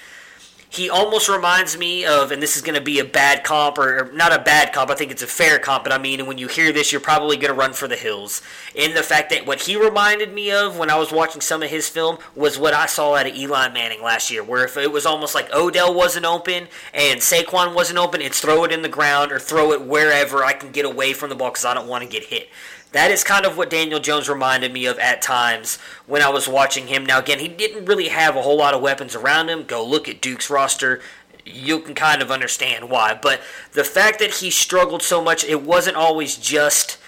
he 0.71 0.91
almost 0.91 1.29
reminds 1.29 1.79
me 1.79 2.05
of, 2.05 2.31
and 2.31 2.43
this 2.43 2.57
is 2.57 2.63
going 2.63 2.75
to 2.75 2.81
be 2.81 2.99
a 2.99 3.05
bad 3.05 3.43
comp, 3.43 3.79
or, 3.79 4.01
or 4.01 4.13
not 4.13 4.39
a 4.39 4.39
bad 4.39 4.73
comp, 4.73 4.91
I 4.91 4.95
think 4.95 5.11
it's 5.11 5.23
a 5.23 5.27
fair 5.27 5.59
comp, 5.59 5.85
but 5.85 5.93
I 5.93 5.99
mean, 5.99 6.27
when 6.27 6.37
you 6.37 6.47
hear 6.47 6.73
this, 6.73 6.93
you're 6.93 7.01
probably 7.01 7.37
going 7.37 7.53
to 7.53 7.59
run 7.59 7.73
for 7.73 7.89
the 7.89 7.97
hills. 7.97 8.43
In 8.75 8.95
the 8.95 9.03
fact 9.03 9.31
that 9.31 9.47
what 9.47 9.63
he 9.63 9.77
reminded 9.77 10.33
me 10.35 10.53
of 10.53 10.79
when 10.79 10.91
I 10.91 10.99
was 10.99 11.11
watching 11.11 11.41
some 11.41 11.63
of 11.63 11.71
his 11.71 11.89
film 11.89 12.19
was 12.35 12.59
what 12.59 12.75
I 12.75 12.85
saw 12.87 13.15
out 13.15 13.27
of 13.27 13.35
Eli 13.35 13.71
Manning 13.71 14.03
last 14.03 14.31
year, 14.31 14.45
where 14.45 14.65
if 14.65 14.77
it 14.77 14.93
was 14.93 15.07
almost 15.07 15.35
like 15.35 15.53
Odell 15.55 15.95
wasn't 15.95 16.27
open 16.27 16.69
and 16.93 17.21
Saquon 17.21 17.75
wasn't 17.75 17.99
open, 17.99 18.21
it's 18.21 18.41
throw 18.41 18.65
it 18.65 18.73
in 18.73 18.83
the 18.83 18.89
ground 18.89 19.33
or 19.33 19.39
throw 19.39 19.73
it 19.73 19.83
wherever 19.83 20.45
I 20.45 20.53
can 20.53 20.71
get 20.71 20.85
away 20.85 21.15
from 21.15 21.31
the 21.31 21.35
ball 21.35 21.51
because 21.51 21.65
I 21.65 21.73
don't 21.73 21.89
want 21.89 22.05
to 22.05 22.11
get 22.11 22.25
hit. 22.25 22.49
That 22.93 23.11
is 23.11 23.23
kind 23.23 23.45
of 23.45 23.57
what 23.57 23.71
Daniel 23.71 24.01
Jones 24.01 24.29
reminded 24.29 24.73
me 24.73 24.87
of 24.87 24.99
at 24.99 25.21
times 25.21 25.77
when 26.07 26.23
I 26.23 26.31
was 26.31 26.49
watching 26.49 26.87
him. 26.87 27.05
Now, 27.05 27.19
again, 27.19 27.39
he 27.39 27.49
didn't 27.49 27.85
really 27.85 28.09
have 28.09 28.35
a 28.35 28.43
whole 28.43 28.57
lot 28.57 28.75
of 28.75 28.81
weapons 28.81 29.15
around 29.15 29.51
him. 29.51 29.65
Go 29.65 29.85
look 29.85 30.09
at 30.09 30.23
Duke's 30.23 30.49
roster. 30.49 31.01
You 31.45 31.81
can 31.81 31.95
kind 31.95 32.23
of 32.23 32.31
understand 32.31 32.89
why. 32.89 33.19
But 33.21 33.41
the 33.73 33.85
fact 33.85 34.19
that 34.21 34.37
he 34.37 34.51
struggled 34.51 35.03
so 35.03 35.23
much, 35.23 35.45
it 35.45 35.63
wasn't 35.63 35.97
always 35.97 36.37
just 36.37 36.99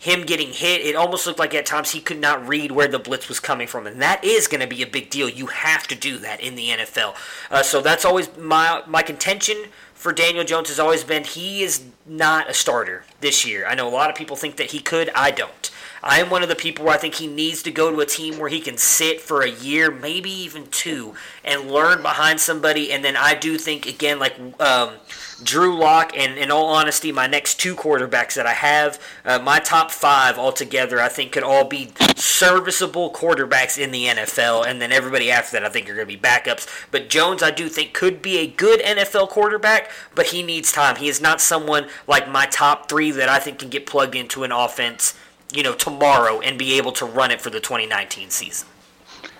him 0.00 0.24
getting 0.24 0.48
hit. 0.48 0.80
It 0.80 0.96
almost 0.96 1.26
looked 1.26 1.38
like 1.38 1.54
at 1.54 1.66
times 1.66 1.90
he 1.90 2.00
could 2.00 2.20
not 2.20 2.46
read 2.48 2.72
where 2.72 2.88
the 2.88 2.98
blitz 2.98 3.28
was 3.28 3.38
coming 3.38 3.68
from. 3.68 3.86
And 3.86 4.00
that 4.00 4.24
is 4.24 4.48
going 4.48 4.62
to 4.62 4.66
be 4.66 4.82
a 4.82 4.86
big 4.86 5.10
deal. 5.10 5.28
You 5.28 5.46
have 5.46 5.86
to 5.88 5.94
do 5.94 6.18
that 6.18 6.40
in 6.40 6.54
the 6.54 6.68
NFL. 6.68 7.14
Uh, 7.50 7.62
so 7.62 7.80
that's 7.80 8.04
always 8.04 8.34
my, 8.36 8.82
my 8.86 9.02
contention 9.02 9.66
for 10.00 10.14
Daniel 10.14 10.44
Jones 10.44 10.70
has 10.70 10.80
always 10.80 11.04
been 11.04 11.24
he 11.24 11.62
is 11.62 11.82
not 12.06 12.48
a 12.48 12.54
starter 12.54 13.04
this 13.20 13.46
year. 13.46 13.66
I 13.66 13.74
know 13.74 13.86
a 13.86 13.90
lot 13.90 14.08
of 14.08 14.16
people 14.16 14.34
think 14.34 14.56
that 14.56 14.70
he 14.70 14.80
could. 14.80 15.10
I 15.14 15.30
don't. 15.30 15.70
I 16.02 16.20
am 16.20 16.30
one 16.30 16.42
of 16.42 16.48
the 16.48 16.56
people 16.56 16.86
where 16.86 16.94
I 16.94 16.96
think 16.96 17.16
he 17.16 17.26
needs 17.26 17.62
to 17.64 17.70
go 17.70 17.90
to 17.90 18.00
a 18.00 18.06
team 18.06 18.38
where 18.38 18.48
he 18.48 18.60
can 18.60 18.78
sit 18.78 19.20
for 19.20 19.42
a 19.42 19.50
year, 19.50 19.90
maybe 19.90 20.30
even 20.30 20.68
two, 20.68 21.14
and 21.44 21.70
learn 21.70 22.00
behind 22.00 22.40
somebody. 22.40 22.90
And 22.90 23.04
then 23.04 23.14
I 23.14 23.34
do 23.34 23.58
think, 23.58 23.84
again, 23.84 24.18
like 24.18 24.38
um, 24.58 24.94
Drew 25.42 25.76
Lock, 25.76 26.12
and 26.16 26.38
in 26.38 26.50
all 26.50 26.66
honesty, 26.66 27.12
my 27.12 27.26
next 27.26 27.60
two 27.60 27.74
quarterbacks 27.74 28.34
that 28.34 28.46
I 28.46 28.52
have, 28.52 29.00
uh, 29.24 29.38
my 29.38 29.58
top 29.58 29.90
five 29.90 30.38
altogether, 30.38 31.00
I 31.00 31.08
think 31.08 31.32
could 31.32 31.42
all 31.42 31.64
be 31.64 31.92
serviceable 32.14 33.10
quarterbacks 33.12 33.78
in 33.78 33.90
the 33.90 34.06
NFL. 34.06 34.66
And 34.66 34.80
then 34.80 34.92
everybody 34.92 35.30
after 35.30 35.52
that, 35.52 35.64
I 35.64 35.68
think 35.68 35.88
are 35.88 35.94
going 35.94 36.06
to 36.06 36.16
be 36.16 36.20
backups. 36.20 36.68
But 36.90 37.08
Jones, 37.08 37.42
I 37.42 37.50
do 37.50 37.68
think, 37.68 37.94
could 37.94 38.22
be 38.22 38.38
a 38.38 38.46
good 38.46 38.80
NFL 38.80 39.28
quarterback, 39.30 39.90
but 40.14 40.26
he 40.26 40.42
needs 40.42 40.72
time. 40.72 40.96
He 40.96 41.08
is 41.08 41.20
not 41.20 41.40
someone 41.40 41.86
like 42.06 42.28
my 42.28 42.46
top 42.46 42.88
three 42.88 43.10
that 43.12 43.28
I 43.28 43.38
think 43.38 43.58
can 43.58 43.70
get 43.70 43.86
plugged 43.86 44.14
into 44.14 44.44
an 44.44 44.52
offense, 44.52 45.14
you 45.52 45.62
know, 45.62 45.74
tomorrow 45.74 46.40
and 46.40 46.58
be 46.58 46.76
able 46.76 46.92
to 46.92 47.04
run 47.06 47.30
it 47.30 47.40
for 47.40 47.50
the 47.50 47.60
2019 47.60 48.30
season. 48.30 48.68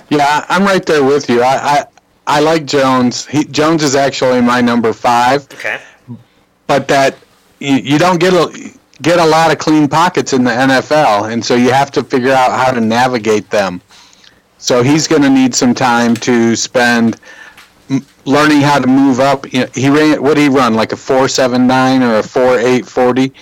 Yeah, 0.08 0.44
I'm 0.48 0.64
right 0.64 0.84
there 0.84 1.04
with 1.04 1.28
you. 1.28 1.40
I 1.40 1.54
I, 1.54 1.86
I 2.26 2.40
like 2.40 2.64
Jones. 2.66 3.26
He, 3.26 3.44
Jones 3.44 3.82
is 3.82 3.94
actually 3.96 4.40
my 4.40 4.60
number 4.60 4.92
five, 4.92 5.44
Okay. 5.54 5.80
but 6.66 6.86
that 6.88 7.16
you, 7.58 7.76
you 7.76 7.98
don't 7.98 8.20
get 8.20 8.32
a 8.32 8.72
get 9.02 9.18
a 9.18 9.24
lot 9.24 9.50
of 9.50 9.58
clean 9.58 9.88
pockets 9.88 10.32
in 10.32 10.44
the 10.44 10.50
NFL, 10.50 11.32
and 11.32 11.44
so 11.44 11.54
you 11.54 11.70
have 11.72 11.90
to 11.92 12.04
figure 12.04 12.32
out 12.32 12.50
how 12.52 12.70
to 12.72 12.80
navigate 12.80 13.48
them. 13.50 13.80
So 14.58 14.82
he's 14.82 15.08
going 15.08 15.22
to 15.22 15.30
need 15.30 15.54
some 15.54 15.74
time 15.74 16.14
to 16.16 16.54
spend 16.54 17.18
m- 17.88 18.04
learning 18.26 18.60
how 18.60 18.78
to 18.78 18.86
move 18.86 19.18
up. 19.18 19.50
You 19.52 19.60
know, 19.60 19.66
he 19.74 19.88
ran 19.88 20.22
what 20.22 20.34
did 20.36 20.42
he 20.42 20.48
run 20.48 20.74
like 20.74 20.92
a 20.92 20.96
four 20.96 21.28
seven 21.28 21.66
nine 21.66 22.02
or 22.02 22.16
a 22.18 22.22
four 22.22 22.58
eight 22.58 22.86
forty. 22.86 23.32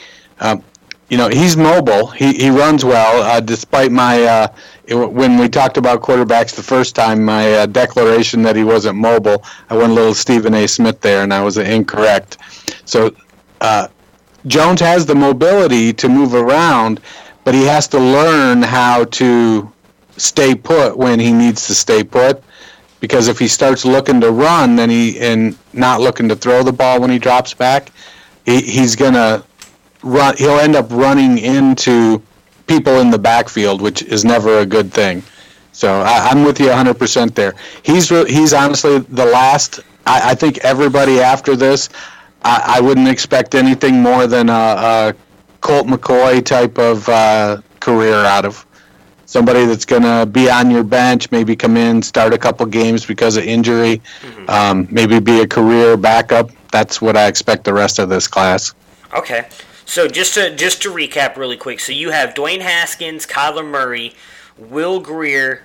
Um, 0.40 0.62
you 1.08 1.16
know 1.16 1.28
he's 1.28 1.56
mobile. 1.56 2.06
He 2.08 2.34
he 2.34 2.50
runs 2.50 2.84
well. 2.84 3.22
Uh, 3.22 3.40
despite 3.40 3.90
my 3.90 4.24
uh, 4.24 4.48
it, 4.86 4.94
when 4.94 5.38
we 5.38 5.48
talked 5.48 5.76
about 5.76 6.02
quarterbacks 6.02 6.54
the 6.54 6.62
first 6.62 6.94
time, 6.94 7.24
my 7.24 7.54
uh, 7.54 7.66
declaration 7.66 8.42
that 8.42 8.56
he 8.56 8.64
wasn't 8.64 8.96
mobile, 8.96 9.42
I 9.70 9.76
went 9.76 9.92
a 9.92 9.94
little 9.94 10.14
Stephen 10.14 10.54
A. 10.54 10.66
Smith 10.66 11.00
there, 11.00 11.22
and 11.22 11.32
I 11.32 11.42
was 11.42 11.56
incorrect. 11.58 12.38
So 12.84 13.14
uh, 13.60 13.88
Jones 14.46 14.80
has 14.80 15.06
the 15.06 15.14
mobility 15.14 15.92
to 15.94 16.08
move 16.08 16.34
around, 16.34 17.00
but 17.44 17.54
he 17.54 17.64
has 17.64 17.88
to 17.88 17.98
learn 17.98 18.62
how 18.62 19.04
to 19.04 19.72
stay 20.16 20.54
put 20.54 20.96
when 20.96 21.18
he 21.18 21.32
needs 21.32 21.66
to 21.68 21.74
stay 21.74 22.04
put. 22.04 22.42
Because 23.00 23.28
if 23.28 23.38
he 23.38 23.46
starts 23.46 23.84
looking 23.84 24.20
to 24.22 24.32
run, 24.32 24.74
then 24.74 24.90
he 24.90 25.18
and 25.20 25.56
not 25.72 26.00
looking 26.00 26.28
to 26.28 26.36
throw 26.36 26.62
the 26.62 26.72
ball 26.72 27.00
when 27.00 27.10
he 27.10 27.18
drops 27.18 27.54
back, 27.54 27.92
he, 28.44 28.60
he's 28.60 28.96
gonna 28.96 29.44
run. 30.02 30.36
He'll 30.36 30.58
end 30.58 30.76
up 30.76 30.90
running 30.90 31.38
into 31.38 32.22
people 32.66 33.00
in 33.00 33.10
the 33.10 33.18
backfield, 33.18 33.80
which 33.80 34.02
is 34.02 34.24
never 34.24 34.58
a 34.60 34.66
good 34.66 34.92
thing. 34.92 35.22
So 35.72 36.00
I, 36.00 36.28
I'm 36.30 36.44
with 36.44 36.58
you 36.60 36.66
100% 36.66 37.34
there. 37.34 37.54
He's 37.82 38.10
re- 38.10 38.30
he's 38.30 38.52
honestly 38.52 38.98
the 38.98 39.24
last. 39.24 39.80
I, 40.06 40.30
I 40.30 40.34
think 40.34 40.58
everybody 40.58 41.20
after 41.20 41.56
this, 41.56 41.88
I, 42.42 42.76
I 42.78 42.80
wouldn't 42.80 43.08
expect 43.08 43.54
anything 43.54 44.00
more 44.02 44.26
than 44.26 44.48
a, 44.48 44.52
a 44.52 45.14
Colt 45.60 45.86
McCoy 45.86 46.44
type 46.44 46.78
of 46.78 47.08
uh, 47.08 47.58
career 47.80 48.16
out 48.16 48.44
of 48.44 48.64
somebody 49.26 49.66
that's 49.66 49.84
going 49.84 50.02
to 50.02 50.24
be 50.24 50.48
on 50.50 50.70
your 50.70 50.82
bench, 50.82 51.30
maybe 51.30 51.54
come 51.54 51.76
in, 51.76 52.00
start 52.02 52.32
a 52.32 52.38
couple 52.38 52.64
games 52.64 53.04
because 53.04 53.36
of 53.36 53.44
injury, 53.44 54.00
um, 54.48 54.88
maybe 54.90 55.20
be 55.20 55.40
a 55.40 55.46
career 55.46 55.96
backup. 55.96 56.50
That's 56.72 57.02
what 57.02 57.16
I 57.16 57.26
expect 57.26 57.64
the 57.64 57.74
rest 57.74 57.98
of 57.98 58.08
this 58.08 58.26
class. 58.26 58.74
Okay. 59.14 59.46
So 59.88 60.06
just 60.06 60.34
to 60.34 60.54
just 60.54 60.82
to 60.82 60.90
recap 60.90 61.38
really 61.38 61.56
quick, 61.56 61.80
so 61.80 61.92
you 61.92 62.10
have 62.10 62.34
Dwayne 62.34 62.60
Haskins, 62.60 63.24
Kyler 63.24 63.64
Murray, 63.66 64.12
Will 64.58 65.00
Grier, 65.00 65.64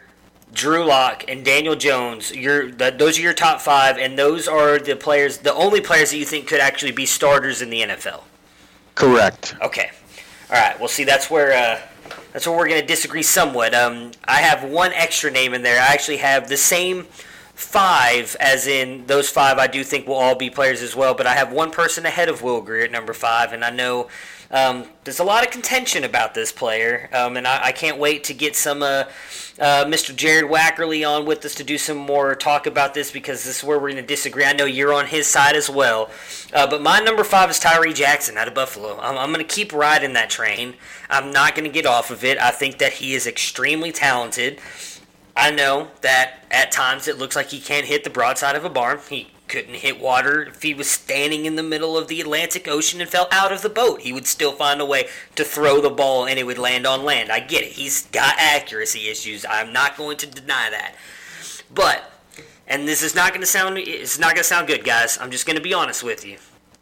Drew 0.54 0.86
Lock, 0.86 1.26
and 1.28 1.44
Daniel 1.44 1.76
Jones. 1.76 2.34
Your 2.34 2.72
those 2.72 3.20
are 3.20 3.22
your 3.22 3.34
top 3.34 3.60
five, 3.60 3.98
and 3.98 4.18
those 4.18 4.48
are 4.48 4.80
the 4.80 4.96
players, 4.96 5.40
the 5.40 5.54
only 5.54 5.82
players 5.82 6.12
that 6.12 6.18
you 6.18 6.24
think 6.24 6.48
could 6.48 6.62
actually 6.62 6.94
be 6.94 7.06
starters 7.06 7.62
in 7.62 7.70
the 7.70 7.82
NFL. 7.82 8.22
Correct. 8.96 9.58
Okay. 9.62 9.92
All 10.50 10.56
right. 10.56 10.80
Well, 10.80 10.88
see, 10.88 11.04
that's 11.04 11.30
where 11.30 11.52
uh, 11.52 11.82
that's 12.32 12.48
where 12.48 12.56
we're 12.56 12.70
going 12.70 12.80
to 12.80 12.88
disagree 12.88 13.24
somewhat. 13.24 13.76
Um, 13.76 14.12
I 14.24 14.40
have 14.40 14.64
one 14.64 14.94
extra 14.94 15.32
name 15.32 15.54
in 15.54 15.64
there. 15.64 15.82
I 15.82 15.88
actually 15.88 16.18
have 16.18 16.48
the 16.48 16.56
same 16.56 17.08
five, 17.54 18.36
as 18.39 18.68
in 18.68 19.06
those 19.08 19.30
five. 19.30 19.58
I 19.58 19.68
do 19.68 19.84
think 19.84 20.08
will 20.08 20.16
all 20.16 20.36
be 20.36 20.50
players 20.50 20.82
as 20.82 20.96
well. 20.96 21.13
But 21.13 21.28
I 21.28 21.36
have 21.36 21.52
one 21.52 21.72
person 21.72 22.06
ahead 22.06 22.30
of 22.30 22.42
Will 22.42 22.62
Grier 22.62 22.86
at 22.86 22.92
number 22.92 23.13
five, 23.13 23.54
and 23.54 23.63
I 23.63 23.70
know 23.70 24.10
um, 24.54 24.86
there's 25.04 25.20
a 25.20 25.24
lot 25.24 25.44
of 25.44 25.52
contention 25.52 26.04
about 26.04 26.36
this 26.36 26.52
player, 26.52 27.10
um, 27.12 27.38
and 27.38 27.48
I, 27.48 27.66
I 27.66 27.72
can't 27.72 27.98
wait 27.98 28.24
to 28.26 28.36
get 28.36 28.56
some 28.56 28.84
uh, 28.84 29.06
uh, 29.60 29.86
Mr. 29.86 30.16
Jared 30.16 30.46
Wackerly 30.46 31.08
on 31.08 31.26
with 31.26 31.44
us 31.44 31.56
to 31.56 31.63
do 31.63 31.78
some 31.78 31.98
more 31.98 32.36
talk 32.36 32.68
about 32.68 32.94
this 32.94 33.12
because 33.12 33.44
this 33.44 33.58
is 33.58 33.63
where 33.63 33.80
we're 33.80 33.92
going 33.92 34.04
to 34.04 34.08
disagree. 34.08 34.46
I 34.46 34.54
know 34.54 34.66
you're 34.66 34.94
on 34.94 35.08
his 35.08 35.26
side 35.26 35.56
as 35.56 35.72
well, 35.72 36.12
uh, 36.54 36.68
but 36.68 36.84
my 36.84 37.00
number 37.00 37.24
five 37.24 37.50
is 37.50 37.60
Tyree 37.60 37.94
Jackson 37.94 38.38
out 38.38 38.48
of 38.48 38.54
Buffalo. 38.54 39.00
I'm, 39.00 39.18
I'm 39.18 39.34
going 39.34 39.46
to 39.46 39.56
keep 39.56 39.74
riding 39.74 40.13
that 40.13 40.30
train. 40.30 40.76
I'm 41.10 41.32
not 41.32 41.56
going 41.56 41.66
to 41.66 41.72
get 41.72 41.88
off 41.88 42.12
of 42.12 42.24
it. 42.24 42.38
I 42.38 42.52
think 42.52 42.78
that 42.78 42.94
he 42.94 43.16
is 43.16 43.26
extremely 43.26 43.92
talented. 43.92 44.60
I 45.36 45.52
know 45.52 45.89
that 46.02 46.46
at 46.52 46.72
times 46.72 47.08
it 47.08 47.17
looks 47.17 47.36
like 47.36 47.48
he 47.48 47.60
can't 47.60 47.88
hit 47.88 48.04
the 48.04 48.10
broadside 48.10 48.56
of 48.56 48.65
a 48.65 48.69
barn. 48.69 49.00
He 49.10 49.32
couldn't 49.48 49.76
hit 49.76 50.00
water 50.00 50.43
if 50.43 50.62
he 50.62 50.74
was 50.74 50.89
standing 50.89 51.46
in 51.46 51.56
the 51.56 51.63
middle 51.63 51.98
of 51.98 52.08
the 52.08 52.22
Atlantic 52.22 52.67
Ocean 52.67 53.02
and 53.02 53.10
fell 53.10 53.28
out 53.32 53.52
of 53.52 53.62
the 53.62 53.69
boat. 53.69 54.02
He 54.02 54.13
would 54.13 54.28
still 54.28 54.52
find 54.52 54.80
a 54.80 54.86
way 54.86 55.08
to 55.36 55.43
throw 55.43 55.82
the 55.82 55.89
ball 55.89 56.26
and 56.26 56.39
it 56.39 56.46
would 56.46 56.58
land 56.58 56.86
on 56.86 57.04
land. 57.04 57.32
I 57.32 57.39
get 57.39 57.63
it. 57.63 57.74
He's 57.74 58.06
got 58.08 58.36
accuracy 58.38 59.10
issues. 59.10 59.46
I'm 59.50 59.74
not 59.74 59.98
going 59.98 60.17
to 60.17 60.28
deny 60.28 60.69
that. 60.69 60.96
But 61.74 62.12
and 62.67 62.88
this 62.88 63.04
is 63.04 63.15
not 63.15 63.30
going 63.30 63.41
to 63.41 63.48
sound 63.48 63.78
it's 63.78 64.19
not 64.19 64.30
going 64.30 64.38
to 64.38 64.43
sound 64.43 64.67
good, 64.67 64.84
guys. 64.84 65.17
I'm 65.19 65.32
just 65.32 65.46
going 65.46 65.58
to 65.58 65.62
be 65.62 65.74
honest 65.74 66.04
with 66.04 66.26
you. 66.26 66.38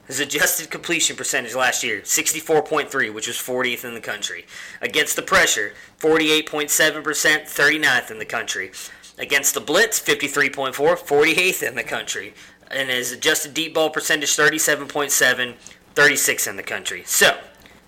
His 0.07 0.19
adjusted 0.19 0.69
completion 0.69 1.15
percentage 1.15 1.55
last 1.55 1.83
year, 1.83 2.01
64.3, 2.01 3.13
which 3.13 3.27
was 3.27 3.37
40th 3.37 3.85
in 3.85 3.93
the 3.93 4.01
country. 4.01 4.45
Against 4.81 5.15
the 5.15 5.21
pressure, 5.21 5.73
48.7%, 5.99 7.03
39th 7.03 8.11
in 8.11 8.19
the 8.19 8.25
country. 8.25 8.71
Against 9.17 9.53
the 9.53 9.61
blitz, 9.61 9.99
53.4, 9.99 10.73
48th 10.73 11.67
in 11.67 11.75
the 11.75 11.83
country. 11.83 12.33
And 12.69 12.89
his 12.89 13.11
adjusted 13.11 13.53
deep 13.53 13.73
ball 13.73 13.89
percentage, 13.89 14.35
37.7, 14.35 15.55
36 15.93 16.47
in 16.47 16.55
the 16.55 16.63
country. 16.63 17.03
So, 17.05 17.37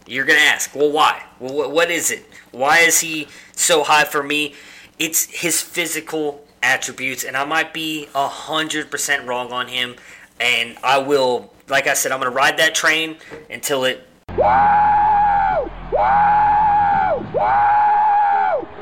you're 0.06 0.26
going 0.26 0.40
to 0.40 0.46
ask, 0.46 0.76
well, 0.76 0.92
why? 0.92 1.24
Well, 1.40 1.72
what 1.72 1.90
is 1.90 2.12
it? 2.12 2.26
Why 2.52 2.80
is 2.80 3.00
he 3.00 3.28
so 3.54 3.84
high 3.84 4.04
for 4.04 4.22
me? 4.22 4.56
It's 5.00 5.26
his 5.26 5.62
physical 5.62 6.46
attributes, 6.62 7.24
and 7.24 7.36
I 7.36 7.46
might 7.46 7.74
be 7.74 8.08
100% 8.14 9.26
wrong 9.26 9.52
on 9.52 9.68
him. 9.68 9.96
And 10.40 10.78
I 10.84 10.98
will, 10.98 11.54
like 11.70 11.88
I 11.88 11.94
said, 11.94 12.12
I'm 12.12 12.20
going 12.20 12.32
to 12.32 12.36
ride 12.36 12.58
that 12.58 12.76
train 12.76 13.18
until 13.50 13.86
it 13.86 14.06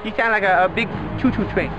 You 0.04 0.12
sound 0.17 0.32
like 0.32 0.44
a, 0.44 0.65
a 0.65 0.70
big 0.70 0.88
choo-choo 1.20 1.48
train. 1.52 1.72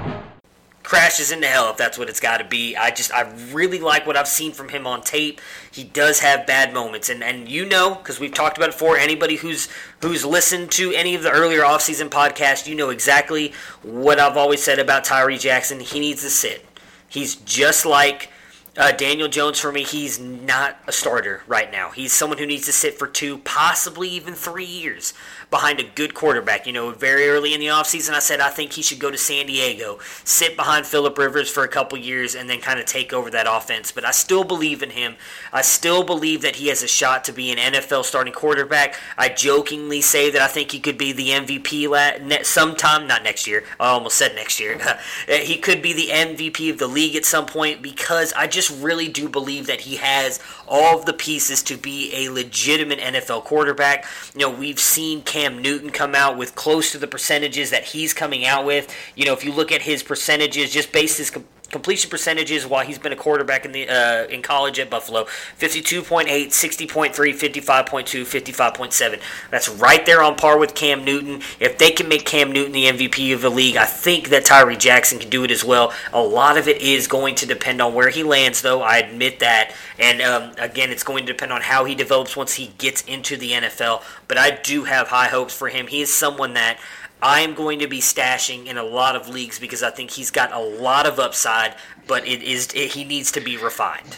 crashes 0.84 1.32
into 1.32 1.46
hell 1.46 1.70
if 1.70 1.76
that's 1.76 1.98
what 1.98 2.08
it's 2.08 2.20
got 2.20 2.38
to 2.38 2.44
be. 2.44 2.76
I 2.76 2.90
just 2.92 3.12
I 3.12 3.22
really 3.52 3.80
like 3.80 4.06
what 4.06 4.16
I've 4.16 4.28
seen 4.28 4.52
from 4.52 4.68
him 4.68 4.86
on 4.86 5.02
tape. 5.02 5.40
He 5.72 5.82
does 5.84 6.20
have 6.20 6.46
bad 6.46 6.72
moments, 6.72 7.08
and 7.08 7.22
and 7.24 7.48
you 7.48 7.64
know 7.64 7.96
because 7.96 8.20
we've 8.20 8.32
talked 8.34 8.56
about 8.56 8.68
it 8.68 8.72
before. 8.72 8.96
Anybody 8.96 9.36
who's 9.36 9.68
who's 10.02 10.24
listened 10.24 10.70
to 10.72 10.92
any 10.92 11.14
of 11.16 11.22
the 11.24 11.30
earlier 11.32 11.62
offseason 11.62 12.08
podcasts, 12.10 12.66
you 12.68 12.74
know 12.76 12.90
exactly 12.90 13.52
what 13.82 14.20
I've 14.20 14.36
always 14.36 14.62
said 14.62 14.78
about 14.78 15.04
Tyree 15.04 15.38
Jackson. 15.38 15.80
He 15.80 15.98
needs 15.98 16.22
to 16.22 16.30
sit. 16.30 16.64
He's 17.08 17.34
just 17.36 17.84
like. 17.84 18.28
Uh, 18.74 18.90
Daniel 18.90 19.28
Jones 19.28 19.58
for 19.58 19.70
me, 19.70 19.82
he's 19.82 20.18
not 20.18 20.78
a 20.86 20.92
starter 20.92 21.42
right 21.46 21.70
now. 21.70 21.90
He's 21.90 22.14
someone 22.14 22.38
who 22.38 22.46
needs 22.46 22.64
to 22.66 22.72
sit 22.72 22.98
for 22.98 23.06
two, 23.06 23.38
possibly 23.38 24.08
even 24.08 24.32
three 24.34 24.64
years 24.64 25.12
behind 25.52 25.78
a 25.78 25.84
good 25.84 26.14
quarterback. 26.14 26.66
You 26.66 26.72
know, 26.72 26.90
very 26.90 27.28
early 27.28 27.54
in 27.54 27.60
the 27.60 27.66
offseason, 27.66 28.14
I 28.14 28.18
said 28.18 28.40
I 28.40 28.48
think 28.48 28.72
he 28.72 28.82
should 28.82 28.98
go 28.98 29.12
to 29.12 29.18
San 29.18 29.46
Diego, 29.46 30.00
sit 30.24 30.56
behind 30.56 30.86
Philip 30.86 31.16
Rivers 31.16 31.48
for 31.48 31.62
a 31.62 31.68
couple 31.68 31.96
years, 31.98 32.34
and 32.34 32.50
then 32.50 32.60
kind 32.60 32.80
of 32.80 32.86
take 32.86 33.12
over 33.12 33.30
that 33.30 33.46
offense. 33.48 33.92
But 33.92 34.04
I 34.04 34.10
still 34.10 34.42
believe 34.42 34.82
in 34.82 34.90
him. 34.90 35.14
I 35.52 35.62
still 35.62 36.02
believe 36.02 36.42
that 36.42 36.56
he 36.56 36.66
has 36.68 36.82
a 36.82 36.88
shot 36.88 37.22
to 37.24 37.32
be 37.32 37.52
an 37.52 37.58
NFL 37.58 38.04
starting 38.04 38.32
quarterback. 38.32 38.96
I 39.16 39.28
jokingly 39.28 40.00
say 40.00 40.30
that 40.30 40.42
I 40.42 40.48
think 40.48 40.72
he 40.72 40.80
could 40.80 40.98
be 40.98 41.12
the 41.12 41.28
MVP 41.28 42.44
sometime, 42.44 43.06
not 43.06 43.22
next 43.22 43.46
year. 43.46 43.64
I 43.78 43.90
almost 43.90 44.16
said 44.16 44.34
next 44.34 44.58
year. 44.58 44.80
he 45.28 45.58
could 45.58 45.82
be 45.82 45.92
the 45.92 46.08
MVP 46.08 46.70
of 46.70 46.78
the 46.78 46.88
league 46.88 47.14
at 47.14 47.26
some 47.26 47.46
point 47.46 47.82
because 47.82 48.32
I 48.32 48.46
just 48.46 48.70
really 48.82 49.08
do 49.08 49.28
believe 49.28 49.66
that 49.66 49.82
he 49.82 49.96
has 49.96 50.40
all 50.66 50.98
of 50.98 51.04
the 51.04 51.12
pieces 51.12 51.62
to 51.64 51.76
be 51.76 52.10
a 52.14 52.30
legitimate 52.30 52.98
NFL 52.98 53.44
quarterback. 53.44 54.06
You 54.34 54.40
know, 54.40 54.50
we've 54.50 54.80
seen 54.80 55.20
Cam 55.22 55.41
Newton 55.50 55.90
come 55.90 56.14
out 56.14 56.36
with 56.36 56.54
close 56.54 56.92
to 56.92 56.98
the 56.98 57.06
percentages 57.06 57.70
that 57.70 57.84
he's 57.84 58.14
coming 58.14 58.44
out 58.44 58.64
with. 58.64 58.94
You 59.14 59.24
know, 59.24 59.32
if 59.32 59.44
you 59.44 59.52
look 59.52 59.72
at 59.72 59.82
his 59.82 60.02
percentages, 60.02 60.72
just 60.72 60.92
based 60.92 61.18
his 61.18 61.30
completion 61.72 62.10
percentages 62.10 62.66
while 62.66 62.84
he's 62.84 62.98
been 62.98 63.12
a 63.12 63.16
quarterback 63.16 63.64
in 63.64 63.72
the 63.72 63.88
uh, 63.88 64.26
in 64.26 64.42
college 64.42 64.78
at 64.78 64.90
Buffalo. 64.90 65.24
52.8 65.58 66.26
60.3 66.26 67.12
55.2 67.14 68.22
55.7 68.22 69.20
that's 69.50 69.68
right 69.68 70.04
there 70.06 70.22
on 70.22 70.36
par 70.36 70.58
with 70.58 70.74
Cam 70.74 71.04
Newton. 71.04 71.42
If 71.58 71.78
they 71.78 71.90
can 71.90 72.08
make 72.08 72.26
Cam 72.26 72.52
Newton 72.52 72.72
the 72.72 72.84
MVP 72.84 73.34
of 73.34 73.40
the 73.40 73.50
league 73.50 73.76
I 73.76 73.86
think 73.86 74.28
that 74.28 74.44
Tyree 74.44 74.76
Jackson 74.76 75.18
can 75.18 75.30
do 75.30 75.42
it 75.42 75.50
as 75.50 75.64
well. 75.64 75.92
A 76.12 76.22
lot 76.22 76.58
of 76.58 76.68
it 76.68 76.80
is 76.80 77.08
going 77.08 77.34
to 77.36 77.46
depend 77.46 77.80
on 77.80 77.94
where 77.94 78.10
he 78.10 78.22
lands 78.22 78.62
though. 78.62 78.82
I 78.82 78.98
admit 78.98 79.40
that. 79.40 79.74
And 79.98 80.20
um, 80.20 80.52
again 80.58 80.90
it's 80.90 81.02
going 81.02 81.26
to 81.26 81.32
depend 81.32 81.52
on 81.52 81.62
how 81.62 81.84
he 81.86 81.94
develops 81.94 82.36
once 82.36 82.54
he 82.54 82.72
gets 82.78 83.02
into 83.02 83.36
the 83.36 83.52
NFL 83.52 84.02
but 84.28 84.36
I 84.36 84.50
do 84.50 84.84
have 84.84 85.08
high 85.08 85.28
hopes 85.28 85.54
for 85.54 85.68
him. 85.68 85.86
He 85.86 86.02
is 86.02 86.12
someone 86.12 86.54
that 86.54 86.78
I 87.22 87.40
am 87.40 87.54
going 87.54 87.78
to 87.78 87.86
be 87.86 88.00
stashing 88.00 88.66
in 88.66 88.76
a 88.76 88.82
lot 88.82 89.14
of 89.14 89.28
leagues 89.28 89.58
because 89.58 89.82
I 89.82 89.90
think 89.90 90.10
he's 90.10 90.30
got 90.30 90.52
a 90.52 90.58
lot 90.58 91.06
of 91.06 91.20
upside, 91.20 91.76
but 92.08 92.26
it 92.26 92.42
is 92.42 92.68
it, 92.74 92.90
he 92.90 93.04
needs 93.04 93.30
to 93.32 93.40
be 93.40 93.56
refined. 93.56 94.16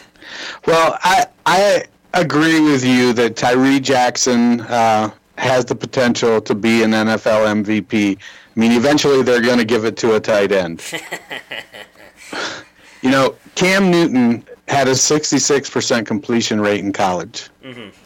Well, 0.65 0.97
I 1.03 1.27
I 1.45 1.85
agree 2.15 2.59
with 2.59 2.83
you 2.83 3.13
that 3.13 3.35
Tyree 3.35 3.79
Jackson 3.79 4.61
uh, 4.61 5.11
has 5.37 5.65
the 5.65 5.75
potential 5.75 6.41
to 6.41 6.55
be 6.55 6.81
an 6.81 6.91
NFL 6.91 7.63
MVP. 7.63 8.17
I 8.17 8.59
mean, 8.59 8.71
eventually 8.71 9.21
they're 9.21 9.41
going 9.41 9.59
to 9.59 9.65
give 9.65 9.85
it 9.85 9.97
to 9.97 10.15
a 10.15 10.19
tight 10.19 10.51
end. 10.51 10.81
you 13.01 13.11
know, 13.11 13.35
Cam 13.53 13.91
Newton 13.91 14.45
had 14.67 14.87
a 14.87 14.91
66% 14.91 16.05
completion 16.07 16.59
rate 16.59 16.79
in 16.79 16.91
college. 16.91 17.49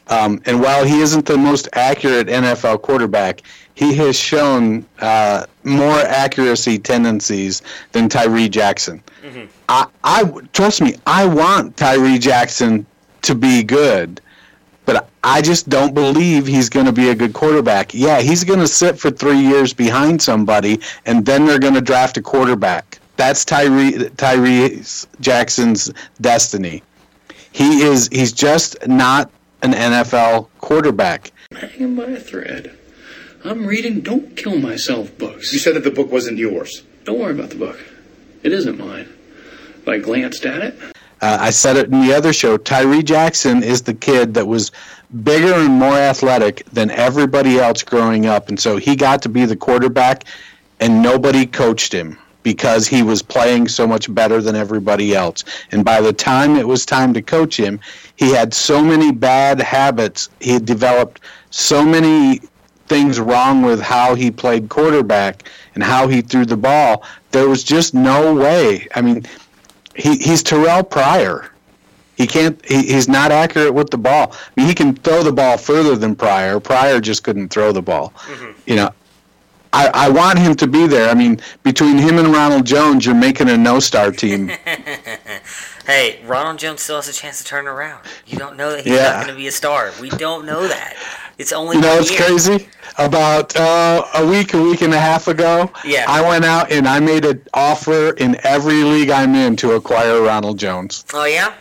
Um, 0.08 0.42
and 0.46 0.62
while 0.62 0.84
he 0.84 1.02
isn't 1.02 1.26
the 1.26 1.38
most 1.38 1.70
accurate 1.74 2.28
NFL 2.28 2.82
quarterback, 2.82 3.44
he 3.80 3.94
has 3.96 4.20
shown 4.20 4.86
uh, 5.00 5.46
more 5.64 6.00
accuracy 6.02 6.78
tendencies 6.78 7.62
than 7.94 8.10
Tyree 8.10 8.50
Jackson. 8.50 9.02
I, 9.70 9.86
I 10.04 10.30
trust 10.52 10.82
me, 10.82 10.96
I 11.08 11.26
want 11.26 11.78
Tyree 11.78 12.20
Jackson 12.20 12.86
to 13.22 13.34
be 13.34 13.64
good, 13.64 14.20
but 14.86 15.10
I 15.24 15.42
just 15.42 15.70
don't 15.70 15.94
believe 15.94 16.46
he's 16.46 16.68
going 16.68 16.88
to 16.88 16.92
be 16.92 17.08
a 17.08 17.16
good 17.16 17.32
quarterback. 17.32 17.94
Yeah, 17.94 18.20
he's 18.20 18.44
going 18.44 18.60
to 18.60 18.68
sit 18.68 19.00
for 19.00 19.12
three 19.12 19.40
years 19.40 19.72
behind 19.72 20.22
somebody, 20.22 20.82
and 21.06 21.26
then 21.26 21.46
they're 21.46 21.58
going 21.58 21.76
to 21.76 21.82
draft 21.82 22.18
a 22.18 22.22
quarterback. 22.22 23.00
That's 23.16 23.46
Tyree 23.46 24.10
Tyree 24.18 24.84
Jackson's 25.22 25.90
destiny. 26.20 26.84
He 27.54 27.82
is 27.84 28.10
he's 28.12 28.34
just 28.34 28.76
not 28.90 29.32
an 29.62 29.72
NFL 29.72 30.50
quarterback. 30.60 31.32
hanging 31.56 31.96
by 31.96 32.04
a 32.04 32.20
thread. 32.20 32.76
I'm 33.44 33.66
reading 33.66 34.02
Don't 34.02 34.36
Kill 34.36 34.58
Myself 34.58 35.18
books. 35.18 35.54
You 35.54 35.60
said 35.60 35.76
that 35.76 35.84
the 35.84 35.92
book 35.92 36.12
wasn't 36.12 36.38
yours. 36.38 36.84
Don't 37.06 37.20
worry 37.20 37.32
about 37.32 37.50
the 37.50 37.56
book. 37.56 37.80
It 38.44 38.52
isn't 38.52 38.78
mine. 38.78 39.08
If 39.78 39.88
I 39.88 39.98
glanced 40.00 40.46
at 40.46 40.62
it, 40.62 40.76
Uh, 41.22 41.38
I 41.40 41.50
said 41.50 41.76
it 41.76 41.88
in 41.88 42.00
the 42.02 42.14
other 42.14 42.32
show. 42.32 42.56
Tyree 42.58 43.04
Jackson 43.04 43.62
is 43.62 43.82
the 43.82 43.94
kid 43.94 44.34
that 44.36 44.48
was 44.48 44.72
bigger 45.24 45.54
and 45.54 45.74
more 45.74 45.98
athletic 45.98 46.64
than 46.72 46.92
everybody 46.92 47.60
else 47.60 47.84
growing 47.84 48.26
up, 48.26 48.48
and 48.48 48.58
so 48.58 48.78
he 48.78 48.96
got 48.96 49.22
to 49.24 49.30
be 49.30 49.44
the 49.46 49.56
quarterback, 49.56 50.24
and 50.80 51.02
nobody 51.02 51.46
coached 51.46 51.94
him 51.94 52.18
because 52.44 52.88
he 52.88 53.04
was 53.04 53.22
playing 53.22 53.68
so 53.68 53.86
much 53.86 54.14
better 54.14 54.42
than 54.42 54.56
everybody 54.56 55.14
else. 55.14 55.44
And 55.74 55.84
by 55.84 56.00
the 56.00 56.14
time 56.14 56.56
it 56.56 56.68
was 56.68 56.86
time 56.86 57.14
to 57.14 57.22
coach 57.22 57.60
him, 57.60 57.82
he 58.16 58.32
had 58.32 58.54
so 58.54 58.82
many 58.82 59.12
bad 59.12 59.60
habits. 59.60 60.30
He 60.40 60.52
had 60.52 60.66
developed 60.66 61.20
so 61.50 61.84
many 61.84 62.40
things 62.90 63.20
wrong 63.20 63.62
with 63.62 63.80
how 63.80 64.16
he 64.16 64.32
played 64.32 64.68
quarterback 64.68 65.48
and 65.76 65.84
how 65.84 66.08
he 66.08 66.22
threw 66.22 66.46
the 66.46 66.58
ball. 66.58 67.04
There 67.32 67.48
was 67.48 67.64
just 67.64 67.94
no 67.94 68.34
way. 68.34 68.88
I 68.96 69.02
mean, 69.02 69.24
he, 69.96 70.18
he's 70.18 70.44
Terrelle 70.44 70.90
Pryor. 70.90 71.52
He 72.16 72.28
can't. 72.28 72.64
He, 72.66 72.84
he's 72.84 73.08
not 73.08 73.32
accurate 73.32 73.74
with 73.74 73.92
the 73.92 73.98
ball. 73.98 74.34
I 74.34 74.60
mean, 74.60 74.68
he 74.68 74.76
can 74.76 74.94
throw 74.94 75.24
the 75.24 75.32
ball 75.32 75.58
further 75.58 75.96
than 75.96 76.16
Pryor. 76.16 76.60
Pryor 76.60 77.00
just 77.00 77.24
couldn't 77.24 77.48
throw 77.48 77.72
the 77.72 77.82
ball. 77.82 78.12
Mm-hmm. 78.18 78.52
You 78.66 78.76
know, 78.76 78.90
I, 79.72 79.90
I 79.94 80.10
want 80.10 80.40
him 80.40 80.56
to 80.56 80.68
be 80.68 80.88
there. 80.88 81.10
I 81.10 81.14
mean, 81.14 81.40
between 81.64 81.98
him 81.98 82.18
and 82.18 82.30
Ronald 82.30 82.66
Jones, 82.66 83.06
you're 83.06 83.16
making 83.16 83.50
a 83.50 83.58
no-star 83.58 84.12
team. 84.12 84.52
Hey, 85.90 86.20
Ronald 86.24 86.60
Jones 86.60 86.84
still 86.84 86.98
has 86.98 87.08
a 87.10 87.14
chance 87.14 87.40
to 87.40 87.44
turn 87.44 87.66
around. 87.68 88.06
You 88.28 88.38
don't 88.38 88.56
know 88.56 88.70
that 88.74 88.84
he's 88.86 88.94
Yeah. 88.94 89.06
not 89.14 89.16
going 89.26 89.30
to 89.30 89.34
be 89.34 89.48
a 89.48 89.52
star. 89.52 89.92
We 90.00 90.10
don't 90.12 90.46
know 90.46 90.68
that. 90.68 90.96
It's 91.40 91.52
only 91.52 91.78
You 91.78 91.82
know, 91.82 91.98
it's 91.98 92.12
year. 92.12 92.22
crazy. 92.22 92.70
About 93.00 93.56
uh, 93.56 94.06
a 94.14 94.24
week, 94.24 94.54
a 94.54 94.62
week 94.62 94.82
and 94.84 94.94
a 94.94 95.00
half 95.00 95.28
ago, 95.28 95.72
Yeah. 95.84 96.06
I 96.08 96.22
went 96.22 96.46
out 96.46 96.72
and 96.72 96.88
I 96.88 97.00
made 97.00 97.26
an 97.26 97.42
offer 97.56 98.12
in 98.12 98.38
every 98.44 98.84
league 98.84 99.10
I'm 99.10 99.34
in 99.34 99.56
to 99.56 99.72
acquire 99.72 100.22
Ronald 100.22 100.60
Jones. 100.60 101.06
Oh 101.12 101.26
yeah, 101.26 101.54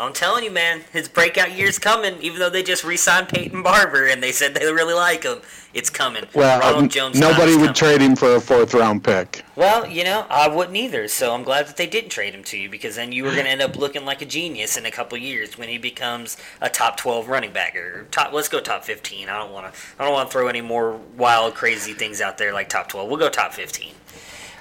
I'm 0.00 0.14
telling 0.14 0.44
you, 0.44 0.50
man, 0.50 0.80
his 0.92 1.08
breakout 1.08 1.52
year's 1.52 1.78
coming. 1.78 2.20
Even 2.22 2.38
though 2.38 2.48
they 2.48 2.62
just 2.62 2.84
re-signed 2.84 3.28
Peyton 3.28 3.62
Barber 3.62 4.06
and 4.06 4.22
they 4.22 4.32
said 4.32 4.54
they 4.54 4.72
really 4.72 4.94
like 4.94 5.24
him, 5.24 5.40
it's 5.74 5.90
coming. 5.90 6.24
Well, 6.34 6.58
Ronald 6.58 6.90
Jones. 6.90 7.20
nobody 7.20 7.52
would 7.52 7.60
coming. 7.60 7.74
trade 7.74 8.00
him 8.00 8.16
for 8.16 8.34
a 8.36 8.40
fourth-round 8.40 9.04
pick. 9.04 9.44
Well, 9.56 9.86
you 9.86 10.04
know, 10.04 10.24
I 10.30 10.48
wouldn't 10.48 10.76
either. 10.76 11.06
So 11.06 11.34
I'm 11.34 11.42
glad 11.42 11.66
that 11.66 11.76
they 11.76 11.86
didn't 11.86 12.10
trade 12.10 12.34
him 12.34 12.42
to 12.44 12.58
you 12.58 12.70
because 12.70 12.96
then 12.96 13.12
you 13.12 13.24
were 13.24 13.32
going 13.32 13.44
to 13.44 13.50
end 13.50 13.60
up 13.60 13.76
looking 13.76 14.06
like 14.06 14.22
a 14.22 14.26
genius 14.26 14.78
in 14.78 14.86
a 14.86 14.90
couple 14.90 15.18
years 15.18 15.58
when 15.58 15.68
he 15.68 15.76
becomes 15.76 16.38
a 16.62 16.70
top 16.70 16.96
12 16.96 17.28
running 17.28 17.52
back 17.52 17.76
or 17.76 18.06
top. 18.10 18.32
Let's 18.32 18.48
go 18.48 18.60
top 18.60 18.84
15. 18.84 19.28
I 19.28 19.38
don't 19.38 19.52
want 19.52 19.72
to. 19.72 19.80
I 19.98 20.04
don't 20.04 20.14
want 20.14 20.30
to 20.30 20.32
throw 20.32 20.48
any 20.48 20.62
more 20.62 20.96
wild, 21.16 21.54
crazy 21.54 21.92
things 21.92 22.22
out 22.22 22.38
there 22.38 22.54
like 22.54 22.70
top 22.70 22.88
12. 22.88 23.06
We'll 23.08 23.18
go 23.18 23.28
top 23.28 23.52
15. 23.52 23.92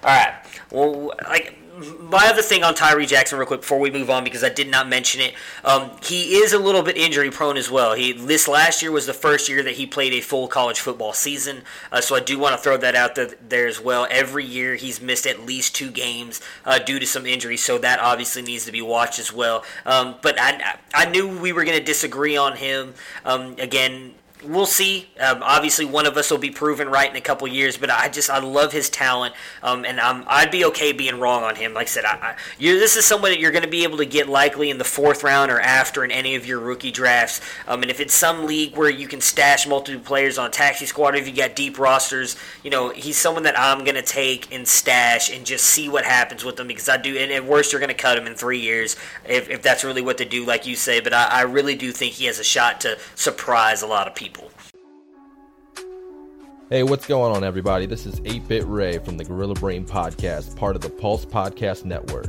All 0.04 0.10
right. 0.10 0.34
Well, 0.71 1.13
like 1.28 1.59
my 2.00 2.28
other 2.28 2.41
thing 2.41 2.64
on 2.64 2.76
Tyree 2.76 3.06
Jackson, 3.06 3.38
real 3.38 3.47
quick, 3.47 3.62
before 3.62 3.80
we 3.80 3.91
move 3.91 4.10
on, 4.10 4.24
because 4.24 4.43
I 4.43 4.49
did 4.49 4.70
not 4.70 4.88
mention 4.88 5.22
it, 5.22 5.34
um, 5.64 5.91
he 6.03 6.36
is 6.36 6.53
a 6.53 6.60
little 6.60 6.84
bit 6.84 6.97
injury 6.97 7.32
prone 7.32 7.58
as 7.58 7.70
well. 7.70 7.93
He 7.93 8.14
this 8.14 8.47
last 8.47 8.82
year 8.82 8.91
was 8.91 9.06
the 9.06 9.14
first 9.14 9.49
year 9.49 9.64
that 9.64 9.76
he 9.76 9.86
played 9.86 10.14
a 10.14 10.22
full 10.22 10.47
college 10.47 10.80
football 10.80 11.14
season, 11.14 11.64
uh, 11.91 12.01
so 12.01 12.16
I 12.16 12.20
do 12.20 12.38
want 12.38 12.56
to 12.56 12.62
throw 12.62 12.78
that 12.78 12.95
out 12.95 13.16
there, 13.16 13.32
there, 13.47 13.68
as 13.68 13.80
well. 13.80 14.08
Every 14.10 14.45
year 14.45 14.76
he's 14.76 15.01
missed 15.01 15.26
at 15.26 15.45
least 15.45 15.76
two 15.76 15.91
games 15.91 16.41
uh, 16.66 16.80
due 16.80 16.99
to 16.99 17.06
some 17.06 17.26
injuries, 17.26 17.64
so 17.64 17.78
that 17.78 17.99
obviously 17.99 18.41
needs 18.41 18.66
to 18.66 18.72
be 18.72 18.82
watched 18.82 19.20
as 19.20 19.32
well. 19.34 19.64
Um, 19.86 20.16
but 20.22 20.39
I 20.39 20.80
I 20.93 21.06
knew 21.10 21.39
we 21.39 21.53
were 21.53 21.64
going 21.64 21.78
to 21.78 21.84
disagree 21.84 22.38
on 22.38 22.58
him. 22.58 22.93
Um, 23.26 23.56
again, 23.60 24.14
we'll 24.44 24.66
see. 24.66 25.10
Um, 25.20 25.44
obviously, 25.44 25.86
one 25.86 26.06
of 26.06 26.16
us 26.18 26.32
will 26.32 26.38
be 26.38 26.52
proven 26.52 26.90
right 26.90 27.10
in 27.10 27.16
a 27.16 27.22
couple 27.22 27.48
years, 27.48 27.78
but 27.78 27.90
I 27.90 28.10
just 28.10 28.30
I 28.30 28.40
love 28.40 28.72
his 28.72 28.90
talent, 28.90 29.36
um, 29.62 29.86
and 29.86 30.00
I'm, 30.00 30.24
I'd 30.28 30.52
be 30.52 30.66
okay 30.66 30.92
being 30.92 31.20
wrong 31.20 31.44
on 31.44 31.56
him. 31.56 31.74
Like 31.74 31.88
I 31.88 31.90
said, 31.90 32.06
I, 32.06 32.16
I, 32.22 32.36
this 32.60 32.96
is 32.96 33.06
someone 33.06 33.32
that 33.32 33.40
you're 33.40 33.52
going 33.52 33.64
to 33.64 33.70
be 33.70 33.84
able 33.84 33.98
to 33.98 34.06
get 34.06 34.30
likely 34.30 34.70
in 34.70 34.78
the 34.78 34.84
fourth 34.84 35.24
round 35.24 35.52
or 35.52 35.60
after 35.60 36.04
in 36.04 36.12
any 36.12 36.36
of 36.36 36.46
your 36.46 36.60
rookie 36.60 36.92
drafts. 36.92 37.42
Um, 37.68 37.82
and 37.82 37.92
if 37.92 38.00
it's 38.00 38.14
some 38.14 38.46
league 38.46 38.76
where 38.78 38.90
you 38.90 39.08
can 39.08 39.22
stash 39.22 39.68
multiple 39.68 40.02
players 40.02 40.38
on 40.38 40.48
a 40.48 40.52
taxi 40.52 40.86
squad, 40.86 41.16
or 41.16 41.18
if 41.18 41.28
you 41.28 41.36
got 41.36 41.56
deep 41.56 41.78
rosters, 41.78 42.36
you 42.64 42.70
know 42.70 42.90
he's 42.90 43.18
someone 43.18 43.44
that 43.44 43.60
I'm 43.60 43.84
going 43.84 43.96
to 43.96 44.02
take 44.02 44.54
and 44.54 44.68
stash 44.68 45.36
and 45.36 45.46
just 45.46 45.66
see 45.66 45.90
what 45.90 46.06
happens 46.06 46.44
with 46.44 46.56
them 46.56 46.68
because 46.68 46.88
I 46.88 46.98
do. 46.98 47.18
And 47.18 47.32
at 47.32 47.46
worst, 47.46 47.72
you're 47.72 47.82
going 47.82 47.90
to 47.90 47.96
cut 47.96 48.18
him 48.18 48.28
in 48.28 48.36
three 48.36 48.60
years 48.60 48.96
if, 49.28 49.50
if 49.50 49.62
that's 49.62 49.84
really 49.84 50.02
what 50.02 50.18
they 50.18 50.26
do, 50.26 50.46
like 50.46 50.66
you 50.66 50.76
say. 50.76 51.00
But 51.00 51.14
I, 51.14 51.26
I 51.26 51.42
really 51.42 51.76
do 51.76 51.92
think 51.92 52.14
he 52.14 52.26
has 52.26 52.40
a 52.40 52.44
shot 52.44 52.82
to 52.82 52.98
surprise 53.16 53.82
a 53.82 53.88
lot 53.88 54.08
of 54.08 54.16
people. 54.16 54.28
Hey, 56.70 56.84
what's 56.84 57.07
going 57.07 57.36
on, 57.36 57.43
everybody? 57.43 57.88
This 57.88 58.05
is 58.05 58.22
8 58.26 58.47
Bit 58.47 58.63
Ray 58.67 58.99
from 58.99 59.17
the 59.17 59.24
Gorilla 59.24 59.55
Brain 59.55 59.84
Podcast, 59.84 60.55
part 60.55 60.76
of 60.76 60.84
the 60.84 60.89
Pulse 60.91 61.26
Podcast 61.26 61.84
Network. 61.84 62.28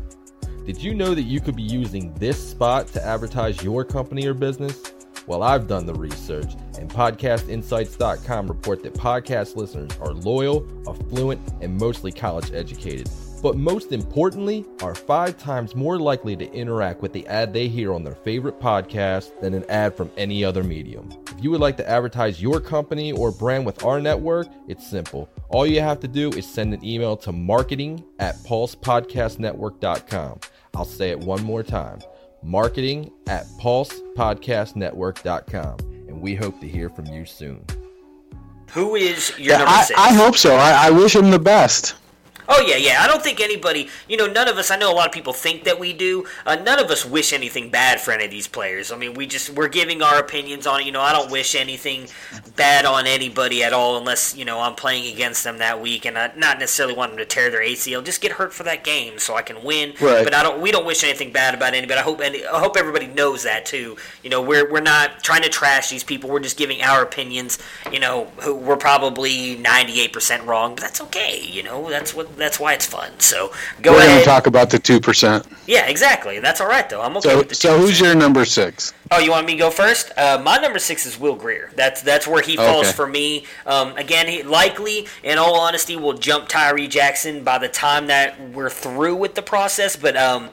Did 0.64 0.82
you 0.82 0.95
know 0.95 1.14
that 1.14 1.24
you 1.24 1.43
could 1.43 1.57
be 1.57 1.62
using 1.62 2.14
this 2.14 2.43
spot 2.43 2.86
to 2.95 3.05
advertise 3.05 3.62
your 3.62 3.84
company 3.84 4.26
or 4.26 4.32
business? 4.32 4.82
Well, 5.26 5.43
I've 5.43 5.66
done 5.66 5.84
the 5.84 5.93
research, 5.93 6.55
and 6.78 6.88
PodcastInsights.com 6.88 8.47
report 8.47 8.82
that 8.82 8.95
podcast 8.95 9.57
listeners 9.57 9.91
are 10.01 10.14
loyal, 10.14 10.66
affluent, 10.88 11.47
and 11.61 11.76
mostly 11.76 12.11
college 12.11 12.51
educated 12.55 13.11
but 13.43 13.57
most 13.57 13.91
importantly, 13.93 14.66
are 14.82 14.95
five 14.95 15.38
times 15.38 15.74
more 15.74 15.99
likely 15.99 16.36
to 16.36 16.53
interact 16.53 17.01
with 17.01 17.12
the 17.12 17.26
ad 17.26 17.53
they 17.53 17.66
hear 17.68 17.93
on 17.93 18.05
their 18.05 18.14
favorite 18.14 18.61
podcast 18.61 19.41
than 19.41 19.55
an 19.55 19.64
ad 19.68 19.97
from 19.97 20.11
any 20.16 20.45
other 20.45 20.62
medium. 20.62 21.11
If 21.28 21.43
you 21.43 21.51
would 21.51 21.61
like 21.61 21.76
to 21.78 21.88
advertise 21.88 22.41
your 22.43 22.61
company 22.61 23.12
or 23.12 23.32
brand 23.32 23.66
with 23.66 23.84
our 23.84 24.01
network, 24.01 24.49
it's 24.68 24.86
simple. 24.86 25.28
All 25.49 25.66
you 25.66 25.80
have 25.80 25.99
to 26.01 26.09
do 26.09 26.28
is 26.30 26.47
send 26.47 26.74
an 26.74 26.84
email 26.84 27.16
to 27.18 27.32
marketing 27.32 28.05
at 28.18 28.36
pulsepodcastnetwork.com. 28.38 30.41
I'll 30.74 30.84
say 30.84 31.11
it 31.11 31.18
one 31.18 31.43
more 31.43 31.62
time 31.62 32.01
marketing 32.43 33.11
at 33.26 33.47
pulsepodcastnetwork.com. 33.61 35.78
And 36.09 36.20
we 36.20 36.34
hope 36.34 36.61
to 36.61 36.68
hear 36.68 36.88
from 36.88 37.07
you 37.07 37.24
soon. 37.24 37.64
Who 38.70 38.95
is 38.95 39.30
your 39.38 39.53
yeah, 39.53 39.59
number 39.59 39.72
I, 39.72 39.82
six? 39.82 40.01
I 40.01 40.12
hope 40.12 40.36
so. 40.36 40.55
I, 40.55 40.86
I 40.86 40.91
wish 40.91 41.16
him 41.16 41.30
the 41.30 41.38
best. 41.38 41.97
Oh 42.53 42.64
yeah, 42.66 42.76
yeah. 42.76 42.96
I 43.01 43.07
don't 43.07 43.22
think 43.22 43.40
anybody, 43.40 43.88
you 44.09 44.16
know, 44.16 44.26
none 44.26 44.48
of 44.48 44.59
us. 44.59 44.72
I 44.72 44.76
know 44.76 44.92
a 44.92 44.94
lot 44.94 45.07
of 45.07 45.12
people 45.12 45.32
think 45.32 45.62
that 45.64 45.78
we 45.78 45.92
do. 45.92 46.26
Uh, 46.44 46.57
none 46.57 46.80
of 46.80 46.90
us 46.90 47.07
wish 47.07 47.32
anything 47.32 47.70
bad 47.70 48.01
for 48.01 48.11
any 48.11 48.24
of 48.24 48.32
these 48.32 48.48
players. 48.48 48.90
I 48.90 48.96
mean, 48.96 49.14
we 49.14 49.28
just 49.28 49.51
we're 49.51 49.68
giving 49.68 50.03
our 50.03 50.18
opinions 50.18 50.66
on 50.66 50.80
it. 50.80 50.86
You 50.86 50.90
know, 50.90 51.01
I 51.01 51.12
don't 51.12 51.30
wish 51.30 51.55
anything 51.55 52.09
bad 52.57 52.86
on 52.86 53.07
anybody 53.07 53.62
at 53.62 53.72
all, 53.72 53.96
unless 53.98 54.36
you 54.36 54.44
know 54.44 54.59
I'm 54.59 54.74
playing 54.74 55.14
against 55.14 55.44
them 55.44 55.59
that 55.59 55.80
week, 55.80 56.05
and 56.05 56.18
I 56.18 56.32
not 56.36 56.59
necessarily 56.59 56.96
want 56.96 57.12
them 57.12 57.18
to 57.18 57.24
tear 57.24 57.51
their 57.53 57.62
ACL. 57.62 58.05
Just 58.05 58.20
get 58.20 58.32
hurt 58.32 58.53
for 58.53 58.64
that 58.64 58.82
game 58.82 59.20
so 59.20 59.36
I 59.36 59.42
can 59.42 59.62
win. 59.62 59.94
Right. 60.01 60.24
But 60.24 60.34
I 60.34 60.42
don't. 60.42 60.61
We 60.61 60.72
don't 60.72 60.84
wish 60.84 61.05
anything 61.05 61.30
bad 61.30 61.55
about 61.55 61.74
anybody. 61.74 62.01
I 62.01 62.03
hope. 62.03 62.20
Any, 62.20 62.44
I 62.44 62.59
hope 62.59 62.76
everybody 62.76 63.07
knows 63.07 63.44
that 63.44 63.64
too. 63.64 63.96
You 64.24 64.30
know, 64.30 64.42
we're 64.42 64.68
we're 64.68 64.80
not 64.80 65.22
trying 65.22 65.42
to 65.42 65.51
trash 65.51 65.88
these 65.88 66.03
people. 66.03 66.28
We're 66.28 66.40
just 66.40 66.57
giving 66.57 66.82
our 66.82 67.01
opinions. 67.01 67.61
You 67.92 68.01
know, 68.01 68.24
who 68.40 68.57
we're 68.57 68.76
probably 68.76 69.57
98 69.57 70.12
percent 70.12 70.44
wrong, 70.48 70.74
but 70.74 70.82
that's 70.82 71.01
okay. 71.03 71.40
You 71.40 71.62
know, 71.62 71.88
that's 71.88 72.12
what 72.12 72.39
that's 72.41 72.59
why 72.59 72.72
it's 72.74 72.86
fun. 72.86 73.11
So 73.18 73.53
go 73.82 73.93
We're 73.93 73.99
going 73.99 74.09
ahead. 74.09 74.20
to 74.24 74.24
talk 74.28 74.47
about 74.47 74.70
the 74.70 74.78
2%. 74.78 75.47
yeah, 75.66 75.86
exactly. 75.86 76.38
That's 76.41 76.61
all 76.61 76.68
right 76.68 76.88
though. 76.88 77.03
I'm 77.03 77.16
okay 77.18 77.28
So, 77.30 77.38
with 77.38 77.49
the 77.49 77.55
so 77.55 77.76
2%. 77.78 77.80
who's 77.80 78.01
your 78.01 78.14
number 78.14 78.45
six? 78.45 78.93
Oh, 79.11 79.18
you 79.18 79.30
want 79.30 79.47
me 79.47 79.53
to 79.55 79.59
go 79.59 79.70
first? 79.70 80.12
Uh, 80.16 80.41
my 80.45 80.57
number 80.59 80.78
six 80.78 81.05
is 81.07 81.18
Will 81.18 81.34
Grier. 81.34 81.70
That's 81.76 82.01
that's 82.03 82.26
where 82.26 82.43
he 82.43 82.57
falls 82.57 82.86
Okay. 82.88 82.97
for 82.97 83.07
me. 83.07 83.45
Um, 83.66 83.97
again, 83.97 84.28
he 84.28 84.43
likely, 84.45 85.09
in 85.24 85.36
all 85.38 85.57
honesty, 85.59 85.97
will 85.97 86.12
jump 86.14 86.49
Tyree 86.49 86.86
Jackson 86.88 87.43
by 87.45 87.59
the 87.59 87.68
time 87.68 88.07
that 88.07 88.41
we're 88.51 88.70
through 88.70 89.16
with 89.16 89.34
the 89.34 89.43
process. 89.43 89.97
But 89.97 90.16
um, 90.16 90.51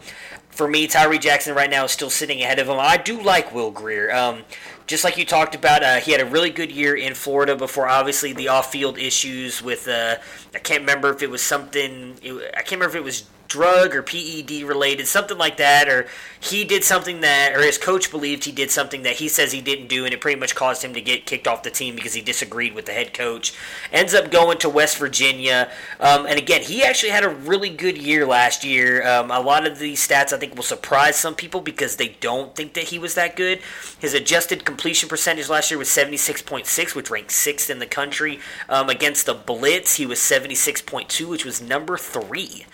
for 0.50 0.68
me, 0.68 0.88
Tyree 0.88 1.20
Jackson 1.20 1.54
right 1.56 1.70
now 1.70 1.86
is 1.86 1.92
still 1.92 2.10
sitting 2.10 2.42
ahead 2.42 2.58
of 2.58 2.68
him. 2.68 2.78
I 2.80 2.98
do 2.98 3.22
like 3.22 3.54
Will 3.54 3.70
Grier. 3.70 4.12
Um, 4.12 4.42
just 4.88 5.04
like 5.04 5.18
you 5.18 5.26
talked 5.26 5.54
about, 5.54 5.84
uh, 5.84 5.98
he 5.98 6.14
had 6.14 6.22
a 6.22 6.26
really 6.26 6.50
good 6.50 6.72
year 6.72 6.96
in 6.96 7.14
Florida 7.14 7.56
before, 7.56 7.88
obviously, 7.88 8.32
the 8.32 8.48
off-field 8.48 8.98
issues 8.98 9.62
with. 9.62 9.88
Uh, 9.88 10.16
I 10.56 10.60
can't 10.60 10.82
remember 10.82 11.12
if 11.12 11.22
it 11.22 11.30
was 11.30 11.42
something. 11.42 12.16
I 12.24 12.62
can't 12.62 12.72
remember 12.72 12.90
if 12.90 12.96
it 12.96 13.04
was 13.04 13.26
drug 13.48 13.96
or 13.96 14.04
PED 14.04 14.64
related, 14.64 15.08
something 15.08 15.38
like 15.38 15.58
that, 15.58 15.88
or 15.88 16.08
he 16.40 16.64
did 16.64 16.84
something 16.84 17.22
that, 17.22 17.54
or 17.56 17.62
his 17.62 17.78
coach 17.78 18.12
believed 18.12 18.44
he 18.44 18.52
did 18.52 18.72
something 18.72 19.04
that 19.04 19.16
he 19.16 19.28
says 19.28 19.52
he 19.52 19.62
didn't 19.62 19.88
do, 19.88 20.06
and 20.06 20.14
it 20.14 20.22
pretty 20.22 20.40
much 20.40 20.56
caused 20.56 20.84
him 20.84 20.94
to 20.94 21.02
get 21.02 21.26
kicked 21.26 21.48
off 21.48 21.64
the 21.64 21.72
team 21.72 21.96
because 21.96 22.14
he 22.14 22.22
disagreed 22.22 22.74
with 22.74 22.86
the 22.86 22.94
head 22.94 23.14
coach. 23.14 23.54
Ends 23.92 24.14
up 24.14 24.32
going 24.32 24.58
to 24.60 24.70
West 24.70 24.98
Virginia, 24.98 25.72
um, 26.00 26.26
and 26.26 26.38
again, 26.38 26.62
he 26.62 26.84
actually 26.84 27.12
had 27.12 27.24
a 27.24 27.30
really 27.30 27.70
good 27.70 27.98
year 27.98 28.26
last 28.26 28.64
year. 28.64 29.06
Um, 29.08 29.32
a 29.32 29.40
lot 29.40 29.66
of 29.66 29.80
these 29.80 30.06
stats 30.06 30.34
I 30.34 30.38
think 30.38 30.56
will 30.56 30.64
surprise 30.64 31.16
some 31.16 31.36
people 31.36 31.62
because 31.62 31.96
they 31.96 32.10
don't 32.20 32.56
think 32.56 32.74
that 32.74 32.86
he 32.86 33.00
was 33.00 33.16
that 33.16 33.36
good. 33.36 33.60
His 34.00 34.14
adjusted 34.14 34.66
completion 34.66 35.10
percentage 35.10 35.50
last 35.50 35.72
year 35.72 35.78
was 35.78 35.90
76.6, 35.90 36.96
which 36.96 37.10
ranked 37.10 37.32
sixth 37.32 37.70
in 37.70 37.80
the 37.80 37.86
country. 37.86 38.40
Um, 38.70 38.90
against 38.90 39.26
the 39.26 39.34
Blitz, 39.34 39.96
he 39.96 40.06
was 40.06 40.20
76.2, 40.20 41.28
which 41.28 41.46
was 41.46 41.62
number 41.62 41.98
three 41.98 42.66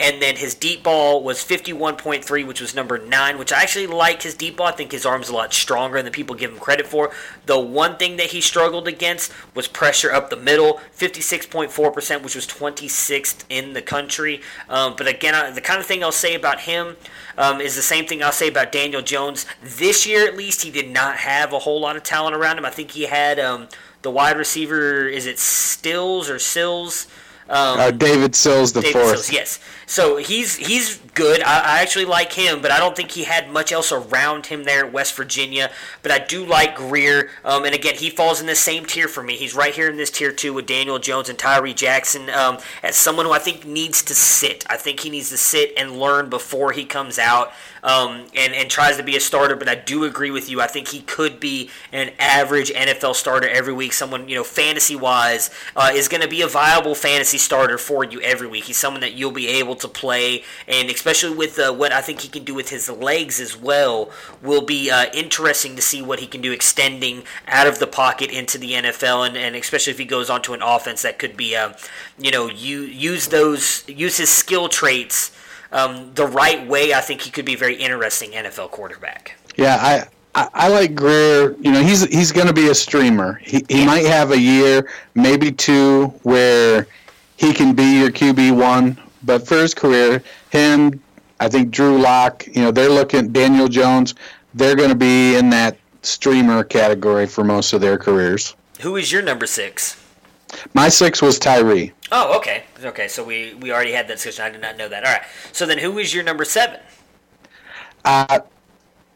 and 0.00 0.20
then 0.20 0.36
his 0.36 0.54
deep 0.54 0.82
ball 0.82 1.22
was 1.22 1.38
51.3 1.38 2.46
which 2.46 2.60
was 2.60 2.74
number 2.74 2.98
9 2.98 3.38
which 3.38 3.52
i 3.52 3.60
actually 3.62 3.86
like 3.86 4.22
his 4.22 4.34
deep 4.34 4.56
ball. 4.56 4.66
I 4.68 4.72
think 4.72 4.90
his 4.92 5.04
arm's 5.06 5.28
a 5.28 5.34
lot 5.34 5.52
stronger 5.52 6.02
than 6.02 6.10
people 6.12 6.34
give 6.34 6.50
him 6.50 6.58
credit 6.58 6.86
for. 6.86 7.10
The 7.46 7.58
one 7.60 7.96
thing 7.98 8.16
that 8.16 8.28
he 8.28 8.40
struggled 8.40 8.88
against 8.88 9.32
was 9.54 9.68
pressure 9.68 10.10
up 10.12 10.30
the 10.30 10.36
middle 10.36 10.80
56.4% 10.98 12.22
which 12.22 12.34
was 12.34 12.46
26th 12.46 13.44
in 13.48 13.72
the 13.74 13.82
country. 13.82 14.40
Um, 14.68 14.94
but 14.96 15.06
again 15.06 15.34
I- 15.34 15.50
the 15.50 15.60
kind 15.60 15.80
of 15.80 15.86
thing 15.86 16.02
i'll 16.02 16.12
say 16.12 16.34
about 16.34 16.60
him 16.60 16.96
um, 17.38 17.60
is 17.60 17.76
the 17.76 17.82
same 17.82 18.06
thing 18.06 18.22
i'll 18.22 18.32
say 18.32 18.48
about 18.48 18.72
daniel 18.72 19.02
jones. 19.02 19.46
This 19.62 20.06
year 20.06 20.26
at 20.26 20.36
least 20.36 20.62
he 20.62 20.70
did 20.70 20.90
not 20.90 21.18
have 21.18 21.52
a 21.52 21.58
whole 21.60 21.80
lot 21.80 21.96
of 21.96 22.02
talent 22.02 22.34
around 22.34 22.58
him. 22.58 22.64
I 22.64 22.70
think 22.70 22.92
he 22.92 23.02
had 23.04 23.38
um, 23.38 23.68
the 24.02 24.10
wide 24.10 24.36
receiver 24.38 25.06
is 25.06 25.26
it 25.26 25.38
stills 25.38 26.30
or 26.30 26.38
sills? 26.38 27.06
Um, 27.48 27.80
Uh, 27.80 27.90
David 27.90 28.34
Sills 28.36 28.72
the 28.72 28.80
David 28.80 28.92
fourth. 28.92 29.08
Sills, 29.10 29.32
yes. 29.32 29.58
So 29.90 30.18
he's 30.18 30.54
he's 30.54 30.98
good. 31.14 31.42
I, 31.42 31.78
I 31.78 31.82
actually 31.82 32.04
like 32.04 32.32
him, 32.32 32.62
but 32.62 32.70
I 32.70 32.78
don't 32.78 32.94
think 32.94 33.10
he 33.10 33.24
had 33.24 33.50
much 33.50 33.72
else 33.72 33.90
around 33.90 34.46
him 34.46 34.62
there 34.62 34.86
at 34.86 34.92
West 34.92 35.16
Virginia. 35.16 35.72
But 36.04 36.12
I 36.12 36.20
do 36.20 36.46
like 36.46 36.76
Grier, 36.76 37.30
um, 37.44 37.64
and 37.64 37.74
again, 37.74 37.96
he 37.96 38.08
falls 38.08 38.40
in 38.40 38.46
the 38.46 38.54
same 38.54 38.86
tier 38.86 39.08
for 39.08 39.20
me. 39.20 39.36
He's 39.36 39.52
right 39.52 39.74
here 39.74 39.90
in 39.90 39.96
this 39.96 40.12
tier 40.12 40.30
too 40.30 40.54
with 40.54 40.66
Daniel 40.66 41.00
Jones 41.00 41.28
and 41.28 41.36
Tyree 41.36 41.74
Jackson 41.74 42.30
um, 42.30 42.58
as 42.84 42.94
someone 42.94 43.26
who 43.26 43.32
I 43.32 43.40
think 43.40 43.66
needs 43.66 44.00
to 44.02 44.14
sit. 44.14 44.64
I 44.70 44.76
think 44.76 45.00
he 45.00 45.10
needs 45.10 45.28
to 45.30 45.36
sit 45.36 45.72
and 45.76 45.98
learn 45.98 46.30
before 46.30 46.70
he 46.70 46.84
comes 46.84 47.18
out 47.18 47.52
um, 47.82 48.26
and 48.36 48.54
and 48.54 48.70
tries 48.70 48.96
to 48.98 49.02
be 49.02 49.16
a 49.16 49.20
starter. 49.20 49.56
But 49.56 49.68
I 49.68 49.74
do 49.74 50.04
agree 50.04 50.30
with 50.30 50.48
you. 50.48 50.60
I 50.60 50.68
think 50.68 50.86
he 50.88 51.00
could 51.00 51.40
be 51.40 51.68
an 51.92 52.12
average 52.20 52.70
NFL 52.70 53.16
starter 53.16 53.48
every 53.48 53.72
week. 53.72 53.92
Someone 53.92 54.28
you 54.28 54.36
know, 54.36 54.44
fantasy 54.44 54.94
wise, 54.94 55.50
uh, 55.74 55.90
is 55.92 56.06
going 56.06 56.22
to 56.22 56.28
be 56.28 56.42
a 56.42 56.46
viable 56.46 56.94
fantasy 56.94 57.38
starter 57.38 57.76
for 57.76 58.04
you 58.04 58.20
every 58.20 58.46
week. 58.46 58.64
He's 58.64 58.78
someone 58.78 59.00
that 59.00 59.14
you'll 59.14 59.32
be 59.32 59.48
able 59.48 59.79
to 59.80 59.88
play, 59.88 60.44
and 60.66 60.90
especially 60.90 61.36
with 61.36 61.58
uh, 61.58 61.72
what 61.72 61.92
I 61.92 62.00
think 62.00 62.20
he 62.20 62.28
can 62.28 62.44
do 62.44 62.54
with 62.54 62.70
his 62.70 62.88
legs 62.88 63.40
as 63.40 63.56
well, 63.56 64.10
will 64.42 64.62
be 64.62 64.90
uh, 64.90 65.06
interesting 65.12 65.76
to 65.76 65.82
see 65.82 66.02
what 66.02 66.20
he 66.20 66.26
can 66.26 66.40
do 66.40 66.52
extending 66.52 67.24
out 67.46 67.66
of 67.66 67.78
the 67.78 67.86
pocket 67.86 68.30
into 68.30 68.58
the 68.58 68.72
NFL, 68.72 69.26
and, 69.26 69.36
and 69.36 69.56
especially 69.56 69.92
if 69.92 69.98
he 69.98 70.04
goes 70.04 70.30
onto 70.30 70.52
an 70.52 70.62
offense 70.62 71.02
that 71.02 71.18
could 71.18 71.36
be, 71.36 71.56
uh, 71.56 71.72
you 72.18 72.30
know, 72.30 72.48
you 72.48 72.82
use 72.82 73.28
those 73.28 73.84
use 73.88 74.16
his 74.16 74.30
skill 74.30 74.68
traits. 74.68 75.36
Um, 75.72 76.12
the 76.14 76.26
right 76.26 76.66
way, 76.66 76.94
I 76.94 77.00
think 77.00 77.20
he 77.20 77.30
could 77.30 77.44
be 77.44 77.54
a 77.54 77.58
very 77.58 77.76
interesting 77.76 78.32
NFL 78.32 78.72
quarterback. 78.72 79.36
Yeah, 79.56 79.76
I, 79.80 80.08
I 80.34 80.48
I 80.54 80.68
like 80.68 80.94
Grier. 80.94 81.56
You 81.60 81.72
know, 81.72 81.82
he's 81.82 82.04
he's 82.06 82.32
going 82.32 82.46
to 82.46 82.52
be 82.52 82.68
a 82.68 82.74
streamer. 82.74 83.34
He 83.42 83.64
he 83.68 83.84
might 83.84 84.06
have 84.06 84.32
a 84.32 84.38
year, 84.38 84.88
maybe 85.14 85.52
two, 85.52 86.06
where 86.22 86.86
he 87.36 87.52
can 87.52 87.74
be 87.74 87.98
your 87.98 88.10
QB 88.10 88.56
one. 88.56 88.98
But 89.22 89.46
for 89.46 89.58
his 89.58 89.74
career, 89.74 90.22
him, 90.50 91.02
I 91.40 91.48
think 91.48 91.70
Drew 91.70 91.98
Lock. 92.00 92.46
You 92.46 92.62
know, 92.62 92.70
they're 92.70 92.90
looking 92.90 93.32
Daniel 93.32 93.68
Jones. 93.68 94.14
They're 94.54 94.76
going 94.76 94.88
to 94.88 94.94
be 94.94 95.36
in 95.36 95.50
that 95.50 95.76
streamer 96.02 96.64
category 96.64 97.26
for 97.26 97.44
most 97.44 97.72
of 97.72 97.80
their 97.80 97.98
careers. 97.98 98.56
Who 98.80 98.96
is 98.96 99.12
your 99.12 99.22
number 99.22 99.46
six? 99.46 100.02
My 100.74 100.88
six 100.88 101.22
was 101.22 101.38
Tyree. 101.38 101.92
Oh, 102.10 102.36
okay, 102.38 102.64
okay. 102.82 103.06
So 103.06 103.22
we 103.22 103.54
we 103.60 103.72
already 103.72 103.92
had 103.92 104.08
that 104.08 104.14
discussion. 104.14 104.44
I 104.44 104.50
did 104.50 104.60
not 104.60 104.76
know 104.76 104.88
that. 104.88 105.04
All 105.04 105.12
right. 105.12 105.22
So 105.52 105.64
then, 105.66 105.78
who 105.78 105.98
is 105.98 106.12
your 106.12 106.24
number 106.24 106.44
seven? 106.44 106.80
Uh, 108.04 108.40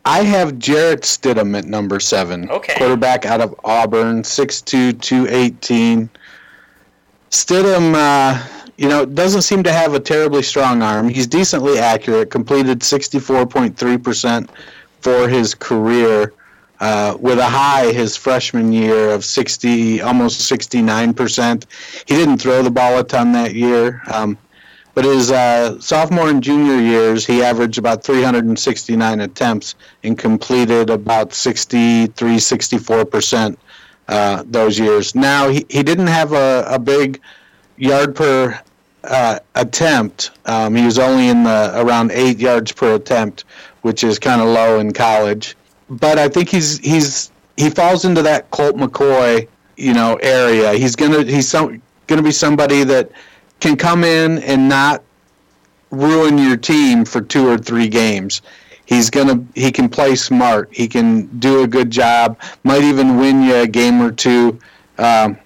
I 0.05 0.22
have 0.22 0.59
Jarrett 0.59 1.00
Stidham 1.00 1.57
at 1.57 1.64
number 1.64 1.98
seven. 1.98 2.50
Okay. 2.50 2.74
Quarterback 2.76 3.24
out 3.24 3.40
of 3.40 3.59
Auburn, 3.64 4.22
6'2", 4.22 5.00
218. 5.00 6.11
Stidham, 7.30 7.94
uh, 7.94 8.46
you 8.77 8.89
know, 8.89 9.05
doesn't 9.05 9.43
seem 9.43 9.62
to 9.62 9.72
have 9.72 9.95
a 9.95 10.01
terribly 10.01 10.43
strong 10.43 10.83
arm. 10.83 11.09
He's 11.09 11.27
decently 11.27 11.79
accurate, 11.79 12.31
completed 12.31 12.81
64.3% 12.81 14.49
for 15.01 15.29
his 15.29 15.55
career, 15.55 16.33
uh, 16.81 17.16
with 17.20 17.39
a 17.39 17.47
high 17.47 17.93
his 17.93 18.16
freshman 18.16 18.72
year 18.72 19.11
of 19.11 19.25
60, 19.25 20.03
almost 20.03 20.51
69%. 20.51 21.64
He 22.07 22.14
didn't 22.14 22.39
throw 22.39 22.62
the 22.62 22.70
ball 22.70 22.99
a 22.99 23.05
ton 23.05 23.33
that 23.33 23.55
year. 23.55 24.03
Um, 24.12 24.37
but 24.95 25.05
his 25.05 25.33
uh, 25.33 25.81
sophomore 25.81 26.29
and 26.29 26.43
junior 26.43 26.81
years, 26.81 27.27
he 27.27 27.43
averaged 27.43 27.79
about 27.79 28.05
369 28.05 29.20
attempts 29.20 29.75
and 30.05 30.16
completed 30.16 30.89
about 30.89 31.35
63, 31.35 32.39
64 32.39 33.05
percent 33.05 33.59
uh, 34.07 34.45
those 34.47 34.79
years. 34.79 35.14
Now 35.14 35.49
he, 35.49 35.66
he 35.68 35.83
didn't 35.83 36.07
have 36.07 36.33
a, 36.33 36.64
a 36.68 36.79
big 36.79 37.20
yard 37.77 38.14
per 38.14 38.61
uh, 39.05 39.39
attempt. 39.55 40.31
Um, 40.47 40.75
he 40.75 40.85
was 40.85 40.99
only 40.99 41.29
in 41.29 41.45
the 41.45 41.72
around 41.75 42.11
eight 42.12 42.39
yards 42.39 42.72
per 42.72 42.95
attempt, 42.95 43.45
which 43.83 44.05
is 44.05 44.18
kind 44.18 44.41
of 44.41 44.49
low 44.49 44.79
in 44.79 44.93
college. 44.93 45.57
But 45.91 46.18
I 46.18 46.29
think 46.29 46.49
he's 46.49 46.79
he's 46.79 47.31
he 47.57 47.70
falls 47.70 48.05
into 48.05 48.22
that 48.22 48.51
Colt 48.51 48.77
McCoy 48.77 49.49
you 49.77 49.93
know 49.93 50.16
area. 50.16 50.72
He's 50.75 50.97
gonna 50.97 51.25
he's 51.25 51.49
some, 51.49 51.83
gonna 52.07 52.22
be 52.22 52.33
somebody 52.33 52.85
that 52.85 53.11
can 53.61 53.77
come 53.77 54.05
in 54.05 54.39
and 54.39 54.68
not 54.68 55.03
ruin 55.91 56.39
your 56.39 56.57
team 56.57 57.05
for 57.05 57.20
two 57.20 57.49
or 57.49 57.59
three 57.59 57.89
games. 57.89 58.43
He's 58.87 59.11
gonna 59.11 59.45
he 59.55 59.72
can 59.72 59.89
play 59.89 60.14
smart. 60.14 60.68
He 60.72 60.89
can 60.89 61.27
do 61.39 61.62
a 61.62 61.66
good 61.66 61.91
job. 61.91 62.39
Might 62.64 62.83
even 62.83 63.18
win 63.18 63.43
you 63.43 63.57
a 63.57 63.66
game 63.66 64.01
or 64.01 64.12
two. 64.12 64.59
Um, 64.99 65.39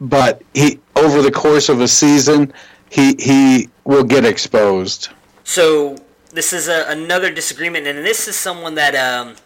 but 0.00 0.42
he 0.54 0.80
over 0.96 1.22
the 1.22 1.30
course 1.30 1.68
of 1.68 1.80
a 1.80 1.88
season, 1.88 2.52
he 2.90 3.16
he 3.18 3.68
will 3.84 4.04
get 4.04 4.24
exposed. 4.24 5.08
So 5.44 5.96
this 6.30 6.52
is 6.52 6.68
a, 6.68 6.86
another 6.88 7.32
disagreement, 7.32 7.86
and 7.86 8.04
this 8.04 8.28
is 8.28 8.36
someone 8.36 8.74
that 8.76 8.94
um, 8.94 9.36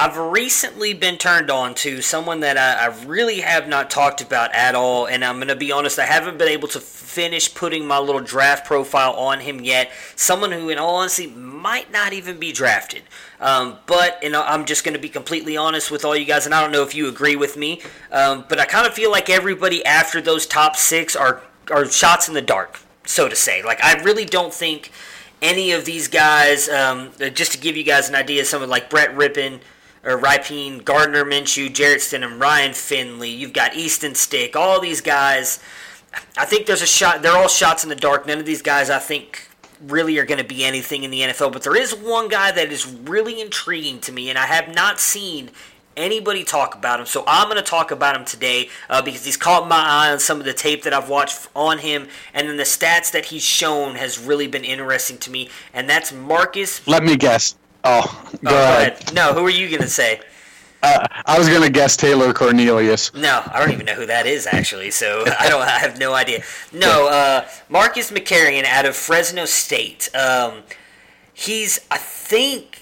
I've 0.00 0.16
recently 0.16 0.94
been 0.94 1.18
turned 1.18 1.50
on 1.50 1.74
to, 1.76 2.00
someone 2.02 2.38
that 2.40 2.56
I, 2.56 2.84
I 2.84 3.04
really 3.04 3.40
have 3.40 3.66
not 3.66 3.90
talked 3.90 4.20
about 4.20 4.54
at 4.54 4.76
all, 4.76 5.06
and 5.06 5.24
I'm 5.24 5.36
going 5.36 5.48
to 5.48 5.56
be 5.56 5.72
honest, 5.72 5.98
I 5.98 6.04
haven't 6.06 6.38
been 6.38 6.46
able 6.46 6.68
to 6.68 6.78
finish 6.78 7.52
putting 7.52 7.84
my 7.84 7.98
little 7.98 8.20
draft 8.20 8.64
profile 8.64 9.14
on 9.14 9.40
him 9.40 9.60
yet. 9.60 9.90
Someone 10.14 10.52
who, 10.52 10.68
in 10.68 10.78
all 10.78 10.94
honesty, 10.94 11.26
might 11.26 11.90
not 11.90 12.12
even 12.12 12.38
be 12.38 12.52
drafted. 12.52 13.02
Um, 13.40 13.78
but 13.86 14.22
know, 14.22 14.44
I'm 14.44 14.66
just 14.66 14.84
going 14.84 14.94
to 14.94 15.00
be 15.00 15.08
completely 15.08 15.56
honest 15.56 15.90
with 15.90 16.04
all 16.04 16.14
you 16.14 16.24
guys, 16.24 16.46
and 16.46 16.54
I 16.54 16.60
don't 16.60 16.70
know 16.70 16.84
if 16.84 16.94
you 16.94 17.08
agree 17.08 17.34
with 17.34 17.56
me, 17.56 17.82
um, 18.12 18.44
but 18.48 18.60
I 18.60 18.66
kind 18.66 18.86
of 18.86 18.94
feel 18.94 19.10
like 19.10 19.28
everybody 19.28 19.84
after 19.84 20.20
those 20.20 20.46
top 20.46 20.76
six 20.76 21.16
are 21.16 21.42
are 21.72 21.90
shots 21.90 22.28
in 22.28 22.34
the 22.34 22.42
dark, 22.42 22.78
so 23.04 23.28
to 23.28 23.34
say. 23.34 23.64
Like 23.64 23.82
I 23.82 24.00
really 24.02 24.24
don't 24.24 24.54
think 24.54 24.92
any 25.42 25.72
of 25.72 25.84
these 25.86 26.06
guys. 26.06 26.68
Um, 26.68 27.10
just 27.34 27.50
to 27.50 27.58
give 27.58 27.76
you 27.76 27.82
guys 27.82 28.08
an 28.08 28.14
idea, 28.14 28.44
someone 28.44 28.70
like 28.70 28.90
Brett 28.90 29.16
Rypien 29.16 29.58
or 30.04 30.18
Rypien, 30.18 30.84
Gardner 30.84 31.24
Minshew, 31.24 31.72
Jarrett 31.72 32.00
Stidham, 32.00 32.40
Ryan 32.40 32.72
Finley. 32.74 33.30
You've 33.30 33.52
got 33.52 33.74
Easton 33.74 34.14
Stick. 34.14 34.56
All 34.56 34.80
these 34.80 35.00
guys. 35.00 35.60
I 36.36 36.44
think 36.44 36.66
there's 36.66 36.82
a 36.82 36.86
shot. 36.86 37.22
They're 37.22 37.36
all 37.36 37.48
shots 37.48 37.82
in 37.82 37.90
the 37.90 37.96
dark. 37.96 38.26
None 38.26 38.38
of 38.38 38.46
these 38.46 38.62
guys, 38.62 38.90
I 38.90 38.98
think, 38.98 39.48
really 39.80 40.18
are 40.18 40.24
going 40.24 40.40
to 40.40 40.46
be 40.46 40.64
anything 40.64 41.04
in 41.04 41.10
the 41.10 41.20
NFL. 41.20 41.52
But 41.52 41.62
there 41.62 41.76
is 41.76 41.94
one 41.94 42.28
guy 42.28 42.50
that 42.50 42.72
is 42.72 42.86
really 42.86 43.40
intriguing 43.40 44.00
to 44.00 44.12
me, 44.12 44.30
and 44.30 44.38
I 44.38 44.46
have 44.46 44.74
not 44.74 44.98
seen 44.98 45.50
anybody 45.96 46.44
talk 46.44 46.74
about 46.74 47.00
him. 47.00 47.06
So 47.06 47.24
I'm 47.26 47.48
going 47.48 47.62
to 47.62 47.68
talk 47.68 47.90
about 47.90 48.16
him 48.16 48.24
today 48.24 48.70
uh, 48.88 49.02
because 49.02 49.24
he's 49.24 49.36
caught 49.36 49.68
my 49.68 49.76
eye 49.76 50.12
on 50.12 50.20
some 50.20 50.38
of 50.38 50.46
the 50.46 50.54
tape 50.54 50.84
that 50.84 50.94
I've 50.94 51.08
watched 51.08 51.48
on 51.54 51.78
him, 51.78 52.08
and 52.32 52.48
then 52.48 52.56
the 52.56 52.62
stats 52.62 53.10
that 53.12 53.26
he's 53.26 53.42
shown 53.42 53.96
has 53.96 54.18
really 54.18 54.46
been 54.46 54.64
interesting 54.64 55.18
to 55.18 55.30
me. 55.30 55.50
And 55.74 55.90
that's 55.90 56.12
Marcus. 56.12 56.86
Let 56.86 57.02
me 57.02 57.16
guess. 57.16 57.56
Oh, 57.84 58.02
go, 58.32 58.38
Oh, 58.38 58.38
go 58.42 58.48
ahead. 58.56 58.92
ahead. 58.92 59.14
No, 59.14 59.32
who 59.34 59.44
are 59.46 59.50
you 59.50 59.68
going 59.68 59.82
to 59.82 59.88
say? 59.88 60.20
Uh, 60.80 61.04
I 61.26 61.36
was 61.36 61.48
gonna 61.48 61.68
guess 61.70 61.96
Taylor 61.96 62.32
Cornelius. 62.32 63.12
No, 63.12 63.42
I 63.52 63.58
don't 63.58 63.72
even 63.72 63.84
know 63.84 63.94
who 63.94 64.06
that 64.06 64.26
is 64.26 64.46
actually. 64.46 64.92
So 64.92 65.24
I 65.40 65.48
don't. 65.48 65.60
I 65.60 65.76
have 65.80 65.98
no 65.98 66.14
idea. 66.14 66.44
No, 66.72 67.08
uh, 67.08 67.48
Marcus 67.68 68.12
McMaryion 68.12 68.62
out 68.64 68.86
of 68.86 68.94
Fresno 68.94 69.44
State. 69.44 70.08
Um, 70.14 70.62
he's, 71.34 71.80
I 71.90 71.98
think, 71.98 72.77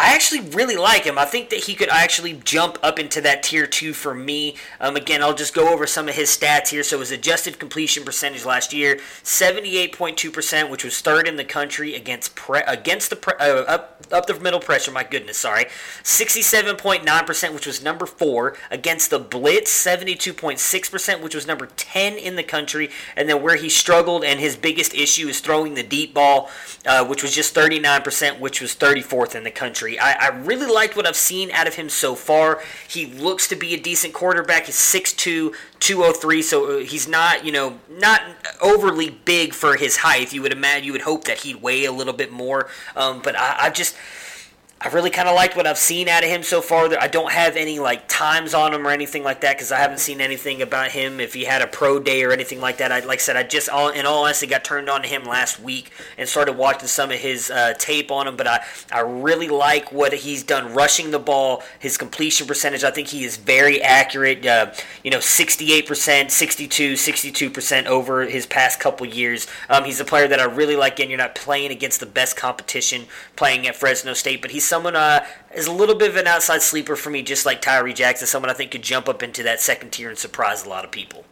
I 0.00 0.14
actually 0.14 0.42
really 0.50 0.76
like 0.76 1.02
him. 1.02 1.18
I 1.18 1.24
think 1.24 1.50
that 1.50 1.64
he 1.64 1.74
could 1.74 1.88
actually 1.88 2.34
jump 2.44 2.78
up 2.84 3.00
into 3.00 3.20
that 3.22 3.42
tier 3.42 3.66
two 3.66 3.92
for 3.92 4.14
me. 4.14 4.54
Um, 4.78 4.94
again, 4.94 5.24
I'll 5.24 5.34
just 5.34 5.54
go 5.54 5.72
over 5.72 5.88
some 5.88 6.08
of 6.08 6.14
his 6.14 6.28
stats 6.28 6.68
here. 6.68 6.84
So 6.84 7.00
his 7.00 7.10
adjusted 7.10 7.58
completion 7.58 8.04
percentage 8.04 8.44
last 8.44 8.72
year, 8.72 9.00
seventy-eight 9.24 9.92
point 9.92 10.16
two 10.16 10.30
percent, 10.30 10.70
which 10.70 10.84
was 10.84 11.00
third 11.00 11.26
in 11.26 11.34
the 11.34 11.44
country 11.44 11.96
against 11.96 12.36
pre- 12.36 12.62
against 12.68 13.10
the 13.10 13.16
pre- 13.16 13.34
uh, 13.40 13.62
up 13.62 14.00
up 14.12 14.26
the 14.26 14.38
middle 14.38 14.60
pressure. 14.60 14.92
My 14.92 15.02
goodness, 15.02 15.38
sorry, 15.38 15.66
sixty-seven 16.04 16.76
point 16.76 17.04
nine 17.04 17.24
percent, 17.24 17.52
which 17.52 17.66
was 17.66 17.82
number 17.82 18.06
four 18.06 18.56
against 18.70 19.10
the 19.10 19.18
blitz, 19.18 19.72
seventy-two 19.72 20.32
point 20.32 20.60
six 20.60 20.88
percent, 20.88 21.24
which 21.24 21.34
was 21.34 21.44
number 21.44 21.66
ten 21.74 22.16
in 22.16 22.36
the 22.36 22.44
country. 22.44 22.88
And 23.16 23.28
then 23.28 23.42
where 23.42 23.56
he 23.56 23.68
struggled 23.68 24.22
and 24.22 24.38
his 24.38 24.54
biggest 24.54 24.94
issue 24.94 25.26
is 25.26 25.40
throwing 25.40 25.74
the 25.74 25.82
deep 25.82 26.14
ball, 26.14 26.50
uh, 26.86 27.04
which 27.04 27.24
was 27.24 27.34
just 27.34 27.52
thirty-nine 27.52 28.02
percent, 28.02 28.38
which 28.38 28.60
was 28.60 28.74
thirty-fourth 28.74 29.34
in 29.34 29.42
the 29.42 29.50
country. 29.50 29.87
I, 29.96 30.12
I 30.20 30.28
really 30.28 30.66
liked 30.66 30.96
what 30.96 31.06
I've 31.06 31.16
seen 31.16 31.52
out 31.52 31.68
of 31.68 31.74
him 31.74 31.88
so 31.88 32.16
far. 32.16 32.60
He 32.88 33.06
looks 33.06 33.46
to 33.48 33.56
be 33.56 33.74
a 33.74 33.80
decent 33.80 34.12
quarterback. 34.12 34.66
He's 34.66 34.74
6'2", 34.74 35.54
203, 35.78 36.42
so 36.42 36.66
uh, 36.66 36.78
he's 36.80 37.06
not, 37.06 37.44
you 37.44 37.52
know, 37.52 37.78
not 37.88 38.22
overly 38.60 39.10
big 39.10 39.54
for 39.54 39.76
his 39.76 39.98
height. 39.98 40.32
You 40.32 40.42
would 40.42 40.52
imagine, 40.52 40.84
you 40.84 40.92
would 40.92 41.02
hope 41.02 41.24
that 41.24 41.38
he'd 41.38 41.62
weigh 41.62 41.84
a 41.84 41.92
little 41.92 42.12
bit 42.12 42.32
more. 42.32 42.68
Um, 42.96 43.20
but 43.22 43.38
I, 43.38 43.66
I 43.66 43.70
just, 43.70 43.94
I 44.80 44.88
really 44.90 45.10
kind 45.10 45.28
of 45.28 45.34
liked 45.34 45.56
what 45.56 45.66
I've 45.66 45.76
seen 45.76 46.08
out 46.08 46.22
of 46.22 46.30
him 46.30 46.44
so 46.44 46.60
far. 46.60 46.88
I 47.00 47.08
don't 47.08 47.32
have 47.32 47.56
any 47.56 47.80
like 47.80 48.06
times 48.06 48.54
on 48.54 48.72
him 48.72 48.86
or 48.86 48.90
anything 48.90 49.24
like 49.24 49.40
that 49.40 49.56
because 49.56 49.72
I 49.72 49.78
haven't 49.78 49.98
seen 49.98 50.20
anything 50.20 50.62
about 50.62 50.92
him. 50.92 51.18
If 51.18 51.34
he 51.34 51.44
had 51.46 51.62
a 51.62 51.66
pro 51.66 51.98
day 51.98 52.22
or 52.22 52.30
anything 52.30 52.60
like 52.60 52.78
that, 52.78 52.92
I 52.92 53.00
like 53.00 53.18
I 53.18 53.22
said, 53.22 53.36
I 53.36 53.42
just 53.42 53.68
all 53.68 53.88
in 53.88 54.06
all 54.06 54.22
honesty 54.22 54.46
got 54.46 54.62
turned 54.62 54.88
on 54.88 55.02
to 55.02 55.08
him 55.08 55.24
last 55.24 55.58
week 55.58 55.90
and 56.16 56.28
started 56.28 56.52
watching 56.52 56.86
some 56.86 57.10
of 57.10 57.18
his 57.18 57.50
uh, 57.50 57.74
tape 57.76 58.12
on 58.12 58.28
him. 58.28 58.36
But 58.36 58.46
I 58.46 58.64
I 58.92 59.00
really 59.00 59.48
like 59.48 59.90
what 59.90 60.12
he's 60.12 60.44
done 60.44 60.72
rushing 60.72 61.10
the 61.10 61.18
ball. 61.18 61.64
His 61.80 61.96
completion 61.96 62.46
percentage, 62.46 62.84
I 62.84 62.92
think 62.92 63.08
he 63.08 63.24
is 63.24 63.36
very 63.36 63.82
accurate. 63.82 64.46
Uh, 64.46 64.72
you 65.02 65.10
know, 65.10 65.18
68%, 65.18 66.30
62, 66.30 66.92
62% 66.92 67.86
over 67.86 68.26
his 68.26 68.46
past 68.46 68.78
couple 68.78 69.06
years. 69.06 69.48
Um, 69.68 69.82
he's 69.82 69.98
a 69.98 70.04
player 70.04 70.28
that 70.28 70.38
I 70.38 70.44
really 70.44 70.76
like. 70.76 71.00
And 71.00 71.10
you're 71.10 71.18
not 71.18 71.34
playing 71.34 71.72
against 71.72 71.98
the 71.98 72.06
best 72.06 72.36
competition 72.36 73.06
playing 73.34 73.66
at 73.66 73.74
Fresno 73.74 74.14
State, 74.14 74.40
but 74.40 74.52
he's 74.52 74.67
someone 74.68 74.94
uh, 74.94 75.24
is 75.54 75.66
a 75.66 75.72
little 75.72 75.94
bit 75.94 76.10
of 76.10 76.16
an 76.16 76.26
outside 76.26 76.62
sleeper 76.62 76.94
for 76.94 77.10
me, 77.10 77.22
just 77.22 77.46
like 77.46 77.60
Tyree 77.62 77.94
Jackson. 77.94 78.26
Someone 78.26 78.50
I 78.50 78.54
think 78.54 78.70
could 78.70 78.82
jump 78.82 79.08
up 79.08 79.22
into 79.22 79.42
that 79.44 79.60
second 79.60 79.90
tier 79.90 80.08
and 80.10 80.18
surprise 80.18 80.64
a 80.64 80.68
lot 80.68 80.84
of 80.84 80.90
people. 80.90 81.24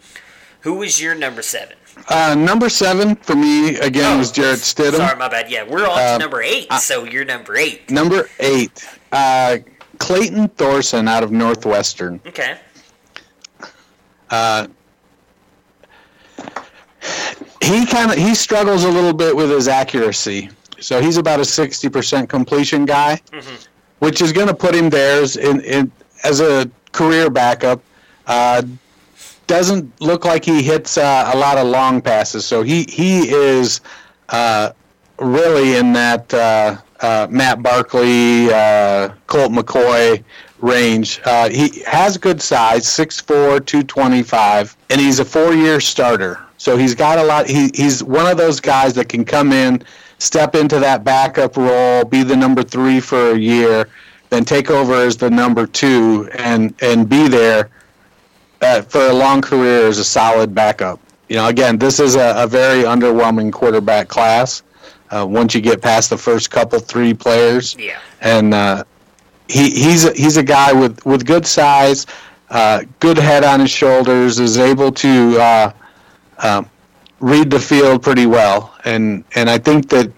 Who 0.62 0.82
is 0.82 1.00
your 1.00 1.14
number 1.14 1.42
seven? 1.42 1.76
Uh, 2.08 2.34
number 2.36 2.68
seven 2.68 3.14
for 3.16 3.36
me 3.36 3.76
again 3.78 4.18
was 4.18 4.32
Jarrett 4.32 4.58
Stidham. 4.60 4.94
Oh, 4.94 4.98
Sorry, 4.98 5.16
my 5.16 5.28
bad. 5.28 5.50
Yeah, 5.50 5.62
we're 5.62 5.86
on 5.88 5.96
to 5.96 6.12
Um, 6.14 6.18
number 6.20 6.42
eight, 6.42 6.72
so 6.74 7.04
you're 7.04 7.24
number 7.24 7.56
eight. 7.56 7.90
Number 7.90 8.28
eight, 8.40 8.86
uh, 9.12 9.58
Clayton 9.98 10.48
Thorson 10.48 11.08
out 11.08 11.22
of 11.22 11.30
Northwestern. 11.30 12.20
Okay. 12.26 12.58
Uh, 14.28 14.66
he 17.62 17.86
kind 17.86 18.10
of 18.10 18.18
he 18.18 18.34
struggles 18.34 18.84
a 18.84 18.88
little 18.90 19.12
bit 19.12 19.34
with 19.36 19.50
his 19.50 19.68
accuracy. 19.68 20.50
So 20.80 21.00
he's 21.00 21.16
about 21.16 21.40
a 21.40 21.44
sixty 21.44 21.88
percent 21.88 22.28
completion 22.28 22.84
guy, 22.84 23.20
which 24.00 24.20
is 24.20 24.32
going 24.32 24.48
to 24.48 24.54
put 24.54 24.74
him 24.74 24.90
there 24.90 25.22
as, 25.22 25.36
in, 25.36 25.60
in, 25.62 25.90
as 26.24 26.40
a 26.40 26.70
career 26.92 27.30
backup. 27.30 27.80
Uh, 28.26 28.62
doesn't 29.46 30.00
look 30.00 30.24
like 30.24 30.44
he 30.44 30.62
hits 30.62 30.98
uh, 30.98 31.30
a 31.32 31.36
lot 31.38 31.56
of 31.56 31.66
long 31.68 32.00
passes. 32.02 32.44
So 32.44 32.62
he 32.62 32.84
he 32.88 33.28
is 33.28 33.80
uh, 34.30 34.72
really 35.18 35.76
in 35.76 35.92
that 35.92 36.32
uh, 36.34 36.76
uh, 37.00 37.26
Matt 37.30 37.62
Barkley, 37.62 38.52
uh, 38.52 39.10
Colt 39.28 39.52
McCoy 39.52 40.22
range. 40.58 41.20
Uh, 41.24 41.48
he 41.50 41.80
has 41.82 42.16
good 42.16 42.40
size, 42.40 42.84
6'4", 42.86 43.64
225, 43.66 44.76
and 44.90 45.00
he's 45.00 45.18
a 45.20 45.24
four-year 45.24 45.80
starter. 45.80 46.40
So 46.56 46.76
he's 46.78 46.94
got 46.94 47.18
a 47.18 47.22
lot. 47.22 47.46
He, 47.46 47.70
he's 47.74 48.02
one 48.02 48.26
of 48.26 48.38
those 48.38 48.58
guys 48.58 48.94
that 48.94 49.10
can 49.10 49.24
come 49.24 49.52
in, 49.52 49.84
step 50.18 50.54
into 50.54 50.78
that 50.80 51.04
backup 51.04 51.56
role, 51.56 52.04
be 52.04 52.22
the 52.22 52.36
number 52.36 52.62
three 52.62 53.00
for 53.00 53.32
a 53.32 53.36
year, 53.38 53.88
then 54.30 54.44
take 54.44 54.70
over 54.70 54.94
as 54.94 55.16
the 55.16 55.30
number 55.30 55.66
two 55.66 56.28
and 56.34 56.74
and 56.82 57.08
be 57.08 57.28
there 57.28 57.70
uh, 58.62 58.82
for 58.82 59.06
a 59.06 59.12
long 59.12 59.40
career 59.42 59.86
as 59.86 59.98
a 59.98 60.04
solid 60.04 60.54
backup. 60.54 60.98
You 61.28 61.36
know, 61.36 61.48
again, 61.48 61.78
this 61.78 61.98
is 62.00 62.16
a, 62.16 62.34
a 62.36 62.46
very 62.46 62.84
underwhelming 62.84 63.52
quarterback 63.52 64.08
class. 64.08 64.62
Uh, 65.10 65.24
once 65.28 65.54
you 65.54 65.60
get 65.60 65.80
past 65.82 66.10
the 66.10 66.18
first 66.18 66.50
couple 66.50 66.78
three 66.80 67.14
players, 67.14 67.76
Yeah. 67.78 67.98
and 68.20 68.52
uh, 68.54 68.82
he 69.48 69.70
he's 69.70 70.04
a, 70.04 70.12
he's 70.14 70.36
a 70.36 70.42
guy 70.42 70.72
with 70.72 71.04
with 71.06 71.24
good 71.24 71.46
size, 71.46 72.06
uh, 72.50 72.82
good 72.98 73.16
head 73.18 73.44
on 73.44 73.60
his 73.60 73.70
shoulders, 73.70 74.40
is 74.40 74.58
able 74.58 74.90
to 74.92 75.38
uh, 75.40 75.72
um, 76.38 76.68
read 77.20 77.50
the 77.50 77.60
field 77.60 78.02
pretty 78.02 78.26
well, 78.26 78.74
and 78.84 79.24
and 79.34 79.48
I 79.48 79.58
think 79.58 79.88
that 79.90 80.10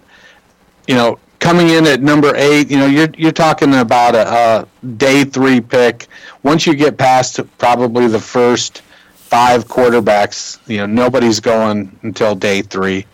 you 0.87 0.95
know 0.95 1.19
coming 1.39 1.69
in 1.69 1.85
at 1.87 2.01
number 2.01 2.35
eight, 2.35 2.69
you 2.69 2.77
know 2.77 2.87
you're 2.87 3.09
you're 3.17 3.31
talking 3.31 3.75
about 3.75 4.15
a, 4.15 4.27
a 4.29 4.87
day 4.97 5.23
three 5.23 5.61
pick. 5.61 6.07
Once 6.43 6.65
you 6.65 6.75
get 6.75 6.97
past 6.97 7.39
probably 7.57 8.07
the 8.07 8.19
first 8.19 8.81
five 9.13 9.67
quarterbacks, 9.67 10.59
you 10.67 10.77
know 10.77 10.85
nobody's 10.85 11.39
going 11.39 11.97
until 12.03 12.35
day 12.35 12.61
three 12.61 13.05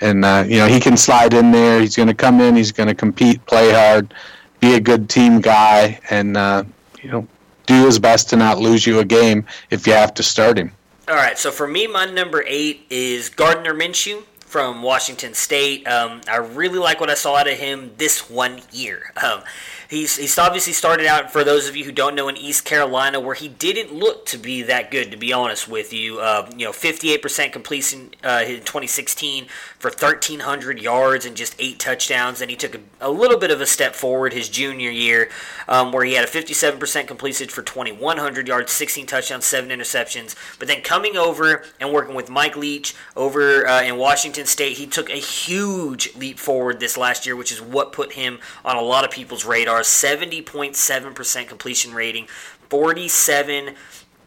and 0.00 0.24
uh, 0.24 0.44
you 0.46 0.56
know 0.58 0.66
he 0.66 0.80
can 0.80 0.96
slide 0.96 1.34
in 1.34 1.50
there. 1.50 1.80
He's 1.80 1.96
going 1.96 2.08
to 2.08 2.14
come 2.14 2.40
in. 2.40 2.56
He's 2.56 2.72
going 2.72 2.88
to 2.88 2.94
compete, 2.94 3.44
play 3.46 3.72
hard, 3.72 4.14
be 4.58 4.74
a 4.74 4.80
good 4.80 5.08
team 5.08 5.40
guy, 5.40 6.00
and 6.10 6.36
uh, 6.36 6.64
you 7.02 7.10
know 7.10 7.26
do 7.66 7.86
his 7.86 7.98
best 7.98 8.30
to 8.30 8.36
not 8.36 8.58
lose 8.58 8.86
you 8.86 8.98
a 8.98 9.04
game 9.04 9.46
if 9.70 9.86
you 9.86 9.92
have 9.92 10.14
to 10.14 10.22
start 10.22 10.58
him. 10.58 10.72
All 11.10 11.16
right, 11.16 11.36
so 11.36 11.50
for 11.50 11.66
me, 11.66 11.88
my 11.88 12.06
number 12.06 12.44
eight 12.46 12.86
is 12.88 13.30
Gardner 13.30 13.74
Minshew 13.74 14.22
from 14.38 14.80
Washington 14.80 15.34
State. 15.34 15.84
Um, 15.88 16.20
I 16.28 16.36
really 16.36 16.78
like 16.78 17.00
what 17.00 17.10
I 17.10 17.14
saw 17.14 17.34
out 17.34 17.48
of 17.48 17.58
him 17.58 17.90
this 17.96 18.30
one 18.30 18.62
year. 18.70 19.12
Um, 19.20 19.42
he's 19.90 20.16
he's 20.16 20.38
obviously 20.38 20.72
started 20.72 21.06
out 21.06 21.30
for 21.30 21.44
those 21.44 21.68
of 21.68 21.76
you 21.76 21.84
who 21.84 21.92
don't 21.92 22.14
know 22.14 22.28
in 22.28 22.36
East 22.36 22.64
Carolina, 22.64 23.20
where 23.20 23.34
he 23.34 23.48
didn't 23.48 23.92
look 23.92 24.24
to 24.26 24.38
be 24.38 24.62
that 24.62 24.90
good. 24.90 25.10
To 25.10 25.16
be 25.16 25.32
honest 25.32 25.68
with 25.68 25.92
you, 25.92 26.20
uh, 26.20 26.48
you 26.56 26.64
know, 26.64 26.70
58% 26.72 27.52
completion 27.52 28.10
uh, 28.22 28.44
in 28.46 28.60
2016 28.60 29.46
for 29.78 29.88
1,300 29.88 30.80
yards 30.80 31.26
and 31.26 31.36
just 31.36 31.56
eight 31.58 31.78
touchdowns. 31.78 32.40
And 32.40 32.50
he 32.50 32.56
took 32.56 32.76
a, 32.76 32.80
a 33.00 33.10
little 33.10 33.36
bit 33.36 33.50
of 33.50 33.60
a 33.60 33.66
step 33.66 33.94
forward 33.94 34.32
his 34.32 34.48
junior 34.48 34.90
year, 34.90 35.28
um, 35.68 35.92
where 35.92 36.04
he 36.04 36.14
had 36.14 36.24
a 36.24 36.28
57% 36.30 37.06
completion 37.06 37.48
for 37.48 37.62
2,100 37.62 38.46
yards, 38.48 38.72
16 38.72 39.06
touchdowns, 39.06 39.44
seven 39.44 39.70
interceptions. 39.70 40.36
But 40.58 40.68
then 40.68 40.82
coming 40.82 41.16
over 41.16 41.64
and 41.80 41.92
working 41.92 42.14
with 42.14 42.30
Mike 42.30 42.56
Leach 42.56 42.94
over 43.16 43.66
uh, 43.66 43.82
in 43.82 43.96
Washington 43.96 44.46
State, 44.46 44.76
he 44.76 44.86
took 44.86 45.10
a 45.10 45.14
huge 45.14 46.14
leap 46.14 46.38
forward 46.38 46.78
this 46.78 46.96
last 46.96 47.26
year, 47.26 47.34
which 47.34 47.50
is 47.50 47.60
what 47.60 47.92
put 47.92 48.12
him 48.12 48.38
on 48.64 48.76
a 48.76 48.82
lot 48.82 49.04
of 49.04 49.10
people's 49.10 49.44
radar. 49.44 49.79
70.7% 49.82 51.48
completion 51.48 51.94
rating, 51.94 52.26
47 52.68 53.74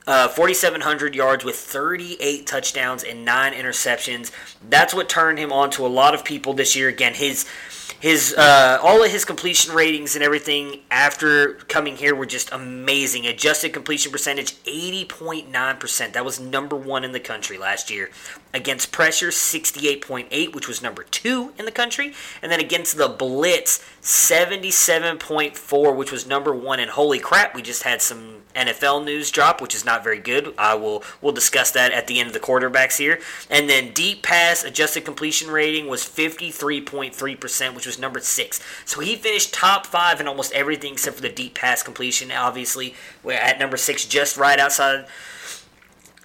uh, 0.06 0.28
4,700 0.28 1.16
yards 1.16 1.46
with 1.46 1.56
38 1.56 2.46
touchdowns 2.46 3.04
and 3.04 3.24
nine 3.24 3.54
interceptions. 3.54 4.32
That's 4.68 4.94
what 4.94 5.08
turned 5.08 5.40
him 5.40 5.54
on 5.54 5.70
to 5.72 5.86
a 5.86 5.88
lot 5.88 6.14
of 6.14 6.26
people 6.26 6.54
this 6.54 6.76
year. 6.76 6.90
Again, 6.90 7.14
his 7.14 7.46
his 8.00 8.34
uh, 8.38 8.80
all 8.84 9.02
of 9.02 9.10
his 9.10 9.24
completion 9.24 9.74
ratings 9.74 10.16
and 10.16 10.24
everything 10.24 10.82
after 10.92 11.54
coming 11.54 11.96
here 11.96 12.16
were 12.16 12.26
just 12.26 12.52
amazing. 12.52 13.26
Adjusted 13.26 13.72
completion 13.72 14.12
percentage 14.12 14.56
80.9%. 14.64 16.14
That 16.14 16.26
was 16.26 16.38
number 16.38 16.76
one 16.76 17.06
in 17.06 17.14
the 17.14 17.20
country 17.22 17.58
last 17.58 17.90
year. 17.90 18.10
Against 18.54 18.92
pressure 18.92 19.30
68.8, 19.30 20.54
which 20.54 20.68
was 20.68 20.82
number 20.82 21.04
two 21.04 21.54
in 21.58 21.66
the 21.66 21.72
country, 21.72 22.14
and 22.42 22.52
then 22.52 22.60
against 22.60 22.98
the 22.98 23.10
blitz 23.10 23.84
77.4, 24.02 25.96
which 25.96 26.12
was 26.12 26.28
number 26.28 26.54
one. 26.54 26.80
And 26.80 26.92
holy 26.92 27.20
crap, 27.20 27.56
we 27.56 27.62
just 27.64 27.84
had 27.84 28.02
some 28.02 28.44
NFL 28.56 29.04
news 29.04 29.32
drop, 29.32 29.62
which 29.62 29.76
is 29.76 29.86
not 29.86 30.04
very 30.04 30.20
good. 30.20 30.54
I 30.58 30.76
will 30.76 31.04
we'll 31.22 31.34
discuss 31.34 31.72
that 31.72 31.92
at 31.92 32.08
the 32.08 32.20
end 32.20 32.28
of 32.28 32.34
the 32.34 32.40
quarterbacks 32.40 32.98
here. 32.98 33.20
And 33.50 33.70
then 33.70 33.94
deep 33.94 34.24
pass 34.24 34.64
adjusted 34.64 35.06
completion 35.06 35.50
rating 35.50 35.88
was 35.88 36.04
53.3%, 36.04 37.76
which 37.76 37.86
was 37.86 38.00
number 38.00 38.20
six. 38.20 38.62
So 38.86 39.00
he 39.00 39.16
finished 39.16 39.54
top 39.54 39.86
five 39.86 40.20
in 40.20 40.28
almost 40.28 40.54
everything 40.54 40.94
except 40.94 41.16
for 41.16 41.22
the 41.22 41.30
deep 41.30 41.56
pass 41.56 41.84
completion. 41.84 42.32
Obviously, 42.32 42.96
at 43.28 43.60
number 43.60 43.78
six, 43.78 44.06
just 44.06 44.38
right 44.38 44.60
outside. 44.60 45.06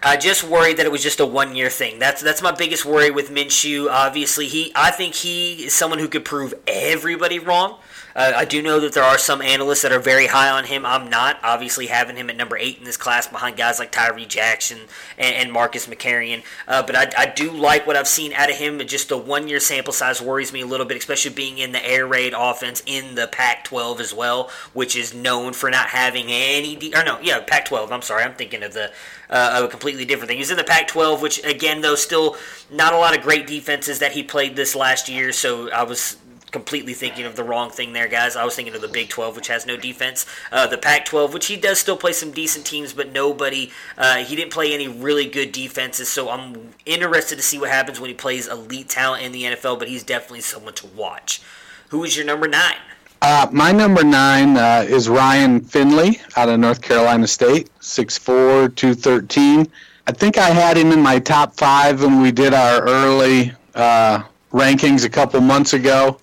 I 0.03 0.17
just 0.17 0.45
worried 0.45 0.77
that 0.77 0.87
it 0.87 0.93
was 0.93 1.03
just 1.03 1.19
a 1.19 1.27
one 1.27 1.57
year 1.57 1.71
thing. 1.71 1.99
That's 1.99 2.23
that's 2.23 2.41
my 2.41 2.53
biggest 2.53 2.85
worry 2.85 3.11
with 3.11 3.31
Minshew. 3.31 3.89
Obviously, 3.91 4.47
he 4.47 4.73
I 4.75 4.91
think 4.91 5.15
he 5.15 5.65
is 5.65 5.75
someone 5.75 5.99
who 5.99 6.09
could 6.09 6.25
prove 6.25 6.55
everybody 6.67 7.39
wrong. 7.39 7.79
Uh, 8.15 8.33
I 8.35 8.45
do 8.45 8.63
know 8.63 8.81
that 8.81 8.93
there 8.93 9.05
are 9.05 9.19
some 9.19 9.43
analysts 9.43 9.83
that 9.83 9.93
are 9.93 10.01
very 10.01 10.27
high 10.27 10.51
on 10.51 10.65
him. 10.65 10.85
I'm 10.85 11.09
not. 11.09 11.39
Obviously, 11.43 11.87
having 11.87 12.17
him 12.17 12.31
at 12.31 12.37
number 12.37 12.57
eight 12.57 12.79
in 12.79 12.85
this 12.85 12.97
class 12.97 13.27
behind 13.27 13.57
guys 13.57 13.79
like 13.79 13.93
Tyree 13.93 14.27
Jackson 14.27 14.79
and, 15.17 15.35
and 15.35 15.53
Marcus 15.53 15.87
McMaryion. 15.87 16.43
Uh, 16.67 16.83
but 16.83 16.97
I, 16.97 17.13
I 17.17 17.27
do 17.27 17.51
like 17.51 17.87
what 17.87 17.97
I've 17.97 18.09
seen 18.09 18.33
out 18.33 18.51
of 18.51 18.57
him. 18.57 18.79
Just 18.87 19.09
the 19.11 19.19
one 19.19 19.49
year 19.49 19.61
sample 19.61 19.93
size 19.93 20.21
worries 20.21 20.53
me 20.53 20.63
a 20.63 20.67
little 20.67 20.87
bit, 20.87 20.97
especially 20.97 21.35
being 21.35 21.59
in 21.59 21.73
the 21.73 21.85
air 21.87 22.07
raid 22.07 22.35
offense 22.37 22.83
in 22.87 23.15
the 23.15 23.29
Pac 23.29 23.65
12 23.65 24.01
as 24.01 24.15
well, 24.15 24.51
which 24.73 24.97
is 24.97 25.15
known 25.15 25.53
for 25.53 25.71
not 25.71 25.89
having 25.89 26.27
any. 26.29 26.77
De- 26.77 26.95
or 26.95 27.05
no, 27.05 27.19
yeah, 27.21 27.41
Pac 27.41 27.67
12. 27.67 27.93
I'm 27.93 28.03
sorry. 28.03 28.25
I'm 28.25 28.35
thinking 28.35 28.63
of 28.63 28.75
the. 28.75 28.93
Uh, 29.31 29.57
of 29.59 29.65
a 29.65 29.69
completely 29.69 30.07
different 30.07 30.29
thing. 30.29 30.39
He's 30.39 30.51
in 30.51 30.57
the 30.57 30.65
Pac 30.65 30.89
12, 30.89 31.21
which, 31.21 31.45
again, 31.45 31.83
though, 31.83 31.97
still 31.97 32.39
not 32.71 32.95
a 32.95 32.97
lot 32.97 33.15
of 33.15 33.23
great 33.23 33.47
defenses 33.47 33.99
that 33.99 34.13
he 34.13 34.23
played 34.23 34.57
this 34.57 34.75
last 34.75 35.07
year. 35.07 35.33
So 35.33 35.71
I 35.71 35.83
was 35.83 36.17
completely 36.51 36.95
thinking 36.95 37.25
of 37.25 37.37
the 37.37 37.45
wrong 37.45 37.71
thing 37.71 37.93
there, 37.93 38.09
guys. 38.09 38.37
I 38.37 38.45
was 38.45 38.55
thinking 38.55 38.75
of 38.75 38.81
the 38.81 38.89
Big 38.89 39.09
12, 39.09 39.37
which 39.37 39.49
has 39.49 39.67
no 39.67 39.77
defense. 39.77 40.27
Uh, 40.51 40.67
the 40.67 40.79
Pac 40.79 41.05
12, 41.05 41.33
which 41.33 41.47
he 41.47 41.57
does 41.57 41.79
still 41.79 41.97
play 41.97 42.13
some 42.13 42.31
decent 42.31 42.67
teams, 42.67 42.93
but 42.93 43.13
nobody, 43.13 43.71
uh, 43.97 44.17
he 44.17 44.37
didn't 44.37 44.53
play 44.53 44.73
any 44.73 44.89
really 44.89 45.27
good 45.29 45.53
defenses. 45.53 46.09
So 46.09 46.31
I'm 46.31 46.71
interested 46.87 47.37
to 47.37 47.43
see 47.43 47.59
what 47.59 47.71
happens 47.71 48.01
when 48.01 48.09
he 48.09 48.15
plays 48.15 48.49
elite 48.49 48.89
talent 48.89 49.25
in 49.25 49.33
the 49.33 49.45
NFL, 49.45 49.79
but 49.79 49.89
he's 49.89 50.03
definitely 50.03 50.41
someone 50.41 50.75
to 50.75 50.87
watch. 50.87 51.43
Who 51.89 52.05
is 52.05 52.17
your 52.17 52.27
number 52.27 52.49
nine? 52.49 52.77
Uh, 53.21 53.49
my 53.51 53.73
number 53.73 54.05
nine 54.05 54.57
uh, 54.57 54.85
is 54.87 55.09
Ryan 55.09 55.61
Finley 55.61 56.21
out 56.37 56.49
of 56.49 56.61
North 56.61 56.81
Carolina 56.81 57.27
State, 57.27 57.69
6'4", 57.81 58.75
213. 58.77 59.67
I 60.07 60.13
think 60.13 60.39
I 60.39 60.51
had 60.51 60.77
him 60.77 60.93
in 60.93 61.03
my 61.03 61.19
top 61.19 61.57
five 61.57 62.01
when 62.03 62.23
we 62.23 62.31
did 62.31 62.55
our 62.55 62.83
early 62.87 63.53
uh, 63.75 64.23
rankings 64.53 65.05
a 65.05 65.09
couple 65.09 65.41
months 65.41 65.73
ago. 65.73 66.19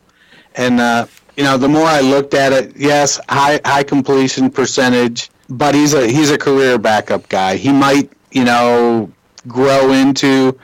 And, 0.55 0.79
uh, 0.79 1.07
you 1.37 1.43
know, 1.43 1.57
the 1.57 1.67
more 1.67 1.85
I 1.85 2.01
looked 2.01 2.33
at 2.33 2.53
it, 2.53 2.75
yes, 2.75 3.19
high, 3.29 3.59
high 3.65 3.83
completion 3.83 4.49
percentage, 4.49 5.29
but 5.49 5.75
he's 5.75 5.93
a, 5.93 6.07
he's 6.07 6.31
a 6.31 6.37
career 6.37 6.77
backup 6.77 7.27
guy. 7.29 7.55
He 7.57 7.71
might, 7.71 8.11
you 8.31 8.45
know, 8.45 9.11
grow 9.47 9.91
into 9.91 10.57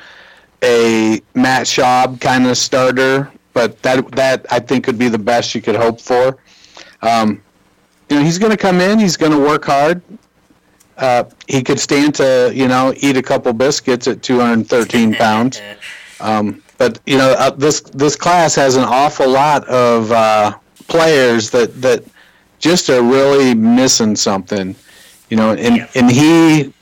a 0.63 1.21
Matt 1.33 1.65
Schaub 1.65 2.21
kind 2.21 2.47
of 2.47 2.57
starter, 2.57 3.31
but 3.53 3.81
that 3.81 4.09
that 4.11 4.45
I 4.51 4.59
think 4.59 4.85
could 4.85 4.97
be 4.97 5.09
the 5.09 5.17
best 5.17 5.53
you 5.55 5.61
could 5.61 5.75
hope 5.75 5.99
for. 5.99 6.37
Um, 7.01 7.41
you 8.09 8.17
know, 8.17 8.23
he's 8.23 8.37
going 8.37 8.51
to 8.51 8.57
come 8.57 8.79
in. 8.79 8.99
He's 8.99 9.17
going 9.17 9.31
to 9.31 9.39
work 9.39 9.65
hard. 9.65 10.01
Uh, 10.97 11.23
he 11.47 11.63
could 11.63 11.79
stand 11.79 12.13
to 12.15 12.51
you 12.53 12.67
know 12.67 12.93
eat 12.97 13.17
a 13.17 13.23
couple 13.23 13.51
biscuits 13.53 14.07
at 14.07 14.21
213 14.21 15.15
pounds. 15.15 15.61
Um, 16.23 16.61
but 16.81 16.99
you 17.05 17.15
know, 17.15 17.35
uh, 17.37 17.51
this 17.51 17.81
this 17.81 18.15
class 18.15 18.55
has 18.55 18.75
an 18.75 18.83
awful 18.83 19.29
lot 19.29 19.67
of 19.67 20.11
uh, 20.11 20.57
players 20.87 21.51
that 21.51 21.79
that 21.79 22.03
just 22.57 22.89
are 22.89 23.03
really 23.03 23.53
missing 23.53 24.15
something. 24.15 24.75
You 25.29 25.37
know, 25.37 25.51
and 25.51 25.87
and 25.93 26.09
he, 26.09 26.73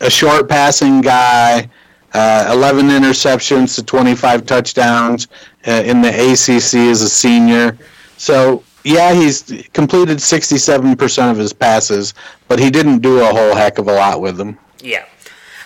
a 0.00 0.10
short 0.10 0.46
passing 0.46 1.00
guy. 1.00 1.70
Uh, 2.12 2.50
11 2.50 2.86
interceptions 2.86 3.74
to 3.74 3.82
25 3.82 4.46
touchdowns 4.46 5.28
uh, 5.66 5.82
in 5.84 6.00
the 6.00 6.08
ACC 6.08 6.88
as 6.88 7.02
a 7.02 7.08
senior. 7.10 7.76
So, 8.16 8.62
yeah, 8.84 9.12
he's 9.12 9.42
completed 9.74 10.16
67% 10.16 11.30
of 11.30 11.36
his 11.36 11.52
passes, 11.52 12.14
but 12.48 12.58
he 12.58 12.70
didn't 12.70 13.00
do 13.00 13.20
a 13.20 13.26
whole 13.26 13.54
heck 13.54 13.76
of 13.76 13.88
a 13.88 13.92
lot 13.92 14.22
with 14.22 14.38
them. 14.38 14.56
Yeah. 14.80 15.04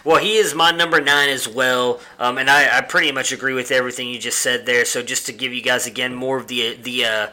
Well, 0.05 0.17
he 0.17 0.37
is 0.37 0.55
my 0.55 0.71
number 0.71 1.01
nine 1.01 1.29
as 1.29 1.47
well, 1.47 2.01
um, 2.19 2.39
and 2.39 2.49
I, 2.49 2.79
I, 2.79 2.81
pretty 2.81 3.13
much 3.13 3.33
agree 3.33 3.53
with 3.53 3.71
everything 3.71 4.09
you 4.09 4.19
just 4.19 4.39
said 4.39 4.65
there. 4.65 4.87
So, 4.87 5.03
just 5.03 5.27
to 5.27 5.33
give 5.33 5.53
you 5.53 5.61
guys 5.61 5.87
again 5.87 6.15
more 6.15 6.39
of 6.39 6.49
the 6.49 6.75
the 6.75 7.05
uh, 7.05 7.27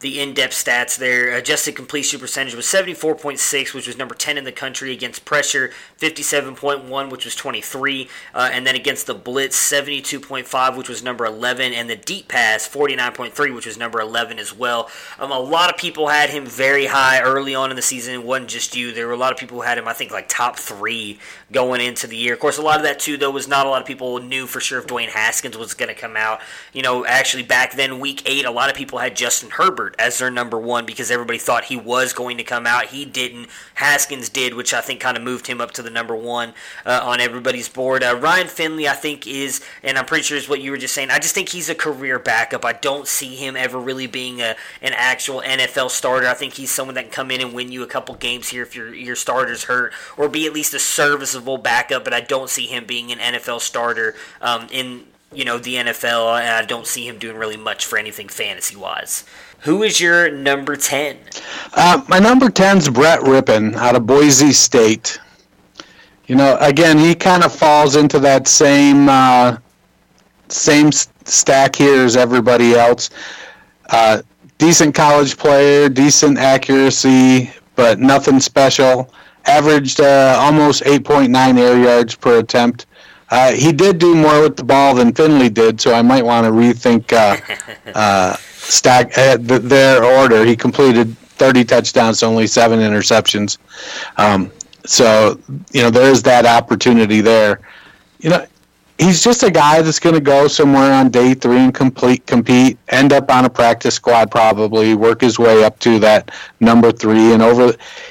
the 0.00 0.20
in-depth 0.20 0.54
stats 0.54 0.96
there. 0.96 1.34
Adjusted 1.36 1.74
completion 1.74 2.20
percentage 2.20 2.54
was 2.54 2.66
74.6, 2.66 3.74
which 3.74 3.86
was 3.86 3.98
number 3.98 4.14
10 4.14 4.38
in 4.38 4.44
the 4.44 4.52
country 4.52 4.92
against 4.92 5.24
pressure, 5.24 5.72
57.1, 5.98 7.10
which 7.10 7.24
was 7.24 7.34
23, 7.34 8.08
uh, 8.34 8.50
and 8.52 8.66
then 8.66 8.74
against 8.74 9.06
the 9.06 9.14
blitz, 9.14 9.56
72.5, 9.56 10.76
which 10.76 10.88
was 10.88 11.02
number 11.02 11.24
11, 11.24 11.72
and 11.72 11.88
the 11.88 11.96
deep 11.96 12.28
pass, 12.28 12.68
49.3, 12.68 13.54
which 13.54 13.66
was 13.66 13.78
number 13.78 14.00
11 14.00 14.38
as 14.38 14.54
well. 14.54 14.90
Um, 15.18 15.30
a 15.30 15.38
lot 15.38 15.70
of 15.70 15.78
people 15.78 16.08
had 16.08 16.30
him 16.30 16.44
very 16.44 16.86
high 16.86 17.20
early 17.22 17.54
on 17.54 17.70
in 17.70 17.76
the 17.76 17.82
season. 17.82 18.14
It 18.14 18.24
wasn't 18.24 18.50
just 18.50 18.76
you. 18.76 18.92
There 18.92 19.06
were 19.06 19.12
a 19.12 19.16
lot 19.16 19.32
of 19.32 19.38
people 19.38 19.58
who 19.58 19.62
had 19.62 19.78
him, 19.78 19.88
I 19.88 19.92
think, 19.92 20.10
like 20.10 20.28
top 20.28 20.58
three 20.58 21.18
going 21.52 21.80
into 21.80 22.06
the 22.06 22.16
year. 22.16 22.34
Of 22.34 22.40
course, 22.40 22.58
a 22.58 22.62
lot 22.62 22.76
of 22.76 22.82
that 22.84 22.98
too, 22.98 23.16
though, 23.16 23.30
was 23.30 23.48
not 23.48 23.66
a 23.66 23.70
lot 23.70 23.80
of 23.80 23.86
people 23.86 24.20
knew 24.20 24.46
for 24.46 24.60
sure 24.60 24.78
if 24.78 24.86
Dwayne 24.86 25.08
Haskins 25.08 25.56
was 25.56 25.74
going 25.74 25.94
to 25.94 26.00
come 26.00 26.16
out. 26.16 26.40
You 26.72 26.82
know, 26.82 27.06
actually 27.06 27.42
back 27.42 27.74
then, 27.74 28.00
week 28.00 28.22
eight, 28.26 28.44
a 28.44 28.50
lot 28.50 28.70
of 28.70 28.76
people 28.76 28.98
had 28.98 29.16
Justin 29.16 29.50
Herbert 29.50 29.68
Herbert 29.78 29.94
as 29.98 30.18
their 30.18 30.30
number 30.30 30.58
one 30.58 30.86
because 30.86 31.10
everybody 31.10 31.38
thought 31.38 31.64
he 31.64 31.76
was 31.76 32.12
going 32.12 32.36
to 32.38 32.42
come 32.42 32.66
out. 32.66 32.86
He 32.86 33.04
didn't. 33.04 33.48
Haskins 33.74 34.28
did, 34.28 34.54
which 34.54 34.74
I 34.74 34.80
think 34.80 35.00
kind 35.00 35.16
of 35.16 35.22
moved 35.22 35.46
him 35.46 35.60
up 35.60 35.72
to 35.72 35.82
the 35.82 35.87
number 35.90 36.14
one 36.14 36.54
uh, 36.84 37.00
on 37.02 37.20
everybody's 37.20 37.68
board. 37.68 38.02
Uh, 38.02 38.18
Ryan 38.20 38.46
Finley, 38.46 38.88
I 38.88 38.94
think, 38.94 39.26
is, 39.26 39.64
and 39.82 39.98
I'm 39.98 40.04
pretty 40.04 40.24
sure 40.24 40.36
is 40.36 40.48
what 40.48 40.60
you 40.60 40.70
were 40.70 40.78
just 40.78 40.94
saying. 40.94 41.10
I 41.10 41.18
just 41.18 41.34
think 41.34 41.48
he's 41.48 41.68
a 41.68 41.74
career 41.74 42.18
backup. 42.18 42.64
I 42.64 42.72
don't 42.72 43.06
see 43.06 43.36
him 43.36 43.56
ever 43.56 43.78
really 43.78 44.06
being 44.06 44.40
a, 44.40 44.56
an 44.82 44.92
actual 44.94 45.40
NFL 45.40 45.90
starter. 45.90 46.26
I 46.26 46.34
think 46.34 46.54
he's 46.54 46.70
someone 46.70 46.94
that 46.94 47.04
can 47.04 47.12
come 47.12 47.30
in 47.30 47.40
and 47.40 47.52
win 47.52 47.72
you 47.72 47.82
a 47.82 47.86
couple 47.86 48.14
games 48.14 48.48
here 48.48 48.62
if 48.62 48.74
your 48.74 48.94
your 48.94 49.16
starter's 49.16 49.64
hurt, 49.64 49.92
or 50.16 50.28
be 50.28 50.46
at 50.46 50.52
least 50.52 50.74
a 50.74 50.78
serviceable 50.78 51.58
backup. 51.58 52.04
But 52.04 52.14
I 52.14 52.20
don't 52.20 52.50
see 52.50 52.66
him 52.66 52.84
being 52.86 53.12
an 53.12 53.18
NFL 53.18 53.60
starter 53.60 54.14
um, 54.40 54.68
in 54.70 55.04
you 55.32 55.44
know 55.44 55.58
the 55.58 55.74
NFL, 55.74 56.40
and 56.40 56.48
I 56.48 56.64
don't 56.64 56.86
see 56.86 57.06
him 57.06 57.18
doing 57.18 57.36
really 57.36 57.56
much 57.56 57.86
for 57.86 57.98
anything 57.98 58.28
fantasy 58.28 58.76
wise. 58.76 59.24
Who 59.60 59.82
is 59.82 60.00
your 60.00 60.30
number 60.30 60.76
ten? 60.76 61.18
Uh, 61.74 62.02
my 62.08 62.18
number 62.18 62.46
10's 62.46 62.88
Brett 62.88 63.20
Rypien 63.20 63.74
out 63.74 63.96
of 63.96 64.06
Boise 64.06 64.52
State. 64.52 65.18
You 66.28 66.36
know, 66.36 66.58
again, 66.60 66.98
he 66.98 67.14
kind 67.14 67.42
of 67.42 67.54
falls 67.54 67.96
into 67.96 68.18
that 68.20 68.46
same 68.46 69.08
uh, 69.08 69.56
same 70.48 70.92
stack 70.92 71.74
here 71.74 72.04
as 72.04 72.16
everybody 72.16 72.74
else. 72.74 73.10
Uh, 73.90 74.20
decent 74.58 74.94
college 74.94 75.38
player, 75.38 75.88
decent 75.88 76.38
accuracy, 76.38 77.50
but 77.76 77.98
nothing 77.98 78.40
special. 78.40 79.12
Averaged 79.46 80.00
uh, 80.00 80.36
almost 80.38 80.82
8.9 80.82 81.58
air 81.58 81.78
yards 81.82 82.14
per 82.14 82.38
attempt. 82.40 82.84
Uh, 83.30 83.52
he 83.52 83.72
did 83.72 83.98
do 83.98 84.14
more 84.14 84.42
with 84.42 84.56
the 84.56 84.64
ball 84.64 84.94
than 84.94 85.12
Finley 85.14 85.48
did, 85.48 85.80
so 85.80 85.94
I 85.94 86.02
might 86.02 86.24
want 86.24 86.44
to 86.44 86.50
rethink 86.52 87.12
uh, 87.12 87.38
uh, 87.94 88.36
stack 88.36 89.16
uh, 89.16 89.38
th- 89.38 89.62
their 89.62 90.04
order. 90.04 90.44
He 90.44 90.56
completed 90.56 91.16
30 91.18 91.64
touchdowns, 91.64 92.22
only 92.22 92.46
seven 92.46 92.80
interceptions. 92.80 93.56
Um, 94.16 94.50
so 94.88 95.38
you 95.72 95.82
know 95.82 95.90
there's 95.90 96.22
that 96.22 96.46
opportunity 96.46 97.20
there. 97.20 97.60
You 98.20 98.30
know 98.30 98.46
he's 98.98 99.22
just 99.22 99.42
a 99.42 99.50
guy 99.50 99.80
that's 99.82 100.00
going 100.00 100.14
to 100.14 100.20
go 100.20 100.48
somewhere 100.48 100.92
on 100.92 101.10
day 101.10 101.34
three 101.34 101.58
and 101.58 101.74
complete 101.74 102.26
compete, 102.26 102.78
end 102.88 103.12
up 103.12 103.30
on 103.30 103.44
a 103.44 103.50
practice 103.50 103.94
squad 103.94 104.30
probably, 104.30 104.94
work 104.94 105.20
his 105.20 105.38
way 105.38 105.62
up 105.62 105.78
to 105.80 105.98
that 106.00 106.30
number 106.60 106.90
three, 106.90 107.32
and 107.32 107.42
over. 107.42 107.66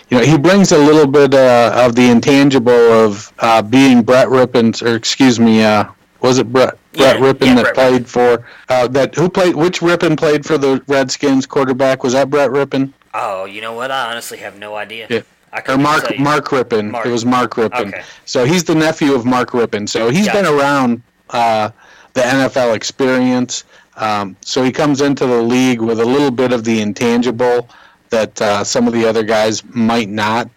You 0.10 0.18
know 0.18 0.24
he 0.24 0.38
brings 0.38 0.72
a 0.72 0.78
little 0.78 1.08
bit 1.08 1.34
uh, 1.34 1.74
of 1.76 1.96
the 1.96 2.10
intangible 2.10 2.72
of 2.72 3.34
uh, 3.40 3.62
being 3.62 4.04
Brett 4.04 4.28
Rypien, 4.28 4.82
or 4.86 4.96
excuse 4.96 5.40
me, 5.40 5.64
uh, 5.64 5.86
was 6.22 6.38
it 6.38 6.52
Brett 6.52 6.78
Brett 6.94 7.20
Yeah, 7.20 7.26
Rypien 7.26 7.46
yeah, 7.48 7.56
that 7.56 7.64
Brett 7.64 7.76
played 7.76 8.08
for 8.08 8.46
uh, 8.70 8.88
that? 8.90 9.16
Who 9.16 9.30
played? 9.30 9.56
Which 9.56 9.80
Rypien 9.80 10.18
played 10.18 10.46
for 10.46 10.58
the 10.58 10.82
Redskins 10.88 11.48
quarterback? 11.48 12.04
Was 12.04 12.14
that 12.14 12.30
Brett 12.30 12.52
Rypien? 12.52 12.94
Oh, 13.16 13.46
you 13.46 13.62
know 13.62 13.74
what? 13.74 13.90
I 13.90 14.12
honestly 14.12 14.38
have 14.38 14.60
no 14.60 14.76
idea. 14.76 15.08
Yeah. 15.10 15.22
I 15.54 15.62
Or 15.68 15.78
Mark. 15.78 16.20
Mark 16.20 16.46
Rypien. 16.50 16.92
Mark. 16.92 17.06
It 17.06 17.12
was 17.12 17.26
Mark 17.26 17.56
Rypien. 17.56 17.88
Okay. 17.88 18.04
So 18.26 18.46
he's 18.46 18.64
the 18.64 18.76
nephew 18.76 19.14
of 19.14 19.26
Mark 19.26 19.54
Rippin. 19.54 19.88
So 19.88 20.10
he's 20.10 20.28
been 20.28 20.46
around 20.46 21.02
uh, 21.30 21.70
the 22.14 22.22
NFL 22.22 22.76
experience. 22.76 23.64
Um, 23.96 24.36
so 24.42 24.64
he 24.64 24.72
comes 24.72 25.02
into 25.02 25.26
the 25.26 25.42
league 25.42 25.82
with 25.82 26.00
a 26.00 26.06
little 26.06 26.32
bit 26.32 26.52
of 26.52 26.64
the 26.64 26.82
intangible 26.82 27.70
that 28.10 28.40
uh, 28.42 28.64
some 28.64 28.88
of 28.88 28.94
the 28.94 29.06
other 29.06 29.24
guys 29.24 29.64
might 29.66 30.10
not 30.10 30.50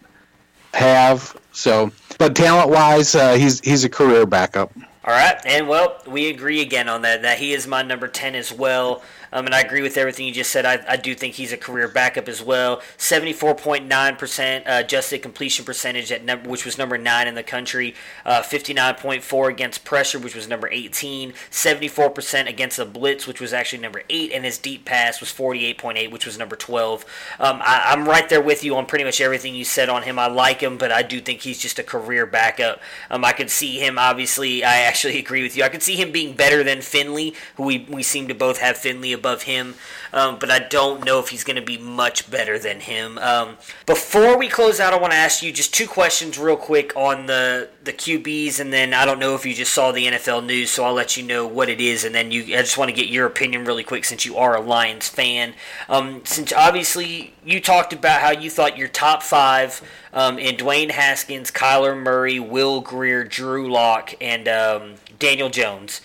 have. 0.74 1.36
So, 1.53 1.91
but 2.18 2.36
talent 2.36 2.70
wise, 2.70 3.14
uh, 3.14 3.34
he's 3.34 3.61
he's 3.61 3.84
a 3.84 3.88
career 3.88 4.26
backup. 4.26 4.72
All 5.05 5.14
right, 5.14 5.41
and 5.47 5.66
well, 5.66 6.01
we 6.07 6.28
agree 6.28 6.61
again 6.61 6.88
on 6.88 7.03
that. 7.03 7.22
That 7.22 7.38
he 7.38 7.53
is 7.53 7.66
my 7.66 7.82
number 7.82 8.07
ten 8.07 8.34
as 8.34 8.53
well. 8.53 9.03
Um, 9.33 9.47
and 9.47 9.55
I 9.55 9.61
agree 9.61 9.83
with 9.83 9.97
everything 9.97 10.26
you 10.26 10.33
just 10.33 10.51
said. 10.51 10.64
I, 10.64 10.85
I 10.89 10.97
do 10.97 11.14
think 11.14 11.35
he's 11.35 11.53
a 11.53 11.57
career 11.57 11.89
backup 11.89 12.28
as 12.28 12.43
well. 12.43 12.83
Seventy-four 12.97 13.55
point 13.55 13.87
nine 13.87 14.16
percent 14.16 14.66
uh, 14.66 14.83
adjusted 14.85 15.22
completion 15.22 15.64
percentage 15.64 16.11
at 16.12 16.47
which 16.47 16.64
was 16.64 16.78
number 16.78 16.99
nine 16.99 17.28
in 17.28 17.35
the 17.35 17.43
country. 17.43 17.95
Uh, 18.24 18.43
Fifty-nine 18.43 18.95
point 18.95 19.22
four 19.22 19.49
against 19.49 19.85
pressure, 19.85 20.18
which 20.18 20.35
was 20.35 20.49
number 20.49 20.68
eighteen. 20.70 21.35
Seventy-four 21.51 22.11
percent 22.11 22.49
against 22.49 22.76
the 22.76 22.85
blitz, 22.85 23.26
which 23.26 23.41
was 23.41 23.53
actually 23.53 23.83
number 23.83 24.03
eight, 24.11 24.33
and 24.33 24.45
his 24.45 24.59
deep 24.59 24.85
pass 24.85 25.20
was 25.20 25.31
forty-eight 25.31 25.78
point 25.78 25.99
eight, 25.99 26.11
which 26.11 26.26
was 26.26 26.39
number 26.39 26.57
twelve. 26.57 27.05
Um, 27.39 27.61
I, 27.62 27.85
I'm 27.87 28.09
right 28.09 28.28
there 28.28 28.43
with 28.43 28.64
you 28.64 28.76
on 28.76 28.87
pretty 28.87 29.05
much 29.05 29.20
everything 29.20 29.55
you 29.55 29.64
said 29.64 29.89
on 29.89 30.03
him. 30.03 30.18
I 30.18 30.26
like 30.26 30.61
him, 30.61 30.78
but 30.78 30.93
I 30.93 31.03
do 31.03 31.20
think 31.20 31.41
he's 31.41 31.59
just 31.59 31.78
a 31.78 31.83
career 31.83 32.26
backup. 32.26 32.81
Um, 33.11 33.24
I 33.24 33.33
could 33.33 33.51
see 33.51 33.78
him. 33.78 33.99
Obviously, 33.99 34.64
I 34.64 34.78
actually 34.81 35.18
agree 35.24 35.43
with 35.43 35.57
you. 35.57 35.64
I 35.64 35.68
could 35.68 35.83
see 35.83 35.97
him 35.97 36.12
being 36.12 36.35
better 36.35 36.62
than 36.62 36.81
Finley, 36.81 37.35
who 37.57 37.64
we 37.64 37.87
we 37.89 38.03
seem 38.03 38.28
to 38.28 38.35
both 38.35 38.59
have 38.59 38.76
Finley 38.76 39.12
above 39.20 39.42
him. 39.42 39.74
Um, 40.12 40.38
but 40.38 40.50
I 40.50 40.58
don't 40.58 41.04
know 41.04 41.20
if 41.20 41.28
he's 41.28 41.44
going 41.44 41.56
to 41.56 41.62
be 41.62 41.78
much 41.78 42.30
better 42.30 42.58
than 42.58 42.80
him. 42.80 43.18
Um, 43.18 43.58
before 43.86 44.36
we 44.36 44.48
close 44.48 44.80
out, 44.80 44.92
I 44.92 44.98
want 44.98 45.12
to 45.12 45.18
ask 45.18 45.42
you 45.42 45.52
just 45.52 45.72
two 45.72 45.86
questions 45.86 46.38
real 46.38 46.56
quick 46.56 46.96
on 46.96 47.26
the 47.26 47.68
the 47.84 47.92
QBs, 47.92 48.60
and 48.60 48.72
then 48.72 48.92
I 48.92 49.04
don't 49.04 49.18
know 49.18 49.34
if 49.34 49.46
you 49.46 49.54
just 49.54 49.72
saw 49.72 49.92
the 49.92 50.06
NFL 50.06 50.44
news, 50.44 50.70
so 50.70 50.84
I'll 50.84 50.92
let 50.92 51.16
you 51.16 51.22
know 51.22 51.46
what 51.46 51.68
it 51.68 51.80
is, 51.80 52.04
and 52.04 52.14
then 52.14 52.30
you. 52.30 52.42
I 52.56 52.62
just 52.62 52.76
want 52.76 52.88
to 52.90 52.96
get 52.96 53.08
your 53.08 53.26
opinion 53.26 53.64
really 53.64 53.84
quick 53.84 54.04
since 54.04 54.26
you 54.26 54.36
are 54.36 54.56
a 54.56 54.60
Lions 54.60 55.08
fan. 55.08 55.54
Um, 55.88 56.22
since 56.24 56.52
obviously 56.52 57.34
you 57.44 57.60
talked 57.60 57.92
about 57.92 58.20
how 58.20 58.32
you 58.32 58.50
thought 58.50 58.76
your 58.76 58.88
top 58.88 59.22
five 59.22 59.80
um, 60.12 60.38
in 60.38 60.56
Dwayne 60.56 60.90
Haskins, 60.90 61.50
Kyler 61.50 62.00
Murray, 62.00 62.40
Will 62.40 62.80
Grier, 62.80 63.24
Drew 63.24 63.70
Lock, 63.70 64.14
and 64.20 64.48
um, 64.48 64.94
Daniel 65.18 65.50
Jones 65.50 66.00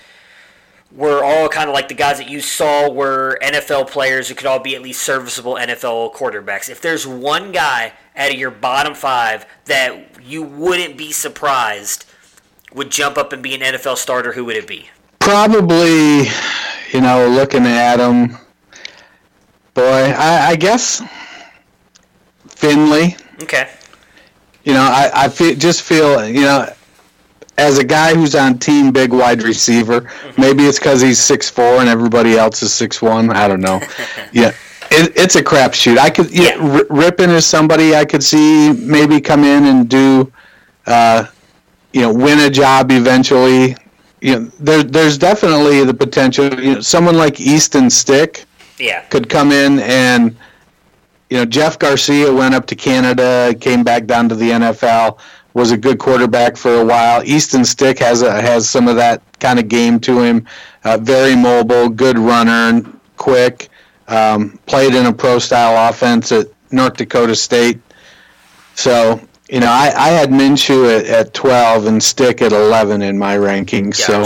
were 0.96 1.24
all 1.24 1.50
kind 1.50 1.70
of 1.70 1.74
like 1.74 1.90
the 1.90 1.94
guys 1.94 2.18
that 2.18 2.30
you 2.30 2.40
saw 2.40 2.90
were 2.90 3.38
NFL 3.44 3.90
players 3.90 4.30
who 4.30 4.36
could 4.36 4.48
all 4.48 4.60
be 4.60 4.76
at 4.76 4.82
least 4.82 5.02
serviceable 5.02 5.56
NFL 5.56 6.14
quarterbacks. 6.14 6.70
If 6.70 6.82
there's 6.82 7.06
one 7.06 7.52
guy 7.52 7.94
out 8.16 8.32
of 8.32 8.38
your 8.38 8.52
bottom 8.52 8.96
five 8.96 9.46
that 9.66 10.24
you 10.24 10.42
wouldn't 10.44 10.98
be 10.98 11.12
surprised 11.12 12.06
would 12.74 12.92
jump 12.92 13.18
up 13.18 13.34
and 13.34 13.44
be 13.44 13.54
an 13.56 13.62
NFL 13.62 13.98
starter, 13.98 14.32
who 14.32 14.46
would 14.46 14.56
it 14.56 14.68
be? 14.68 14.90
Probably, 15.20 16.24
you 16.92 17.02
know, 17.02 17.28
looking 17.28 17.66
at 17.66 18.00
him, 18.00 18.38
boy, 19.74 19.84
I, 19.84 20.50
I 20.50 20.56
guess 20.56 21.02
Finley. 22.48 23.18
Okay. 23.44 23.70
You 24.64 24.74
know, 24.74 24.82
I, 24.82 25.12
I 25.14 25.30
feel, 25.30 25.56
just 25.56 25.82
feel, 25.84 26.26
you 26.28 26.42
know, 26.42 26.68
as 27.58 27.78
a 27.78 27.84
guy 27.84 28.14
who's 28.14 28.36
on 28.36 28.60
team 28.60 28.92
big 28.92 29.14
wide 29.14 29.42
receiver, 29.44 30.10
maybe 30.38 30.66
it's 30.66 30.80
because 30.80 31.02
he's 31.02 31.20
six 31.20 31.50
four 31.50 31.80
and 31.80 31.88
everybody 31.90 32.38
else 32.38 32.62
is 32.62 32.74
six 32.74 33.02
one. 33.02 33.30
I 33.32 33.48
don't 33.48 33.62
know. 33.62 33.80
yeah, 34.34 34.52
it, 34.92 35.14
it's 35.16 35.36
a 35.36 35.44
crapshoot. 35.44 35.98
I 35.98 36.10
could, 36.10 36.30
yeah, 36.32 36.56
Yeah. 36.56 36.74
R- 36.74 36.84
Rypien 37.12 37.30
is 37.30 37.46
somebody 37.46 37.96
I 37.96 38.06
could 38.06 38.24
see 38.24 38.74
maybe 38.74 39.22
come 39.22 39.44
in 39.44 39.66
and 39.66 39.88
do, 39.90 40.32
uh, 40.86 41.26
you 41.94 42.02
know, 42.02 42.14
win 42.14 42.40
a 42.40 42.50
job 42.50 42.92
eventually. 42.92 43.76
You 44.22 44.40
know, 44.40 44.46
there, 44.60 44.84
there's 44.84 45.18
definitely 45.18 45.84
the 45.86 45.94
potential. 45.94 46.54
You 46.62 46.76
know, 46.76 46.82
someone 46.82 47.16
like 47.18 47.40
Easton 47.40 47.90
Stick 47.90 48.46
Yeah. 48.80 49.02
could 49.10 49.30
come 49.30 49.52
in 49.52 49.80
and 49.80 50.36
you 51.30 51.38
know 51.38 51.46
Jeff 51.46 51.80
Garcia 51.80 52.32
went 52.34 52.54
up 52.54 52.66
to 52.68 52.76
Canada, 52.76 53.54
came 53.60 53.84
back 53.84 54.06
down 54.06 54.28
to 54.30 54.36
the 54.36 54.52
NFL, 54.52 55.18
was 55.56 55.72
a 55.72 55.78
good 55.78 55.98
quarterback 55.98 56.58
for 56.58 56.82
a 56.82 56.86
while. 56.86 57.24
Easton 57.24 57.66
Stick 57.66 57.98
has 58.00 58.22
a, 58.22 58.40
has 58.40 58.70
some 58.70 58.88
of 58.88 58.98
that 58.98 59.24
kind 59.40 59.58
of 59.58 59.68
game 59.68 60.00
to 60.02 60.22
him. 60.22 60.46
Uh, 60.84 60.98
very 61.00 61.36
mobile, 61.36 61.90
good 61.90 62.20
runner, 62.20 62.84
quick. 63.18 63.70
Um, 64.08 64.60
played 64.68 64.94
in 64.94 65.08
a 65.08 65.14
pro 65.14 65.40
style 65.40 65.90
offense 65.90 66.32
at 66.32 66.48
North 66.72 66.98
Dakota 66.98 67.36
State. 67.36 67.80
So 68.76 69.20
you 69.50 69.62
know 69.62 69.72
I, 69.72 69.92
I 69.96 70.10
had 70.10 70.30
Minshew 70.30 71.00
at, 71.00 71.06
at 71.06 71.34
twelve 71.34 71.88
and 71.88 72.04
Stick 72.04 72.44
at 72.44 72.52
eleven 72.52 73.02
in 73.02 73.18
my 73.18 73.36
rankings. 73.36 73.96
So. 73.96 74.26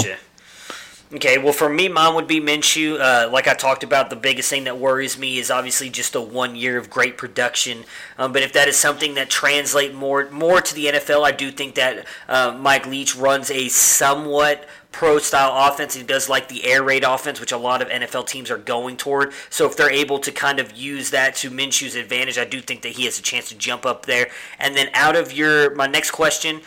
Okay, 1.12 1.40
well, 1.40 1.54
for 1.54 1.70
me, 1.70 1.88
mine 1.88 2.14
would 2.14 2.28
be 2.28 2.40
Minshew. 2.40 3.00
Uh, 3.00 3.32
like 3.32 3.48
I 3.48 3.56
talked 3.56 3.84
about, 3.84 4.12
the 4.12 4.16
biggest 4.16 4.48
thing 4.48 4.66
that 4.66 4.78
worries 4.78 5.18
me 5.18 5.40
is 5.40 5.50
obviously 5.50 5.90
just 5.90 6.14
a 6.14 6.22
one 6.22 6.56
year 6.56 6.78
of 6.78 6.92
great 6.92 7.18
production. 7.18 7.86
Um, 8.20 8.32
but 8.32 8.44
if 8.44 8.54
that 8.54 8.68
is 8.68 8.78
something 8.78 9.16
that 9.16 9.28
translate 9.28 9.96
more 9.96 10.30
more 10.30 10.62
to 10.62 10.76
the 10.76 10.86
NFL, 10.86 11.26
I 11.26 11.32
do 11.32 11.50
think 11.50 11.74
that 11.76 12.06
uh, 12.28 12.56
Mike 12.60 12.86
Leach 12.86 13.16
runs 13.16 13.50
a 13.50 13.70
somewhat 13.70 14.70
pro 14.92 15.18
style 15.18 15.68
offense. 15.68 15.96
He 15.96 16.04
does 16.04 16.30
like 16.30 16.48
the 16.48 16.64
air 16.64 16.84
raid 16.84 17.04
offense, 17.04 17.40
which 17.40 17.52
a 17.52 17.58
lot 17.58 17.82
of 17.82 17.88
NFL 17.88 18.28
teams 18.28 18.52
are 18.52 18.60
going 18.60 18.96
toward. 18.96 19.34
So 19.50 19.66
if 19.66 19.76
they're 19.76 19.92
able 19.92 20.20
to 20.20 20.32
kind 20.32 20.60
of 20.60 20.78
use 20.78 21.10
that 21.10 21.36
to 21.38 21.50
Minshew's 21.50 21.96
advantage, 21.96 22.38
I 22.38 22.46
do 22.46 22.62
think 22.62 22.84
that 22.84 22.90
he 22.92 23.06
has 23.06 23.18
a 23.18 23.24
chance 23.24 23.50
to 23.50 23.56
jump 23.56 23.84
up 23.84 24.06
there. 24.06 24.30
And 24.60 24.76
then 24.76 24.90
out 24.94 25.16
of 25.16 25.34
your 25.34 25.74
my 25.74 25.88
next 25.88 26.12
question. 26.12 26.62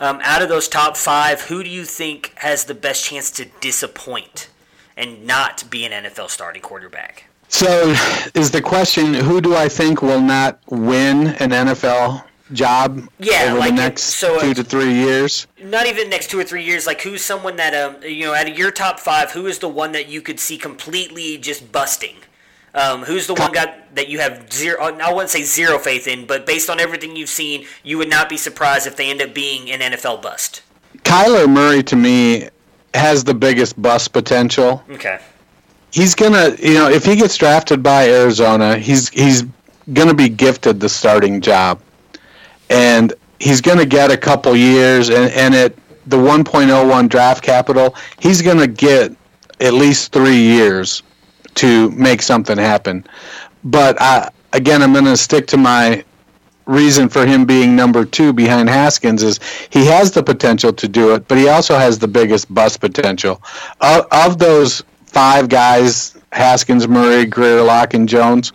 Um, 0.00 0.20
out 0.22 0.42
of 0.42 0.48
those 0.48 0.68
top 0.68 0.96
five, 0.96 1.42
who 1.42 1.62
do 1.64 1.68
you 1.70 1.84
think 1.84 2.32
has 2.36 2.64
the 2.64 2.74
best 2.74 3.04
chance 3.04 3.30
to 3.32 3.46
disappoint 3.60 4.48
and 4.96 5.26
not 5.26 5.68
be 5.70 5.84
an 5.84 5.92
NFL 6.04 6.30
starting 6.30 6.62
quarterback? 6.62 7.24
So, 7.48 7.94
is 8.34 8.50
the 8.50 8.60
question 8.62 9.14
who 9.14 9.40
do 9.40 9.56
I 9.56 9.68
think 9.68 10.02
will 10.02 10.20
not 10.20 10.60
win 10.68 11.28
an 11.40 11.50
NFL 11.50 12.22
job 12.52 13.08
Yeah, 13.18 13.46
over 13.50 13.58
like 13.58 13.74
the 13.74 13.82
it- 13.82 13.84
next 13.86 14.02
so, 14.04 14.36
uh, 14.36 14.40
two 14.40 14.54
to 14.54 14.62
three 14.64 14.92
years? 14.92 15.46
Not 15.62 15.86
even 15.86 16.08
next 16.10 16.30
two 16.30 16.38
or 16.38 16.44
three 16.44 16.64
years. 16.64 16.86
Like, 16.86 17.00
who's 17.02 17.22
someone 17.24 17.56
that, 17.56 17.74
um, 17.74 18.02
you 18.02 18.26
know, 18.26 18.34
out 18.34 18.48
of 18.48 18.56
your 18.58 18.70
top 18.70 19.00
five, 19.00 19.32
who 19.32 19.46
is 19.46 19.58
the 19.58 19.68
one 19.68 19.92
that 19.92 20.08
you 20.08 20.20
could 20.20 20.38
see 20.38 20.58
completely 20.58 21.38
just 21.38 21.72
busting? 21.72 22.16
Um, 22.74 23.02
who's 23.02 23.26
the 23.26 23.34
one 23.34 23.52
guy 23.52 23.74
that 23.94 24.08
you 24.08 24.20
have 24.20 24.52
zero? 24.52 24.80
uh, 24.80 24.98
I 25.02 25.12
wouldn't 25.12 25.30
say 25.30 25.42
zero 25.42 25.78
faith 25.78 26.06
in, 26.06 26.26
but 26.26 26.46
based 26.46 26.68
on 26.68 26.80
everything 26.80 27.16
you've 27.16 27.28
seen, 27.28 27.66
you 27.82 27.98
would 27.98 28.10
not 28.10 28.28
be 28.28 28.36
surprised 28.36 28.86
if 28.86 28.96
they 28.96 29.10
end 29.10 29.22
up 29.22 29.34
being 29.34 29.70
an 29.70 29.80
NFL 29.80 30.22
bust. 30.22 30.62
Kyler 30.98 31.48
Murray 31.48 31.82
to 31.84 31.96
me 31.96 32.48
has 32.94 33.24
the 33.24 33.34
biggest 33.34 33.80
bust 33.80 34.12
potential. 34.12 34.82
Okay. 34.90 35.18
He's 35.90 36.14
gonna, 36.14 36.54
you 36.58 36.74
know, 36.74 36.88
if 36.88 37.04
he 37.04 37.16
gets 37.16 37.36
drafted 37.36 37.82
by 37.82 38.08
Arizona, 38.10 38.76
he's 38.76 39.08
he's 39.08 39.44
gonna 39.94 40.14
be 40.14 40.28
gifted 40.28 40.80
the 40.80 40.88
starting 40.88 41.40
job, 41.40 41.80
and 42.68 43.14
he's 43.38 43.62
gonna 43.62 43.86
get 43.86 44.10
a 44.10 44.16
couple 44.16 44.54
years, 44.54 45.08
and 45.08 45.32
and 45.32 45.54
at 45.54 45.74
the 46.06 46.16
1.01 46.16 47.08
draft 47.08 47.42
capital, 47.42 47.94
he's 48.18 48.42
gonna 48.42 48.66
get 48.66 49.14
at 49.60 49.72
least 49.72 50.12
three 50.12 50.36
years 50.36 51.02
to 51.58 51.90
make 51.90 52.22
something 52.22 52.56
happen. 52.58 53.04
But 53.64 54.00
I, 54.00 54.30
again, 54.52 54.82
I'm 54.82 54.92
gonna 54.92 55.16
stick 55.16 55.46
to 55.48 55.56
my 55.56 56.04
reason 56.66 57.08
for 57.08 57.26
him 57.26 57.44
being 57.46 57.74
number 57.74 58.04
two 58.04 58.32
behind 58.32 58.68
Haskins 58.68 59.22
is 59.22 59.40
he 59.70 59.86
has 59.86 60.12
the 60.12 60.22
potential 60.22 60.72
to 60.74 60.86
do 60.86 61.14
it, 61.14 61.26
but 61.26 61.38
he 61.38 61.48
also 61.48 61.76
has 61.76 61.98
the 61.98 62.06
biggest 62.06 62.52
bust 62.52 62.80
potential. 62.80 63.42
Of, 63.80 64.06
of 64.12 64.38
those 64.38 64.82
five 65.06 65.48
guys, 65.48 66.16
Haskins, 66.32 66.86
Murray, 66.86 67.24
Grier, 67.24 67.62
Lock, 67.62 67.94
and 67.94 68.08
Jones, 68.08 68.52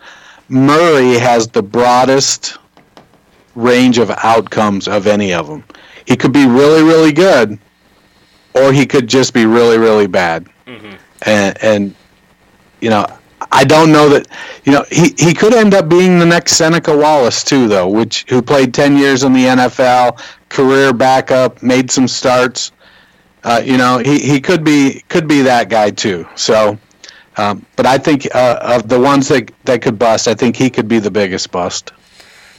Murray 0.48 1.14
has 1.14 1.48
the 1.48 1.64
broadest 1.64 2.58
range 3.56 3.98
of 3.98 4.12
outcomes 4.24 4.88
of 4.88 5.08
any 5.08 5.34
of 5.34 5.48
them. 5.48 5.64
He 6.06 6.16
could 6.16 6.34
be 6.34 6.46
really, 6.46 6.84
really 6.84 7.12
good, 7.12 7.58
or 8.54 8.72
he 8.72 8.86
could 8.86 9.08
just 9.08 9.34
be 9.34 9.46
really, 9.46 9.80
really 9.80 10.08
bad. 10.08 10.48
Mm-hmm. 10.68 10.96
And, 11.26 11.64
and 11.64 11.96
you 12.84 12.90
know, 12.90 13.08
I 13.52 13.64
don't 13.64 13.92
know 13.92 14.10
that 14.10 14.28
you 14.66 14.74
know 14.74 14.86
he, 14.92 15.16
he 15.18 15.34
could 15.34 15.54
end 15.54 15.74
up 15.74 15.88
being 15.88 16.20
the 16.20 16.26
next 16.26 16.54
Seneca 16.54 16.96
Wallace 16.96 17.44
too, 17.44 17.68
though, 17.68 17.88
which 17.88 18.26
who 18.30 18.42
played 18.42 18.74
ten 18.74 18.98
years 18.98 19.24
in 19.24 19.32
the 19.34 19.46
NFL, 19.46 20.20
career 20.50 20.94
backup, 20.94 21.64
made 21.64 21.90
some 21.90 22.08
starts. 22.08 22.72
Uh, 23.44 23.62
you 23.64 23.78
know, 23.78 23.98
he, 24.00 24.20
he 24.20 24.42
could 24.42 24.64
be 24.64 25.04
could 25.08 25.28
be 25.28 25.42
that 25.42 25.70
guy 25.70 25.92
too. 25.92 26.28
So, 26.36 26.78
um, 27.38 27.66
but 27.76 27.86
I 27.86 27.98
think 27.98 28.28
uh, 28.36 28.60
of 28.62 28.90
the 28.90 29.00
ones 29.00 29.28
that 29.30 29.52
that 29.66 29.82
could 29.82 29.98
bust, 29.98 30.28
I 30.28 30.34
think 30.34 30.56
he 30.56 30.70
could 30.70 30.88
be 30.88 31.00
the 31.00 31.12
biggest 31.12 31.52
bust. 31.52 31.92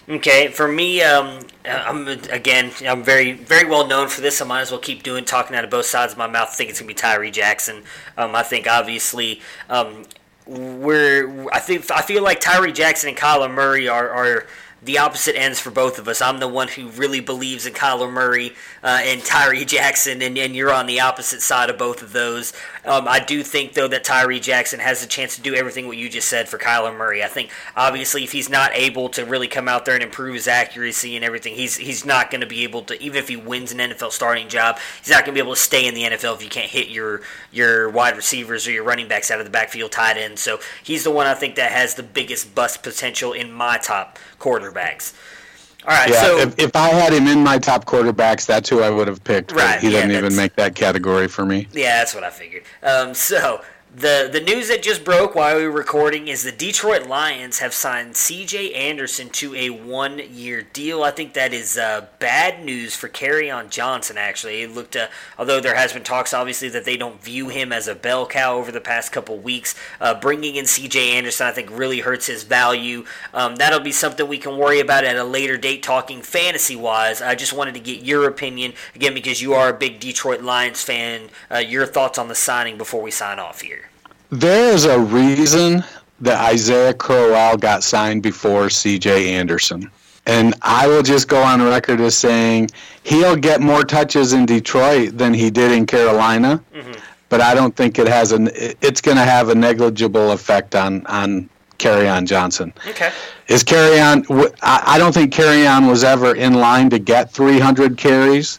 Okay, 0.06 0.48
for 0.48 0.68
me, 0.68 1.00
um, 1.02 1.40
I'm 1.64 2.06
again, 2.06 2.72
I'm 2.86 3.02
very, 3.02 3.32
very 3.32 3.68
well 3.68 3.86
known 3.86 4.08
for 4.08 4.20
this. 4.20 4.42
I 4.42 4.44
might 4.44 4.60
as 4.60 4.70
well 4.70 4.80
keep 4.80 5.02
doing 5.02 5.24
talking 5.24 5.56
out 5.56 5.64
of 5.64 5.70
both 5.70 5.86
sides 5.86 6.12
of 6.12 6.18
my 6.18 6.26
mouth. 6.26 6.48
I 6.50 6.54
think 6.54 6.68
it's 6.68 6.78
gonna 6.78 6.88
be 6.88 6.94
Tyree 6.94 7.30
Jackson. 7.30 7.82
Um, 8.18 8.34
I 8.34 8.42
think 8.42 8.66
obviously, 8.66 9.40
um, 9.70 10.04
we're, 10.46 11.48
I 11.50 11.58
think, 11.58 11.90
I 11.90 12.02
feel 12.02 12.22
like 12.22 12.40
Tyree 12.40 12.72
Jackson 12.72 13.08
and 13.08 13.16
Kyler 13.18 13.50
Murray 13.50 13.88
are, 13.88 14.10
are 14.10 14.46
the 14.84 14.98
opposite 14.98 15.36
ends 15.36 15.58
for 15.58 15.70
both 15.70 15.98
of 15.98 16.08
us. 16.08 16.20
I'm 16.20 16.40
the 16.40 16.48
one 16.48 16.68
who 16.68 16.88
really 16.88 17.20
believes 17.20 17.64
in 17.64 17.72
Kyler 17.72 18.12
Murray 18.12 18.52
uh, 18.82 19.00
and 19.02 19.24
Tyree 19.24 19.64
Jackson, 19.64 20.20
and, 20.20 20.36
and 20.36 20.54
you're 20.54 20.72
on 20.72 20.86
the 20.86 21.00
opposite 21.00 21.40
side 21.40 21.70
of 21.70 21.78
both 21.78 22.02
of 22.02 22.12
those. 22.12 22.52
Um, 22.84 23.08
I 23.08 23.18
do 23.20 23.42
think, 23.42 23.72
though, 23.72 23.88
that 23.88 24.04
Tyree 24.04 24.40
Jackson 24.40 24.80
has 24.80 25.02
a 25.02 25.06
chance 25.06 25.36
to 25.36 25.42
do 25.42 25.54
everything 25.54 25.86
what 25.86 25.96
you 25.96 26.10
just 26.10 26.28
said 26.28 26.48
for 26.48 26.58
Kyler 26.58 26.96
Murray. 26.96 27.24
I 27.24 27.28
think, 27.28 27.50
obviously, 27.74 28.24
if 28.24 28.32
he's 28.32 28.50
not 28.50 28.72
able 28.74 29.08
to 29.10 29.24
really 29.24 29.48
come 29.48 29.68
out 29.68 29.86
there 29.86 29.94
and 29.94 30.04
improve 30.04 30.34
his 30.34 30.48
accuracy 30.48 31.16
and 31.16 31.24
everything, 31.24 31.54
he's 31.54 31.76
he's 31.76 32.04
not 32.04 32.30
going 32.30 32.42
to 32.42 32.46
be 32.46 32.64
able 32.64 32.82
to, 32.82 33.02
even 33.02 33.16
if 33.16 33.28
he 33.28 33.36
wins 33.36 33.72
an 33.72 33.78
NFL 33.78 34.12
starting 34.12 34.48
job, 34.48 34.78
he's 34.98 35.10
not 35.10 35.24
going 35.24 35.34
to 35.34 35.40
be 35.40 35.44
able 35.44 35.54
to 35.54 35.60
stay 35.60 35.86
in 35.86 35.94
the 35.94 36.02
NFL 36.02 36.34
if 36.34 36.42
you 36.42 36.50
can't 36.50 36.70
hit 36.70 36.88
your, 36.88 37.22
your 37.52 37.88
wide 37.88 38.16
receivers 38.16 38.66
or 38.66 38.72
your 38.72 38.84
running 38.84 39.08
backs 39.08 39.30
out 39.30 39.38
of 39.38 39.46
the 39.46 39.50
backfield 39.50 39.92
tight 39.92 40.16
end. 40.16 40.38
So 40.38 40.58
he's 40.82 41.04
the 41.04 41.10
one 41.10 41.26
I 41.26 41.34
think 41.34 41.54
that 41.54 41.72
has 41.72 41.94
the 41.94 42.02
biggest 42.02 42.54
bust 42.54 42.82
potential 42.82 43.32
in 43.32 43.50
my 43.50 43.78
top 43.78 44.18
quarterbacks. 44.44 45.14
All 45.86 45.94
right, 45.94 46.10
Yeah, 46.10 46.22
so 46.22 46.38
if, 46.38 46.58
if 46.58 46.76
I 46.76 46.88
had 46.88 47.12
him 47.12 47.26
in 47.26 47.42
my 47.42 47.58
top 47.58 47.84
quarterbacks, 47.84 48.46
that's 48.46 48.68
who 48.68 48.82
I 48.82 48.88
would 48.90 49.08
have 49.08 49.22
picked. 49.22 49.52
Right, 49.52 49.80
he 49.80 49.88
yeah, 49.88 50.00
doesn't 50.00 50.12
even 50.12 50.36
make 50.36 50.54
that 50.56 50.74
category 50.74 51.28
for 51.28 51.44
me. 51.44 51.68
Yeah, 51.72 51.98
that's 51.98 52.14
what 52.14 52.24
I 52.24 52.30
figured. 52.30 52.62
Um, 52.82 53.12
so 53.12 53.62
the 53.96 54.28
the 54.32 54.40
news 54.40 54.68
that 54.68 54.82
just 54.82 55.04
broke 55.04 55.36
while 55.36 55.56
we 55.56 55.62
were 55.62 55.70
recording 55.70 56.26
is 56.26 56.42
the 56.42 56.50
Detroit 56.50 57.06
Lions 57.06 57.60
have 57.60 57.72
signed 57.72 58.16
C.J. 58.16 58.74
Anderson 58.74 59.28
to 59.30 59.54
a 59.54 59.70
one 59.70 60.20
year 60.32 60.62
deal. 60.62 61.04
I 61.04 61.12
think 61.12 61.34
that 61.34 61.52
is 61.52 61.78
uh, 61.78 62.06
bad 62.18 62.64
news 62.64 62.96
for 62.96 63.08
on 63.52 63.70
Johnson. 63.70 64.18
Actually, 64.18 64.62
it 64.62 64.74
looked 64.74 64.96
uh, 64.96 65.06
although 65.38 65.60
there 65.60 65.76
has 65.76 65.92
been 65.92 66.02
talks 66.02 66.34
obviously 66.34 66.68
that 66.70 66.84
they 66.84 66.96
don't 66.96 67.22
view 67.22 67.50
him 67.50 67.72
as 67.72 67.86
a 67.86 67.94
bell 67.94 68.26
cow 68.26 68.56
over 68.56 68.72
the 68.72 68.80
past 68.80 69.12
couple 69.12 69.38
weeks. 69.38 69.76
Uh, 70.00 70.18
bringing 70.18 70.56
in 70.56 70.66
C.J. 70.66 71.12
Anderson, 71.12 71.46
I 71.46 71.52
think, 71.52 71.70
really 71.70 72.00
hurts 72.00 72.26
his 72.26 72.42
value. 72.42 73.04
Um, 73.32 73.54
that'll 73.56 73.78
be 73.78 73.92
something 73.92 74.26
we 74.26 74.38
can 74.38 74.58
worry 74.58 74.80
about 74.80 75.04
at 75.04 75.14
a 75.14 75.24
later 75.24 75.56
date, 75.56 75.84
talking 75.84 76.20
fantasy 76.20 76.74
wise. 76.74 77.22
I 77.22 77.36
just 77.36 77.52
wanted 77.52 77.74
to 77.74 77.80
get 77.80 78.02
your 78.02 78.26
opinion 78.26 78.72
again 78.96 79.14
because 79.14 79.40
you 79.40 79.54
are 79.54 79.68
a 79.68 79.74
big 79.74 80.00
Detroit 80.00 80.40
Lions 80.42 80.82
fan. 80.82 81.30
Uh, 81.48 81.58
your 81.58 81.86
thoughts 81.86 82.18
on 82.18 82.26
the 82.26 82.34
signing 82.34 82.76
before 82.76 83.00
we 83.00 83.12
sign 83.12 83.38
off 83.38 83.60
here. 83.60 83.83
There 84.34 84.72
is 84.72 84.84
a 84.84 84.98
reason 84.98 85.84
that 86.20 86.40
Isaiah 86.50 86.92
Crowell 86.92 87.56
got 87.56 87.84
signed 87.84 88.24
before 88.24 88.68
C.J. 88.68 89.32
Anderson. 89.32 89.88
And 90.26 90.54
I 90.62 90.88
will 90.88 91.04
just 91.04 91.28
go 91.28 91.40
on 91.40 91.62
record 91.62 92.00
as 92.00 92.16
saying 92.16 92.70
he'll 93.04 93.36
get 93.36 93.60
more 93.60 93.84
touches 93.84 94.32
in 94.32 94.44
Detroit 94.44 95.16
than 95.16 95.34
he 95.34 95.50
did 95.50 95.70
in 95.70 95.86
Carolina, 95.86 96.60
mm-hmm. 96.74 96.92
but 97.28 97.40
I 97.40 97.54
don't 97.54 97.76
think 97.76 98.00
it 98.00 98.08
has 98.08 98.32
an. 98.32 98.50
It's 98.80 99.00
going 99.00 99.18
to 99.18 99.22
have 99.22 99.50
a 99.50 99.54
negligible 99.54 100.32
effect 100.32 100.74
on 100.74 101.06
on 101.06 101.48
on 101.84 102.26
Johnson. 102.26 102.72
Okay. 102.88 103.12
Is 103.46 103.62
Kerryon? 103.62 104.24
I 104.62 104.82
I 104.84 104.98
don't 104.98 105.12
think 105.12 105.32
Kerryon 105.32 105.88
was 105.88 106.02
ever 106.02 106.34
in 106.34 106.54
line 106.54 106.90
to 106.90 106.98
get 106.98 107.30
300 107.30 107.96
carries. 107.96 108.58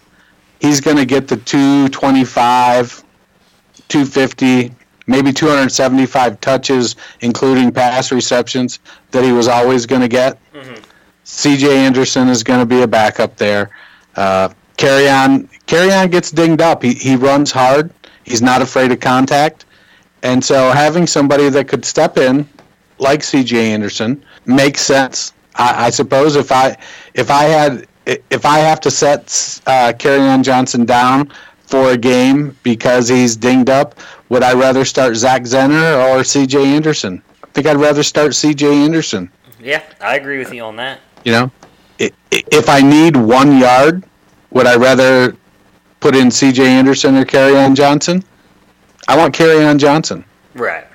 He's 0.61 0.79
going 0.79 0.97
to 0.97 1.05
get 1.05 1.27
the 1.27 1.37
225, 1.37 3.03
250, 3.89 4.71
maybe 5.07 5.31
275 5.31 6.39
touches, 6.41 6.95
including 7.21 7.71
pass 7.71 8.11
receptions, 8.11 8.79
that 9.11 9.23
he 9.23 9.31
was 9.31 9.47
always 9.47 9.85
going 9.85 10.01
to 10.01 10.07
get. 10.07 10.39
C.J. 11.23 11.77
Anderson 11.77 12.27
is 12.27 12.43
going 12.43 12.59
to 12.59 12.65
be 12.65 12.81
a 12.81 12.87
backup 12.87 13.35
there. 13.37 13.71
Uh, 14.15 14.49
Kerryon, 14.77 15.49
carry 15.65 15.91
on 15.91 16.09
gets 16.09 16.31
dinged 16.31 16.61
up. 16.61 16.83
He 16.83 16.93
he 16.93 17.15
runs 17.15 17.51
hard. 17.51 17.91
He's 18.23 18.41
not 18.41 18.61
afraid 18.61 18.91
of 18.91 18.99
contact, 18.99 19.65
and 20.23 20.43
so 20.43 20.71
having 20.71 21.07
somebody 21.07 21.49
that 21.49 21.67
could 21.67 21.85
step 21.85 22.17
in, 22.17 22.47
like 22.99 23.23
C.J. 23.23 23.71
Anderson, 23.71 24.23
makes 24.45 24.81
sense. 24.81 25.33
I, 25.55 25.85
I 25.85 25.89
suppose 25.89 26.35
if 26.35 26.51
I 26.51 26.77
if 27.13 27.31
I 27.31 27.43
had 27.43 27.87
if 28.05 28.45
I 28.45 28.59
have 28.59 28.79
to 28.81 28.91
set 28.91 29.21
uh, 29.65 29.93
Kerryon 29.97 30.43
Johnson 30.43 30.85
down 30.85 31.31
for 31.65 31.91
a 31.91 31.97
game 31.97 32.55
because 32.63 33.07
he's 33.07 33.35
dinged 33.35 33.69
up, 33.69 33.95
would 34.29 34.43
I 34.43 34.53
rather 34.53 34.85
start 34.85 35.15
Zach 35.15 35.43
Zenner 35.43 36.09
or 36.09 36.23
C.J. 36.23 36.75
Anderson? 36.75 37.21
I 37.43 37.47
think 37.47 37.67
I'd 37.67 37.77
rather 37.77 38.03
start 38.03 38.35
C.J. 38.35 38.83
Anderson. 38.83 39.31
Yeah, 39.59 39.83
I 40.01 40.15
agree 40.15 40.39
with 40.39 40.53
you 40.53 40.63
on 40.63 40.75
that. 40.77 40.99
You 41.23 41.31
know, 41.31 41.51
if 41.99 42.69
I 42.69 42.81
need 42.81 43.15
one 43.15 43.57
yard, 43.57 44.03
would 44.51 44.67
I 44.67 44.75
rather 44.75 45.35
put 45.99 46.15
in 46.15 46.29
C.J. 46.29 46.65
Anderson 46.65 47.15
or 47.15 47.25
Kerryon 47.25 47.75
Johnson? 47.75 48.23
I 49.07 49.17
want 49.17 49.35
Kerryon 49.35 49.77
Johnson. 49.79 50.25
Right. 50.53 50.85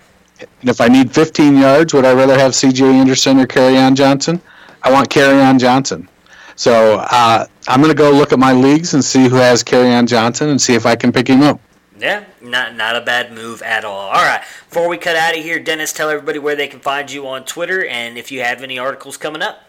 And 0.40 0.68
if 0.68 0.80
I 0.80 0.88
need 0.88 1.12
15 1.12 1.56
yards, 1.56 1.94
would 1.94 2.04
I 2.04 2.12
rather 2.12 2.38
have 2.38 2.54
C.J. 2.54 2.84
Anderson 2.84 3.40
or 3.40 3.46
Kerryon 3.46 3.94
Johnson? 3.94 4.40
I 4.82 4.90
want 4.90 5.08
Kerryon 5.10 5.58
Johnson. 5.58 6.08
So 6.56 7.04
uh, 7.10 7.46
I'm 7.68 7.80
going 7.80 7.94
to 7.94 7.96
go 7.96 8.10
look 8.10 8.32
at 8.32 8.38
my 8.38 8.52
leagues 8.52 8.94
and 8.94 9.04
see 9.04 9.28
who 9.28 9.36
has 9.36 9.64
Kerryon 9.64 10.06
Johnson 10.06 10.50
and 10.50 10.60
see 10.60 10.74
if 10.74 10.86
I 10.86 10.96
can 10.96 11.12
pick 11.12 11.28
him 11.28 11.42
up. 11.42 11.60
Yeah, 12.00 12.24
not 12.40 12.76
not 12.76 12.96
a 12.96 13.02
bad 13.02 13.32
move 13.32 13.62
at 13.62 13.84
all. 13.84 14.08
All 14.08 14.24
right, 14.24 14.40
before 14.68 14.88
we 14.88 14.96
cut 14.96 15.16
out 15.16 15.36
of 15.36 15.42
here, 15.42 15.60
Dennis, 15.60 15.92
tell 15.92 16.08
everybody 16.08 16.38
where 16.38 16.56
they 16.56 16.66
can 16.66 16.80
find 16.80 17.10
you 17.10 17.26
on 17.26 17.44
Twitter 17.44 17.84
and 17.84 18.16
if 18.16 18.32
you 18.32 18.40
have 18.40 18.62
any 18.62 18.78
articles 18.78 19.16
coming 19.16 19.42
up. 19.42 19.62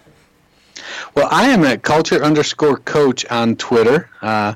Well, 1.14 1.28
I 1.30 1.50
am 1.50 1.64
at 1.66 1.84
culture 1.84 2.24
underscore 2.24 2.78
coach 2.78 3.26
on 3.30 3.56
Twitter. 3.58 4.10
Uh, 4.22 4.56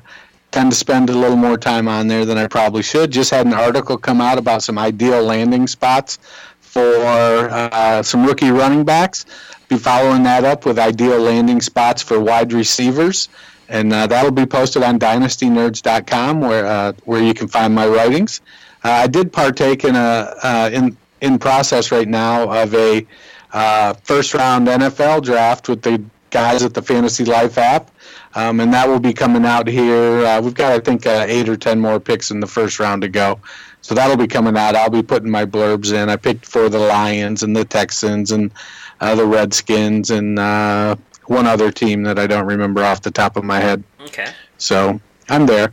tend 0.50 0.70
to 0.70 0.76
spend 0.76 1.10
a 1.10 1.12
little 1.12 1.36
more 1.36 1.58
time 1.58 1.86
on 1.86 2.08
there 2.08 2.24
than 2.24 2.38
I 2.38 2.46
probably 2.46 2.82
should. 2.82 3.10
Just 3.10 3.30
had 3.30 3.46
an 3.46 3.52
article 3.52 3.98
come 3.98 4.20
out 4.20 4.38
about 4.38 4.62
some 4.62 4.78
ideal 4.78 5.22
landing 5.22 5.66
spots 5.66 6.18
for 6.60 7.50
uh, 7.50 8.02
some 8.02 8.24
rookie 8.24 8.50
running 8.50 8.84
backs. 8.84 9.26
Be 9.68 9.76
following 9.76 10.22
that 10.22 10.44
up 10.44 10.64
with 10.64 10.78
ideal 10.78 11.18
landing 11.20 11.60
spots 11.60 12.02
for 12.02 12.20
wide 12.20 12.52
receivers, 12.52 13.28
and 13.68 13.92
uh, 13.92 14.06
that'll 14.06 14.30
be 14.30 14.46
posted 14.46 14.82
on 14.82 14.98
dynastynerds.com 14.98 16.40
where 16.40 16.66
uh, 16.66 16.92
where 17.04 17.22
you 17.22 17.34
can 17.34 17.48
find 17.48 17.74
my 17.74 17.86
writings. 17.86 18.40
Uh, 18.84 18.90
I 18.90 19.06
did 19.06 19.32
partake 19.32 19.84
in 19.84 19.96
a 19.96 20.34
uh, 20.42 20.70
in 20.72 20.96
in 21.20 21.38
process 21.38 21.90
right 21.90 22.08
now 22.08 22.50
of 22.62 22.74
a 22.74 23.06
uh, 23.52 23.94
first 24.04 24.34
round 24.34 24.68
NFL 24.68 25.22
draft 25.24 25.68
with 25.68 25.82
the 25.82 26.02
guys 26.30 26.62
at 26.62 26.74
the 26.74 26.82
Fantasy 26.82 27.24
Life 27.24 27.56
app, 27.58 27.90
um, 28.34 28.60
and 28.60 28.72
that 28.72 28.88
will 28.88 29.00
be 29.00 29.12
coming 29.12 29.44
out 29.44 29.66
here. 29.66 30.24
Uh, 30.24 30.40
we've 30.40 30.54
got 30.54 30.72
I 30.72 30.80
think 30.80 31.06
eight 31.06 31.48
or 31.48 31.56
ten 31.56 31.80
more 31.80 31.98
picks 31.98 32.30
in 32.30 32.40
the 32.40 32.46
first 32.46 32.78
round 32.78 33.02
to 33.02 33.08
go, 33.08 33.40
So 33.80 33.94
that'll 33.94 34.16
be 34.16 34.28
coming 34.28 34.56
out. 34.56 34.76
I'll 34.76 34.90
be 34.90 35.02
putting 35.02 35.30
my 35.30 35.46
blurbs 35.46 35.92
in. 35.92 36.08
I 36.08 36.16
picked 36.16 36.46
for 36.46 36.68
the 36.68 36.78
Lions 36.78 37.42
and 37.42 37.56
the 37.56 37.64
Texans 37.64 38.30
and 38.30 38.52
the 39.00 39.26
Redskins 39.26 40.10
and 40.10 40.38
one 41.28 41.46
other 41.46 41.70
team 41.70 42.02
that 42.04 42.18
I 42.18 42.26
don't 42.26 42.46
remember 42.46 42.82
off 42.82 43.02
the 43.02 43.10
top 43.10 43.36
of 43.36 43.44
my 43.44 43.60
head. 43.60 43.82
Okay. 44.00 44.28
So 44.58 45.00
I'm 45.28 45.46
there. 45.46 45.72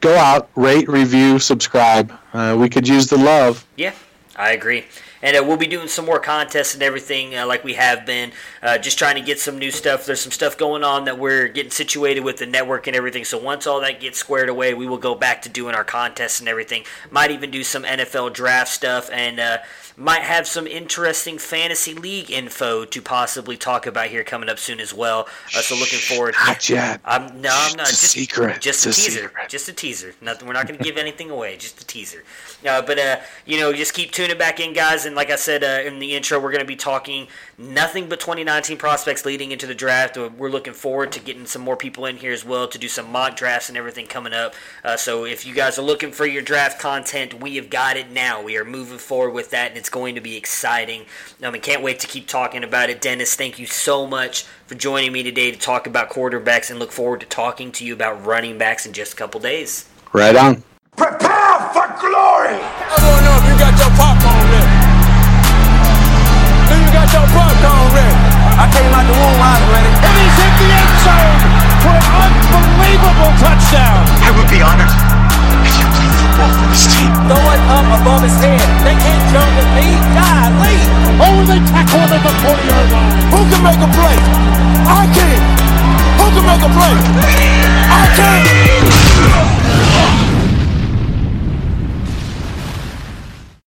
Go 0.00 0.16
out, 0.16 0.48
rate, 0.54 0.88
review, 0.88 1.38
subscribe. 1.38 2.12
Uh, 2.32 2.56
we 2.58 2.68
could 2.68 2.86
use 2.86 3.08
the 3.08 3.16
love. 3.16 3.66
Yeah, 3.76 3.94
I 4.36 4.52
agree. 4.52 4.84
And 5.22 5.36
uh, 5.36 5.42
we'll 5.44 5.56
be 5.56 5.66
doing 5.66 5.88
some 5.88 6.04
more 6.04 6.20
contests 6.20 6.74
and 6.74 6.82
everything 6.82 7.34
uh, 7.34 7.46
like 7.46 7.64
we 7.64 7.74
have 7.74 8.06
been. 8.06 8.30
Uh, 8.62 8.78
just 8.78 8.98
trying 8.98 9.16
to 9.16 9.20
get 9.20 9.40
some 9.40 9.58
new 9.58 9.72
stuff. 9.72 10.06
There's 10.06 10.20
some 10.20 10.30
stuff 10.30 10.56
going 10.56 10.84
on 10.84 11.06
that 11.06 11.18
we're 11.18 11.48
getting 11.48 11.72
situated 11.72 12.20
with 12.22 12.36
the 12.36 12.46
network 12.46 12.86
and 12.86 12.94
everything. 12.94 13.24
So 13.24 13.38
once 13.38 13.66
all 13.66 13.80
that 13.80 14.00
gets 14.00 14.18
squared 14.18 14.48
away, 14.48 14.74
we 14.74 14.86
will 14.86 14.98
go 14.98 15.16
back 15.16 15.42
to 15.42 15.48
doing 15.48 15.74
our 15.74 15.84
contests 15.84 16.38
and 16.38 16.48
everything. 16.48 16.84
Might 17.10 17.32
even 17.32 17.50
do 17.50 17.64
some 17.64 17.82
NFL 17.82 18.32
draft 18.34 18.70
stuff 18.70 19.10
and 19.12 19.40
uh, 19.40 19.58
might 19.98 20.22
have 20.22 20.46
some 20.46 20.66
interesting 20.66 21.38
fantasy 21.38 21.92
league 21.92 22.30
info 22.30 22.84
to 22.84 23.02
possibly 23.02 23.56
talk 23.56 23.86
about 23.86 24.06
here 24.06 24.22
coming 24.22 24.48
up 24.48 24.58
soon 24.58 24.80
as 24.80 24.94
well. 24.94 25.28
Uh, 25.56 25.60
so 25.60 25.74
looking 25.74 25.98
forward. 25.98 26.34
Not 26.46 26.68
yet. 26.68 27.00
I'm 27.04 27.40
no, 27.40 27.50
I'm 27.52 27.76
not. 27.76 27.88
Just 27.88 28.02
secret. 28.02 28.60
Just 28.60 28.86
a 28.86 28.90
a 28.90 28.92
teaser. 28.92 29.10
secret. 29.22 29.48
Just 29.48 29.68
a 29.68 29.72
teaser. 29.72 30.14
Nothing. 30.20 30.46
We're 30.46 30.54
not 30.54 30.68
going 30.68 30.78
to 30.78 30.84
give 30.84 30.96
anything 30.96 31.30
away. 31.30 31.56
Just 31.56 31.80
a 31.82 31.86
teaser. 31.86 32.22
Uh, 32.66 32.82
but 32.82 32.98
uh, 32.98 33.20
you 33.46 33.58
know, 33.58 33.72
just 33.72 33.94
keep 33.94 34.10
tuning 34.10 34.36
back 34.36 34.58
in, 34.58 34.72
guys. 34.72 35.06
And 35.06 35.14
like 35.14 35.30
I 35.30 35.36
said 35.36 35.62
uh, 35.62 35.86
in 35.86 35.98
the 35.98 36.14
intro, 36.14 36.40
we're 36.40 36.50
going 36.50 36.60
to 36.60 36.66
be 36.66 36.76
talking 36.76 37.28
nothing 37.56 38.08
but 38.08 38.18
2019 38.20 38.76
prospects 38.78 39.24
leading 39.24 39.52
into 39.52 39.66
the 39.66 39.74
draft. 39.74 40.16
Uh, 40.16 40.30
We're 40.36 40.50
looking 40.50 40.72
forward 40.72 41.12
to 41.12 41.20
getting 41.20 41.46
some 41.46 41.62
more 41.62 41.76
people 41.76 42.06
in 42.06 42.16
here 42.16 42.32
as 42.32 42.44
well 42.44 42.66
to 42.68 42.78
do 42.78 42.88
some 42.88 43.12
mock 43.12 43.36
drafts 43.36 43.68
and 43.68 43.78
everything 43.78 44.06
coming 44.06 44.32
up. 44.32 44.54
Uh, 44.84 44.96
so 44.96 45.24
if 45.24 45.46
you 45.46 45.54
guys 45.54 45.78
are 45.78 45.82
looking 45.82 46.10
for 46.10 46.26
your 46.26 46.42
draft 46.42 46.80
content, 46.80 47.40
we 47.40 47.56
have 47.56 47.70
got 47.70 47.96
it 47.96 48.10
now. 48.10 48.42
We 48.42 48.56
are 48.56 48.64
moving 48.64 48.98
forward 48.98 49.34
with 49.34 49.50
that, 49.50 49.70
and 49.70 49.78
it's 49.78 49.90
going 49.90 50.16
to 50.16 50.20
be 50.20 50.36
exciting. 50.36 51.04
I 51.42 51.50
mean, 51.50 51.62
can't 51.62 51.82
wait 51.82 52.00
to 52.00 52.06
keep 52.06 52.26
talking 52.26 52.64
about 52.64 52.90
it. 52.90 53.00
Dennis, 53.00 53.34
thank 53.34 53.58
you 53.58 53.66
so 53.66 54.06
much 54.06 54.44
for 54.66 54.74
joining 54.74 55.12
me 55.12 55.22
today 55.22 55.50
to 55.50 55.58
talk 55.58 55.86
about 55.86 56.10
quarterbacks, 56.10 56.70
and 56.70 56.78
look 56.78 56.92
forward 56.92 57.20
to 57.20 57.26
talking 57.26 57.70
to 57.72 57.84
you 57.84 57.92
about 57.92 58.24
running 58.24 58.58
backs 58.58 58.84
in 58.84 58.92
just 58.92 59.12
a 59.12 59.16
couple 59.16 59.40
days. 59.40 59.88
Right 60.12 60.34
on. 60.34 60.62
Prepare 60.98 61.62
for 61.70 61.86
glory! 62.02 62.58
I 62.58 62.98
wanna 62.98 63.22
know 63.22 63.38
if 63.38 63.46
you 63.46 63.54
got 63.54 63.70
your 63.78 63.86
popcorn 63.94 64.50
ready. 64.50 64.66
Do 66.66 66.74
you 66.74 66.90
got 66.90 67.06
your 67.14 67.22
popcorn 67.30 67.86
ready? 67.94 68.18
I 68.58 68.66
came 68.66 68.90
out 68.90 69.06
the 69.06 69.14
womb, 69.14 69.38
I 69.38 69.62
was 69.62 69.78
ready. 69.78 69.94
And 69.94 70.14
he's 70.18 70.34
hit 70.42 70.54
the 70.58 70.66
end 70.74 70.90
zone 71.06 71.38
for 71.86 71.94
an 71.94 72.34
unbelievable 72.50 73.30
touchdown. 73.38 74.10
I 74.26 74.34
would 74.34 74.50
be 74.50 74.58
honored 74.58 74.90
if 75.62 75.78
you 75.78 75.86
played 75.86 76.10
football 76.18 76.50
for 76.50 76.66
this 76.66 76.90
team. 76.90 77.14
Throw 77.30 77.46
it 77.46 77.62
up 77.78 77.86
above 78.02 78.26
his 78.26 78.34
head. 78.42 78.58
They 78.82 78.98
can't 78.98 79.22
jump 79.30 79.54
with 79.54 79.70
me. 79.78 80.02
Golly. 80.18 80.82
Oh, 81.22 81.46
they 81.46 81.62
tackle 81.62 82.02
him 82.02 82.10
at 82.10 82.26
the 82.26 82.34
40 82.42 82.58
yard 82.74 82.90
line. 82.90 83.22
Who 83.30 83.40
can 83.46 83.62
make 83.62 83.78
a 83.78 83.90
play? 83.94 84.18
I 84.82 85.06
can. 85.14 85.38
Who 86.18 86.26
can 86.34 86.42
make 86.42 86.62
a 86.66 86.70
play? 86.74 86.94
I 87.86 88.02
can. 88.18 88.42